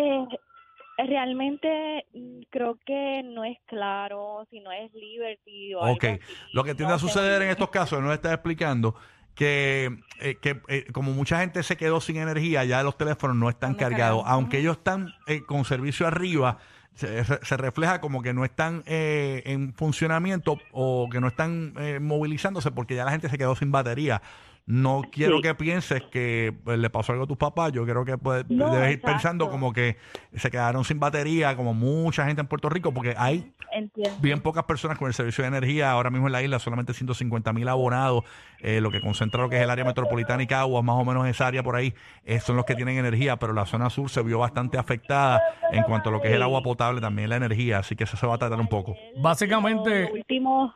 Realmente 0.98 2.06
mm, 2.14 2.40
creo 2.50 2.78
que 2.86 3.22
no 3.22 3.44
es 3.44 3.58
claro 3.66 4.46
si 4.50 4.60
no 4.60 4.72
es 4.72 4.90
Liberty 4.94 5.74
o 5.74 5.80
Ok, 5.80 6.04
algo 6.04 6.22
así. 6.24 6.34
lo 6.54 6.64
que 6.64 6.74
tiende 6.74 6.92
No 6.92 6.94
a 6.96 6.98
suceder 6.98 7.42
en 7.42 7.50
estos 7.50 7.68
casos, 7.68 8.00
nos 8.02 8.14
está 8.14 8.32
explicando 8.32 8.94
que, 9.36 9.96
eh, 10.20 10.38
que 10.40 10.60
eh, 10.66 10.86
como 10.92 11.12
mucha 11.12 11.38
gente 11.38 11.62
se 11.62 11.76
quedó 11.76 12.00
sin 12.00 12.16
energía, 12.16 12.64
ya 12.64 12.82
los 12.82 12.96
teléfonos 12.98 13.36
no 13.36 13.48
están 13.48 13.74
cargados. 13.90 14.22
Aunque 14.26 14.58
ellos 14.58 14.78
están 14.78 15.14
eh, 15.28 15.42
con 15.46 15.64
servicio 15.64 16.06
arriba, 16.08 16.58
se, 16.94 17.22
se- 17.24 17.38
se 17.44 17.56
refleja 17.58 18.00
como 18.00 18.22
que 18.22 18.32
no 18.32 18.44
están 18.44 18.82
eh, 18.86 19.42
en 19.46 19.74
funcionamiento 19.74 20.58
o 20.72 21.08
que 21.12 21.20
no 21.20 21.28
están 21.28 21.74
eh, 21.78 22.00
movilizándose 22.00 22.70
porque 22.72 22.96
ya 22.96 23.04
la 23.04 23.10
gente 23.12 23.28
se 23.28 23.38
quedó 23.38 23.54
sin 23.54 23.70
batería. 23.70 24.22
No 24.68 25.02
quiero 25.12 25.36
Sí. 25.36 25.42
que 25.42 25.54
pienses 25.54 26.02
que 26.10 26.52
pues, 26.64 26.76
le 26.78 26.90
pasó 26.90 27.12
algo 27.12 27.24
a 27.24 27.26
tus 27.28 27.36
papás. 27.36 27.70
Yo 27.70 27.84
creo 27.84 28.04
que 28.04 28.18
pues, 28.18 28.44
No, 28.48 28.68
debes 28.70 28.88
ir 28.88 28.94
exacto. 28.96 29.12
pensando 29.12 29.48
como 29.50 29.72
que 29.72 29.96
se 30.34 30.50
quedaron 30.50 30.84
sin 30.84 30.98
batería, 30.98 31.54
como 31.56 31.72
mucha 31.72 32.26
gente 32.26 32.40
en 32.40 32.48
Puerto 32.48 32.68
Rico, 32.68 32.92
porque 32.92 33.14
hay 33.16 33.52
Entiendo. 33.72 34.18
bien 34.20 34.40
pocas 34.40 34.64
personas 34.64 34.98
con 34.98 35.06
el 35.06 35.14
servicio 35.14 35.42
de 35.42 35.48
energía. 35.48 35.92
Ahora 35.92 36.10
mismo 36.10 36.26
en 36.26 36.32
la 36.32 36.42
isla 36.42 36.58
solamente 36.58 36.94
150 36.94 37.52
mil 37.52 37.68
abonados, 37.68 38.24
eh, 38.58 38.80
lo 38.80 38.90
que 38.90 39.00
concentra 39.00 39.40
lo 39.40 39.48
que 39.48 39.56
es 39.56 39.62
el 39.62 39.70
área 39.70 39.84
metropolitana 39.84 40.42
y 40.42 40.48
Caguas, 40.48 40.82
más 40.82 40.96
o 40.96 41.04
menos 41.04 41.28
esa 41.28 41.46
área 41.46 41.62
por 41.62 41.76
ahí, 41.76 41.94
eh, 42.24 42.40
son 42.40 42.56
los 42.56 42.64
que 42.64 42.74
tienen 42.74 42.98
energía, 42.98 43.36
pero 43.36 43.52
la 43.52 43.66
zona 43.66 43.88
sur 43.88 44.10
se 44.10 44.20
vio 44.24 44.40
bastante 44.40 44.78
afectada 44.78 45.40
en 45.70 45.84
cuanto 45.84 46.08
a 46.08 46.12
lo 46.12 46.20
que 46.20 46.26
es 46.26 46.34
el 46.34 46.42
agua 46.42 46.62
potable, 46.64 47.00
también 47.00 47.30
la 47.30 47.36
energía, 47.36 47.78
así 47.78 47.94
que 47.94 48.02
eso 48.02 48.16
se 48.16 48.26
va 48.26 48.34
a 48.34 48.38
tratar 48.38 48.58
un 48.58 48.66
poco. 48.66 48.96
Básicamente, 49.22 50.10
último, 50.12 50.74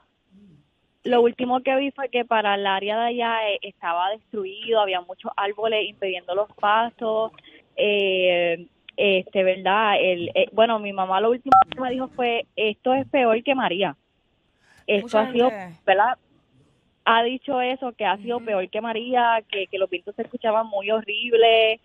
lo 1.05 1.23
último 1.23 1.61
que 1.63 1.75
vi 1.77 1.91
fue 1.93 2.09
que 2.09 2.25
para 2.25 2.55
el 2.55 2.67
área 2.67 2.99
de 3.01 3.07
allá 3.09 3.51
eh, 3.51 3.59
estaba 3.63 4.11
destruido, 4.11 4.81
había 4.81 5.01
muchos 5.01 5.33
árboles 5.37 5.89
impidiendo 5.89 6.35
los 6.35 6.49
pasos. 6.55 7.33
Eh, 7.77 8.67
este, 8.97 9.43
¿verdad? 9.43 9.95
El, 9.99 10.31
eh, 10.35 10.49
bueno, 10.53 10.79
mi 10.79 10.93
mamá 10.93 11.21
lo 11.21 11.31
último 11.31 11.57
que 11.71 11.81
me 11.81 11.91
dijo 11.91 12.09
fue, 12.09 12.45
esto 12.55 12.93
es 12.93 13.09
peor 13.09 13.43
que 13.43 13.55
María. 13.55 13.97
Esto 14.87 15.07
Mucha 15.07 15.21
ha 15.23 15.33
sido, 15.33 15.51
gente- 15.51 15.81
¿verdad? 15.87 16.19
Ha 17.07 17.23
dicho 17.23 17.61
eso, 17.63 17.93
que 17.93 18.05
ha 18.05 18.19
sido 18.19 18.41
peor 18.41 18.69
que 18.69 18.81
María, 18.83 19.43
que, 19.51 19.67
que 19.69 19.79
los 19.79 19.89
vientos 19.89 20.15
se 20.17 20.23
escuchaban 20.23 20.67
muy 20.67 20.91
horribles 20.91 21.81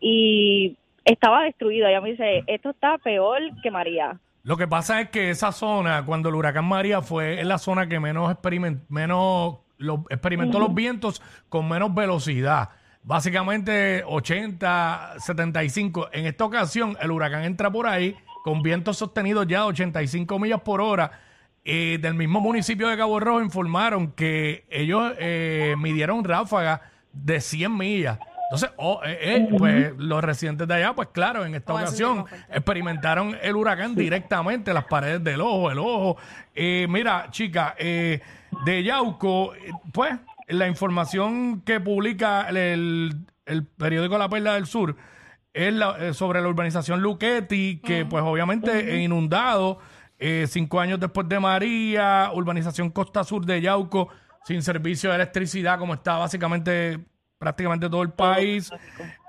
y 0.00 0.76
estaba 1.04 1.44
destruido. 1.44 1.88
Ella 1.88 2.00
me 2.02 2.10
dice, 2.10 2.44
esto 2.46 2.70
está 2.70 2.98
peor 2.98 3.40
que 3.62 3.70
María. 3.70 4.20
Lo 4.42 4.56
que 4.56 4.66
pasa 4.66 5.00
es 5.00 5.10
que 5.10 5.30
esa 5.30 5.52
zona, 5.52 6.04
cuando 6.04 6.28
el 6.30 6.34
huracán 6.34 6.64
María 6.64 7.02
fue, 7.02 7.40
es 7.40 7.46
la 7.46 7.58
zona 7.58 7.86
que 7.88 8.00
menos, 8.00 8.30
experiment, 8.30 8.82
menos 8.88 9.58
lo- 9.78 10.04
experimentó 10.10 10.58
los 10.58 10.74
vientos 10.74 11.22
con 11.48 11.68
menos 11.68 11.94
velocidad. 11.94 12.70
Básicamente 13.02 14.02
80, 14.06 15.14
75. 15.18 16.08
En 16.12 16.26
esta 16.26 16.44
ocasión, 16.44 16.96
el 17.00 17.10
huracán 17.10 17.44
entra 17.44 17.70
por 17.70 17.86
ahí 17.86 18.16
con 18.44 18.62
vientos 18.62 18.96
sostenidos 18.98 19.46
ya 19.46 19.60
de 19.60 19.64
85 19.66 20.38
millas 20.38 20.60
por 20.62 20.80
hora. 20.80 21.10
Eh, 21.64 21.98
del 22.00 22.14
mismo 22.14 22.40
municipio 22.40 22.88
de 22.88 22.96
Cabo 22.96 23.20
Rojo 23.20 23.42
informaron 23.42 24.12
que 24.12 24.64
ellos 24.70 25.12
eh, 25.18 25.74
midieron 25.78 26.24
ráfagas 26.24 26.80
de 27.12 27.40
100 27.40 27.76
millas. 27.76 28.18
Entonces, 28.50 28.70
oh, 28.78 29.00
eh, 29.04 29.18
eh, 29.22 29.48
pues 29.56 29.92
los 29.96 30.24
residentes 30.24 30.66
de 30.66 30.74
allá, 30.74 30.92
pues 30.92 31.08
claro, 31.12 31.44
en 31.46 31.54
esta 31.54 31.72
eso 31.72 31.82
ocasión 31.82 32.24
experimentaron 32.48 33.36
el 33.40 33.54
huracán 33.54 33.94
directamente, 33.94 34.74
las 34.74 34.84
paredes 34.86 35.22
del 35.22 35.40
ojo, 35.40 35.70
el 35.70 35.78
ojo. 35.78 36.16
Eh, 36.54 36.86
mira, 36.88 37.28
chica, 37.30 37.76
eh, 37.78 38.20
de 38.64 38.82
Yauco, 38.82 39.54
eh, 39.54 39.70
pues 39.92 40.14
la 40.48 40.66
información 40.66 41.60
que 41.60 41.78
publica 41.80 42.48
el, 42.48 42.56
el- 42.56 43.16
el 43.46 43.64
periódico 43.66 44.18
La 44.18 44.28
Perla 44.28 44.54
del 44.54 44.66
Sur 44.66 44.96
es 45.54 45.72
la- 45.72 45.96
eh, 46.08 46.12
sobre 46.14 46.40
la 46.40 46.48
urbanización 46.48 47.00
Luquetti, 47.00 47.80
que 47.84 48.04
pues 48.04 48.22
obviamente 48.24 49.00
inundado, 49.00 49.78
eh, 50.18 50.46
cinco 50.48 50.80
años 50.80 50.98
después 51.00 51.28
de 51.28 51.38
María, 51.40 52.30
urbanización 52.34 52.90
Costa 52.90 53.22
Sur 53.24 53.46
de 53.46 53.60
Yauco, 53.60 54.08
sin 54.44 54.60
servicio 54.62 55.10
de 55.10 55.16
electricidad, 55.16 55.78
como 55.78 55.94
está 55.94 56.18
básicamente 56.18 56.98
prácticamente 57.44 57.88
todo 57.88 58.02
el 58.02 58.10
país. 58.10 58.70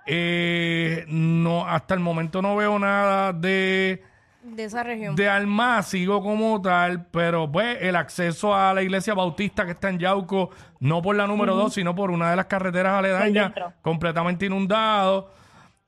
Eh, 0.06 1.06
no, 1.08 1.66
hasta 1.66 1.94
el 1.94 2.02
momento 2.02 2.42
no 2.42 2.56
veo 2.58 2.78
nada 2.78 3.32
de, 3.32 4.04
De 4.44 4.64
esa 4.66 4.84
región. 4.84 5.16
de 5.16 5.30
Almácigo 5.30 6.22
como 6.22 6.62
tal, 6.62 7.06
pero 7.06 7.50
pues 7.50 7.78
el 7.82 7.96
acceso 7.96 8.54
a 8.54 8.74
la 8.74 8.84
iglesia 8.84 9.14
bautista 9.14 9.64
que 9.66 9.72
está 9.72 9.90
en 9.90 10.00
Yauco, 10.00 10.50
no 10.82 11.02
por 11.02 11.16
la 11.16 11.26
número 11.26 11.56
dos, 11.56 11.74
sino 11.74 11.96
por 11.96 12.12
una 12.12 12.30
de 12.32 12.36
las 12.36 12.48
carreteras 12.48 12.94
aledañas, 13.00 13.46
dentro. 13.54 13.74
completamente 13.82 14.46
inundado. 14.48 15.32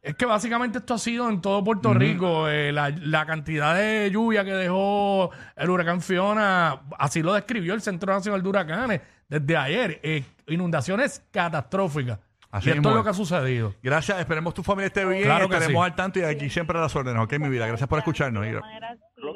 Es 0.01 0.15
que 0.15 0.25
básicamente 0.25 0.77
esto 0.79 0.93
ha 0.93 0.97
sido 0.99 1.29
en 1.29 1.41
todo 1.41 1.63
Puerto 1.63 1.93
Rico. 1.93 2.47
eh, 2.49 2.71
la, 2.71 2.89
la 2.89 3.25
cantidad 3.25 3.75
de 3.75 4.09
lluvia 4.11 4.45
que 4.45 4.53
dejó 4.53 5.31
el 5.55 5.69
huracán 5.69 6.01
Fiona, 6.01 6.81
así 6.99 7.21
lo 7.21 7.33
describió 7.33 7.73
el 7.73 7.81
Centro 7.81 8.13
Nacional 8.13 8.41
de 8.43 8.49
Huracanes 8.49 9.01
desde 9.27 9.57
ayer. 9.57 9.99
eh, 10.03 10.23
inundaciones 10.47 11.25
catastróficas. 11.31 12.19
Así 12.51 12.69
y 12.69 12.71
esto 12.71 12.81
mismo 12.81 12.91
es 12.91 12.95
lo 12.97 13.03
que 13.03 13.09
ha 13.09 13.13
sucedido. 13.13 13.73
Gracias, 13.81 14.19
esperemos 14.19 14.53
tu 14.53 14.61
familia 14.61 14.87
esté 14.87 15.03
bien, 15.05 15.23
Claro 15.23 15.49
que 15.49 15.55
estaremos 15.55 15.83
sí. 15.83 15.89
al 15.89 15.95
tanto 15.95 16.19
y 16.19 16.23
aquí 16.23 16.51
siempre 16.51 16.77
a 16.77 16.81
las 16.81 16.95
órdenes, 16.95 17.23
ok, 17.23 17.33
mi 17.39 17.49
vida. 17.49 17.65
Gracias 17.65 17.89
por 17.89 17.97
escucharnos. 17.97 18.43
De 18.43 18.61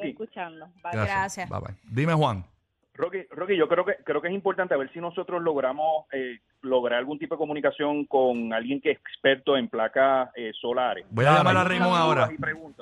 escuchando. 0.09 0.67
Bye. 0.83 0.91
Gracias. 0.93 1.49
Bye, 1.49 1.59
bye. 1.59 1.75
Dime, 1.83 2.13
Juan. 2.13 2.45
Rocky, 2.93 3.19
Rocky, 3.29 3.55
yo 3.55 3.67
creo 3.67 3.85
que 3.85 3.95
creo 4.03 4.21
que 4.21 4.27
es 4.27 4.33
importante 4.33 4.73
a 4.73 4.77
ver 4.77 4.91
si 4.91 4.99
nosotros 4.99 5.41
logramos 5.41 6.05
eh, 6.11 6.39
lograr 6.61 6.97
algún 6.97 7.19
tipo 7.19 7.35
de 7.35 7.39
comunicación 7.39 8.05
con 8.05 8.51
alguien 8.53 8.81
que 8.81 8.91
es 8.91 8.97
experto 8.97 9.55
en 9.55 9.67
placas 9.67 10.29
eh, 10.35 10.51
solares. 10.59 11.05
Voy 11.11 11.25
a 11.25 11.37
llamar 11.37 11.57
a 11.57 11.63
Raymond 11.63 11.95
ahora. 11.95 12.29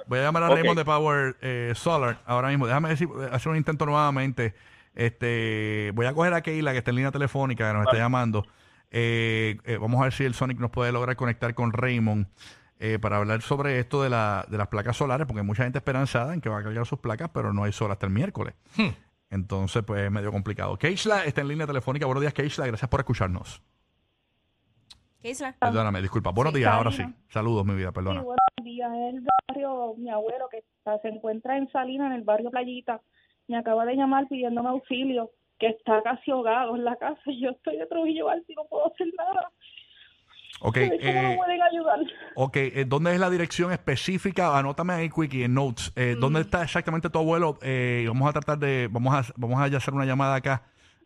Voy 0.07 0.19
a 0.19 0.23
llamar 0.23 0.43
a. 0.43 0.49
Raymond 0.49 0.77
de 0.77 0.85
Power 0.85 1.35
eh, 1.41 1.73
Solar 1.75 2.19
ahora 2.25 2.47
mismo. 2.47 2.65
Déjame 2.65 2.89
decir, 2.89 3.09
hacer 3.31 3.51
un 3.51 3.57
intento 3.57 3.85
nuevamente. 3.85 4.53
Este, 4.95 5.91
voy 5.93 6.05
a 6.05 6.13
coger 6.13 6.33
a 6.33 6.41
Keila, 6.41 6.71
que 6.71 6.79
está 6.79 6.91
en 6.91 6.95
línea 6.95 7.11
telefónica, 7.11 7.67
que 7.67 7.73
nos 7.77 7.85
está 7.85 7.97
llamando. 7.97 8.45
Eh, 8.91 9.57
eh, 9.65 9.77
vamos 9.77 9.99
a 9.99 10.05
ver 10.05 10.13
si 10.13 10.23
el 10.23 10.33
Sonic 10.33 10.57
nos 10.59 10.71
puede 10.71 10.91
lograr 10.91 11.15
conectar 11.17 11.53
con 11.53 11.73
Raymond 11.73 12.27
eh, 12.79 12.97
para 12.99 13.17
hablar 13.17 13.41
sobre 13.41 13.79
esto 13.79 14.01
de, 14.03 14.09
la, 14.09 14.45
de 14.49 14.57
las 14.57 14.67
placas 14.69 14.95
solares, 14.97 15.27
porque 15.27 15.41
hay 15.41 15.45
mucha 15.45 15.63
gente 15.63 15.79
esperanzada 15.79 16.33
en 16.33 16.39
que 16.41 16.49
va 16.49 16.59
a 16.59 16.63
cargar 16.63 16.85
sus 16.85 16.99
placas, 16.99 17.29
pero 17.33 17.51
no 17.53 17.63
hay 17.65 17.71
sol 17.73 17.91
hasta 17.91 18.05
el 18.05 18.13
miércoles. 18.13 18.53
Entonces, 19.29 19.83
pues 19.83 20.01
es 20.05 20.11
medio 20.11 20.31
complicado. 20.31 20.77
Keisla 20.77 21.25
está 21.25 21.41
en 21.41 21.49
línea 21.49 21.67
telefónica. 21.67 22.05
Buenos 22.05 22.21
días, 22.21 22.33
Keisla. 22.33 22.67
Gracias 22.67 22.89
por 22.89 23.01
escucharnos. 23.01 23.61
¿Qué 25.21 25.31
isla? 25.31 25.55
Perdóname, 25.59 26.01
disculpa. 26.01 26.29
Buenos 26.31 26.53
Sí, 26.53 26.59
días, 26.59 26.71
ahora 26.71 26.91
sí. 26.91 26.97
Salina. 26.97 27.17
Saludos, 27.29 27.65
mi 27.65 27.73
vida, 27.75 27.87
Sí, 27.89 27.93
perdona. 27.95 28.21
buenos 28.21 28.45
días. 28.63 28.91
Es 28.93 29.15
el 29.15 29.27
barrio, 29.49 29.95
mi 29.97 30.09
abuelo 30.09 30.47
que 30.51 30.59
está- 30.59 30.99
se 30.99 31.07
encuentra 31.09 31.57
en 31.57 31.69
Salinas, 31.71 32.07
en 32.07 32.13
el 32.13 32.23
barrio 32.23 32.51
Playita, 32.51 33.01
me 33.47 33.57
acaba 33.57 33.85
de 33.85 33.95
llamar 33.95 34.27
pidiéndome 34.27 34.69
auxilio, 34.69 35.31
que 35.59 35.67
está 35.67 36.01
casi 36.03 36.31
ahogado 36.31 36.75
en 36.75 36.83
la 36.83 36.95
casa. 36.97 37.21
y 37.25 37.41
Yo 37.41 37.51
estoy 37.51 37.77
de 37.77 37.85
Trujillo 37.87 38.29
Alto 38.29 38.45
y 38.51 38.55
no 38.55 38.63
puedo 38.65 38.91
hacer 38.91 39.07
nada. 39.17 39.49
Ok, 40.61 40.77
¿Cómo 40.77 40.93
eh, 41.01 41.21
me 41.29 41.35
pueden 41.37 41.61
ayudar? 41.61 41.99
Ok, 42.35 42.55
eh, 42.57 42.85
¿dónde 42.87 43.13
es 43.13 43.19
la 43.19 43.29
dirección 43.29 43.71
específica? 43.73 44.57
Anótame 44.57 44.93
ahí, 44.93 45.09
Quickie, 45.09 45.43
en 45.43 45.53
Notes. 45.53 45.91
Eh, 45.97 46.15
¿Dónde 46.17 46.41
está 46.41 46.63
exactamente 46.63 47.09
tu 47.09 47.19
abuelo? 47.19 47.57
Eh, 47.61 48.05
vamos 48.07 48.29
a 48.29 48.33
tratar 48.33 48.57
de, 48.57 48.87
vamos 48.89 49.13
a, 49.13 49.33
vamos 49.35 49.59
a 49.59 49.65
hacer 49.65 49.93
una 49.93 50.05
llamada 50.05 50.35
acá 50.35 50.63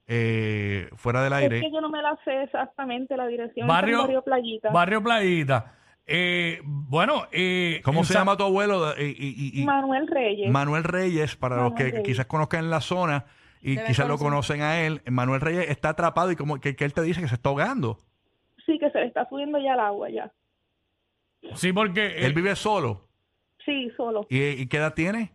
eh, 0.08 0.88
fuera 0.96 1.24
del 1.24 1.34
Es 1.34 1.40
aire. 1.40 1.62
que 1.62 1.72
yo 1.72 1.82
no 1.82 1.90
me 1.90 2.02
la 2.02 2.18
sé 2.24 2.44
exactamente 2.44 3.18
la 3.18 3.26
dirección. 3.28 3.68
Barrio 3.68 4.22
Playita. 4.24 4.70
Barrio 4.72 5.04
Playita. 5.04 5.74
Eh, 6.12 6.62
bueno, 6.64 7.28
eh, 7.32 7.82
¿Cómo 7.84 8.04
se 8.04 8.14
llama 8.16 8.36
tu 8.36 8.44
abuelo? 8.44 8.96
Eh, 8.98 9.14
y- 9.18 9.52
y- 9.58 9.62
y- 9.62 9.66
Manuel 9.66 10.08
Reyes. 10.08 10.50
Manuel 10.52 10.84
Reyes, 10.84 11.36
para 11.36 11.56
los 11.58 11.72
Manuel 11.72 11.78
que 11.78 11.92
Reyes. 11.98 12.08
quizás 12.08 12.26
conozcan 12.26 12.70
la 12.70 12.82
zona 12.82 13.26
y 13.62 13.78
quizás 13.78 14.08
lo 14.08 14.18
conocer. 14.18 14.58
conocen 14.58 14.62
a 14.62 14.82
él, 14.82 15.02
Manuel 15.06 15.42
Reyes 15.42 15.70
está 15.70 15.90
atrapado 15.90 16.32
y 16.32 16.36
como 16.36 16.60
que, 16.60 16.76
que 16.76 16.86
él 16.86 16.94
te 16.94 17.02
dice 17.04 17.22
que 17.22 17.28
se 17.28 17.36
está 17.36 17.50
ahogando. 17.50 17.98
sí, 18.66 18.78
que 18.80 18.90
se 18.92 19.00
le 19.00 19.06
está 19.08 19.28
subiendo 19.30 19.58
ya 19.60 19.74
el 19.74 19.80
agua 19.80 20.10
ya. 20.10 20.32
Sí, 21.56 21.72
porque 21.74 22.06
eh, 22.06 22.26
Él 22.26 22.34
vive 22.34 22.56
solo. 22.56 23.08
Sí, 23.66 23.90
solo. 23.98 24.26
¿Y, 24.30 24.44
y 24.44 24.68
qué 24.68 24.78
edad 24.78 24.94
tiene? 24.94 25.32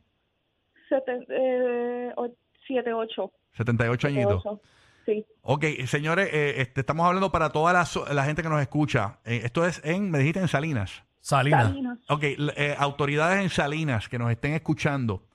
Seten- 0.91 1.25
eh, 1.29 2.13
o- 2.17 2.31
siete, 2.67 2.93
ocho. 2.93 3.33
78 3.57 4.09
siete, 4.09 4.21
añitos. 4.23 4.45
ocho. 4.47 4.61
Sí. 5.07 5.25
Ok, 5.43 5.65
señores, 5.87 6.29
eh, 6.33 6.55
este, 6.63 6.81
estamos 6.81 7.07
hablando 7.07 7.31
para 7.33 7.51
toda 7.51 7.73
la, 7.73 7.85
so- 7.85 8.07
la 8.13 8.25
gente 8.25 8.43
que 8.43 8.49
nos 8.49 8.61
escucha. 8.61 9.19
Eh, 9.25 9.43
esto 9.45 9.67
es 9.67 9.81
en, 9.85 10.11
me 10.11 10.19
dijiste, 10.19 10.41
en 10.41 10.49
Salinas. 10.49 11.05
Salinas. 11.21 11.65
Salinas. 11.69 11.99
Ok, 12.09 12.23
l- 12.25 12.53
eh, 12.57 12.75
autoridades 12.79 13.43
en 13.43 13.51
Salinas 13.51 14.09
que 14.09 14.19
nos 14.19 14.31
estén 14.31 14.53
escuchando, 14.55 15.27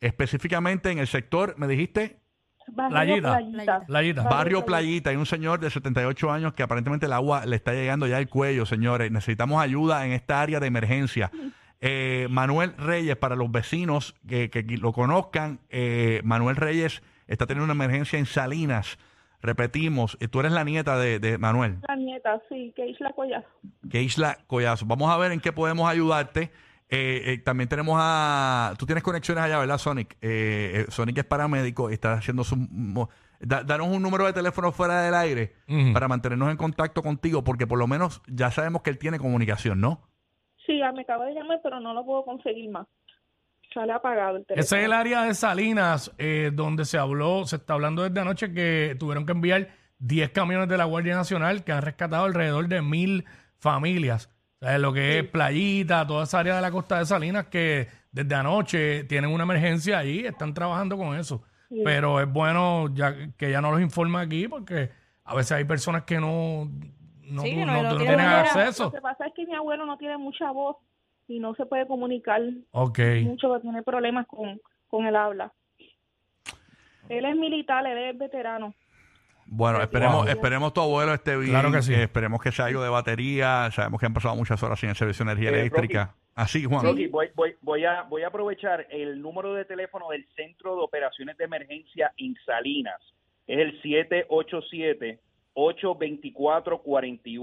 específicamente 0.00 0.90
en 0.90 0.98
el 0.98 1.06
sector, 1.06 1.54
me 1.58 1.66
dijiste, 1.66 2.20
Barrio 2.68 3.16
Playita. 3.20 3.38
Playita. 3.38 3.86
Playita. 3.86 4.22
Barrio 4.22 4.64
Playita, 4.64 5.10
hay 5.10 5.16
un 5.16 5.26
señor 5.26 5.60
de 5.60 5.68
78 5.70 6.30
años 6.32 6.54
que 6.54 6.62
aparentemente 6.62 7.06
el 7.06 7.12
agua 7.12 7.44
le 7.44 7.56
está 7.56 7.72
llegando 7.74 8.06
ya 8.06 8.16
al 8.16 8.28
cuello, 8.28 8.64
señores. 8.64 9.10
Necesitamos 9.10 9.62
ayuda 9.62 10.06
en 10.06 10.12
esta 10.12 10.40
área 10.40 10.60
de 10.60 10.66
emergencia. 10.66 11.30
Eh, 11.80 12.26
Manuel 12.30 12.74
Reyes, 12.78 13.16
para 13.16 13.36
los 13.36 13.50
vecinos 13.52 14.14
que, 14.26 14.48
que 14.48 14.62
lo 14.78 14.92
conozcan, 14.92 15.60
eh, 15.68 16.22
Manuel 16.24 16.56
Reyes 16.56 17.02
está 17.26 17.46
teniendo 17.46 17.64
una 17.70 17.74
emergencia 17.84 18.18
en 18.18 18.24
Salinas. 18.26 18.98
Repetimos, 19.44 20.16
eh, 20.20 20.28
tú 20.28 20.40
eres 20.40 20.52
la 20.52 20.64
nieta 20.64 20.96
de, 20.98 21.18
de 21.18 21.36
Manuel, 21.36 21.76
La 21.86 21.96
nieta, 21.96 22.40
sí, 22.48 22.72
que 22.74 22.88
Isla 22.88 23.12
Collazo. 23.12 23.46
que 23.90 24.02
Isla 24.02 24.38
Collazo. 24.46 24.86
Vamos 24.86 25.10
a 25.12 25.18
ver 25.18 25.32
en 25.32 25.40
qué 25.40 25.52
podemos 25.52 25.86
ayudarte. 25.88 26.50
Eh, 26.88 27.22
eh, 27.32 27.38
también 27.44 27.68
tenemos 27.68 27.96
a... 28.00 28.72
Tú 28.78 28.86
tienes 28.86 29.04
conexiones 29.04 29.44
allá, 29.44 29.58
¿verdad, 29.58 29.78
Sonic? 29.78 30.14
Eh, 30.22 30.84
eh, 30.86 30.90
Sonic 30.90 31.18
es 31.18 31.24
paramédico 31.24 31.90
y 31.90 31.94
está 31.94 32.14
haciendo 32.14 32.42
su... 32.44 32.56
da- 33.40 33.62
danos 33.64 33.88
un 33.88 34.02
número 34.02 34.24
de 34.26 34.32
teléfono 34.32 34.72
fuera 34.72 35.02
del 35.02 35.14
aire 35.14 35.54
para 35.92 36.08
mantenernos 36.08 36.50
en 36.50 36.56
contacto 36.56 37.02
contigo, 37.02 37.44
porque 37.44 37.66
por 37.66 37.78
lo 37.78 37.86
menos 37.86 38.22
ya 38.26 38.50
sabemos 38.50 38.80
que 38.82 38.90
él 38.90 38.98
tiene 38.98 39.18
comunicación, 39.18 39.80
¿no? 39.80 40.08
Sí, 40.66 40.80
me 40.94 41.02
acaba 41.02 41.26
de 41.26 41.34
llamar, 41.34 41.60
pero 41.62 41.80
no 41.80 41.92
lo 41.92 42.04
puedo 42.04 42.24
conseguir 42.24 42.70
más. 42.70 42.86
Sale 43.74 43.92
apagado 43.92 44.36
el 44.36 44.46
teléfono. 44.46 44.64
Ese 44.64 44.78
es 44.78 44.84
el 44.84 44.92
área 44.92 45.22
de 45.24 45.34
Salinas 45.34 46.12
eh, 46.18 46.50
donde 46.54 46.84
se 46.84 46.96
habló, 46.96 47.44
se 47.44 47.56
está 47.56 47.74
hablando 47.74 48.02
desde 48.04 48.20
anoche 48.20 48.52
que 48.54 48.96
tuvieron 48.98 49.26
que 49.26 49.32
enviar 49.32 49.68
10 49.98 50.30
camiones 50.30 50.68
de 50.68 50.78
la 50.78 50.84
Guardia 50.84 51.16
Nacional 51.16 51.64
que 51.64 51.72
han 51.72 51.82
rescatado 51.82 52.24
alrededor 52.24 52.68
de 52.68 52.80
mil 52.82 53.24
familias. 53.58 54.30
O 54.60 54.66
sea, 54.66 54.78
lo 54.78 54.92
que 54.92 55.18
es 55.18 55.24
Playita, 55.28 56.06
toda 56.06 56.24
esa 56.24 56.38
área 56.38 56.56
de 56.56 56.62
la 56.62 56.70
costa 56.70 56.98
de 56.98 57.06
Salinas 57.06 57.46
que 57.46 57.88
desde 58.12 58.34
anoche 58.34 59.04
tienen 59.04 59.30
una 59.30 59.42
emergencia 59.44 59.98
ahí, 59.98 60.20
están 60.24 60.54
trabajando 60.54 60.96
con 60.96 61.16
eso. 61.18 61.42
Pero 61.84 62.20
es 62.20 62.30
bueno 62.32 62.88
ya 62.94 63.32
que 63.36 63.50
ya 63.50 63.60
no 63.60 63.72
los 63.72 63.80
informa 63.80 64.20
aquí 64.20 64.46
porque 64.46 64.90
a 65.24 65.34
veces 65.34 65.52
hay 65.52 65.64
personas 65.64 66.04
que 66.04 66.20
no, 66.20 66.70
no, 67.24 67.42
Sí, 67.42 67.56
no- 67.56 67.96
tienen 67.96 68.20
acceso. 68.20 68.84
Lo 68.84 68.92
que 68.92 69.00
pasa 69.00 69.26
es 69.26 69.32
que 69.34 69.44
mi 69.44 69.54
abuelo 69.56 69.84
no 69.84 69.96
tiene 69.98 70.16
mucha 70.16 70.52
voz 70.52 70.76
y 71.28 71.38
no 71.40 71.54
se 71.54 71.66
puede 71.66 71.86
comunicar 71.86 72.42
Ok. 72.70 72.98
mucho, 73.22 73.58
tiene 73.60 73.82
problemas 73.82 74.26
con, 74.26 74.60
con 74.88 75.06
el 75.06 75.16
habla. 75.16 75.52
Él 77.08 77.24
es 77.24 77.36
militar, 77.36 77.86
él 77.86 77.98
es 77.98 78.18
veterano. 78.18 78.74
Bueno, 79.46 79.80
esperemos, 79.82 80.22
Wow. 80.22 80.28
esperemos 80.28 80.72
tu 80.72 80.80
abuelo 80.80 81.12
esté 81.12 81.36
bien. 81.36 81.50
Claro 81.50 81.70
que 81.70 81.82
sí. 81.82 81.92
eh, 81.92 82.04
esperemos 82.04 82.40
que 82.42 82.50
sea 82.50 82.64
algo 82.66 82.82
de 82.82 82.88
batería. 82.88 83.68
Sabemos 83.72 84.00
que 84.00 84.06
han 84.06 84.14
pasado 84.14 84.34
muchas 84.36 84.62
horas 84.62 84.80
sin 84.80 84.88
el 84.88 84.96
servicio 84.96 85.24
de 85.24 85.32
energía 85.32 85.50
Eh, 85.50 85.60
eléctrica. 85.60 86.14
Así, 86.34 86.64
Juan. 86.64 86.82
Rocky, 86.82 87.06
voy, 87.08 87.28
voy, 87.34 87.54
voy, 87.60 87.84
a, 87.84 88.02
voy 88.04 88.22
a 88.22 88.28
aprovechar 88.28 88.86
el 88.90 89.20
número 89.20 89.52
de 89.54 89.66
teléfono 89.66 90.08
del 90.08 90.26
Centro 90.34 90.74
de 90.76 90.82
Operaciones 90.82 91.36
de 91.36 91.44
Emergencia 91.44 92.12
en 92.16 92.34
Salinas. 92.46 93.00
Es 93.46 93.58
el 93.58 93.80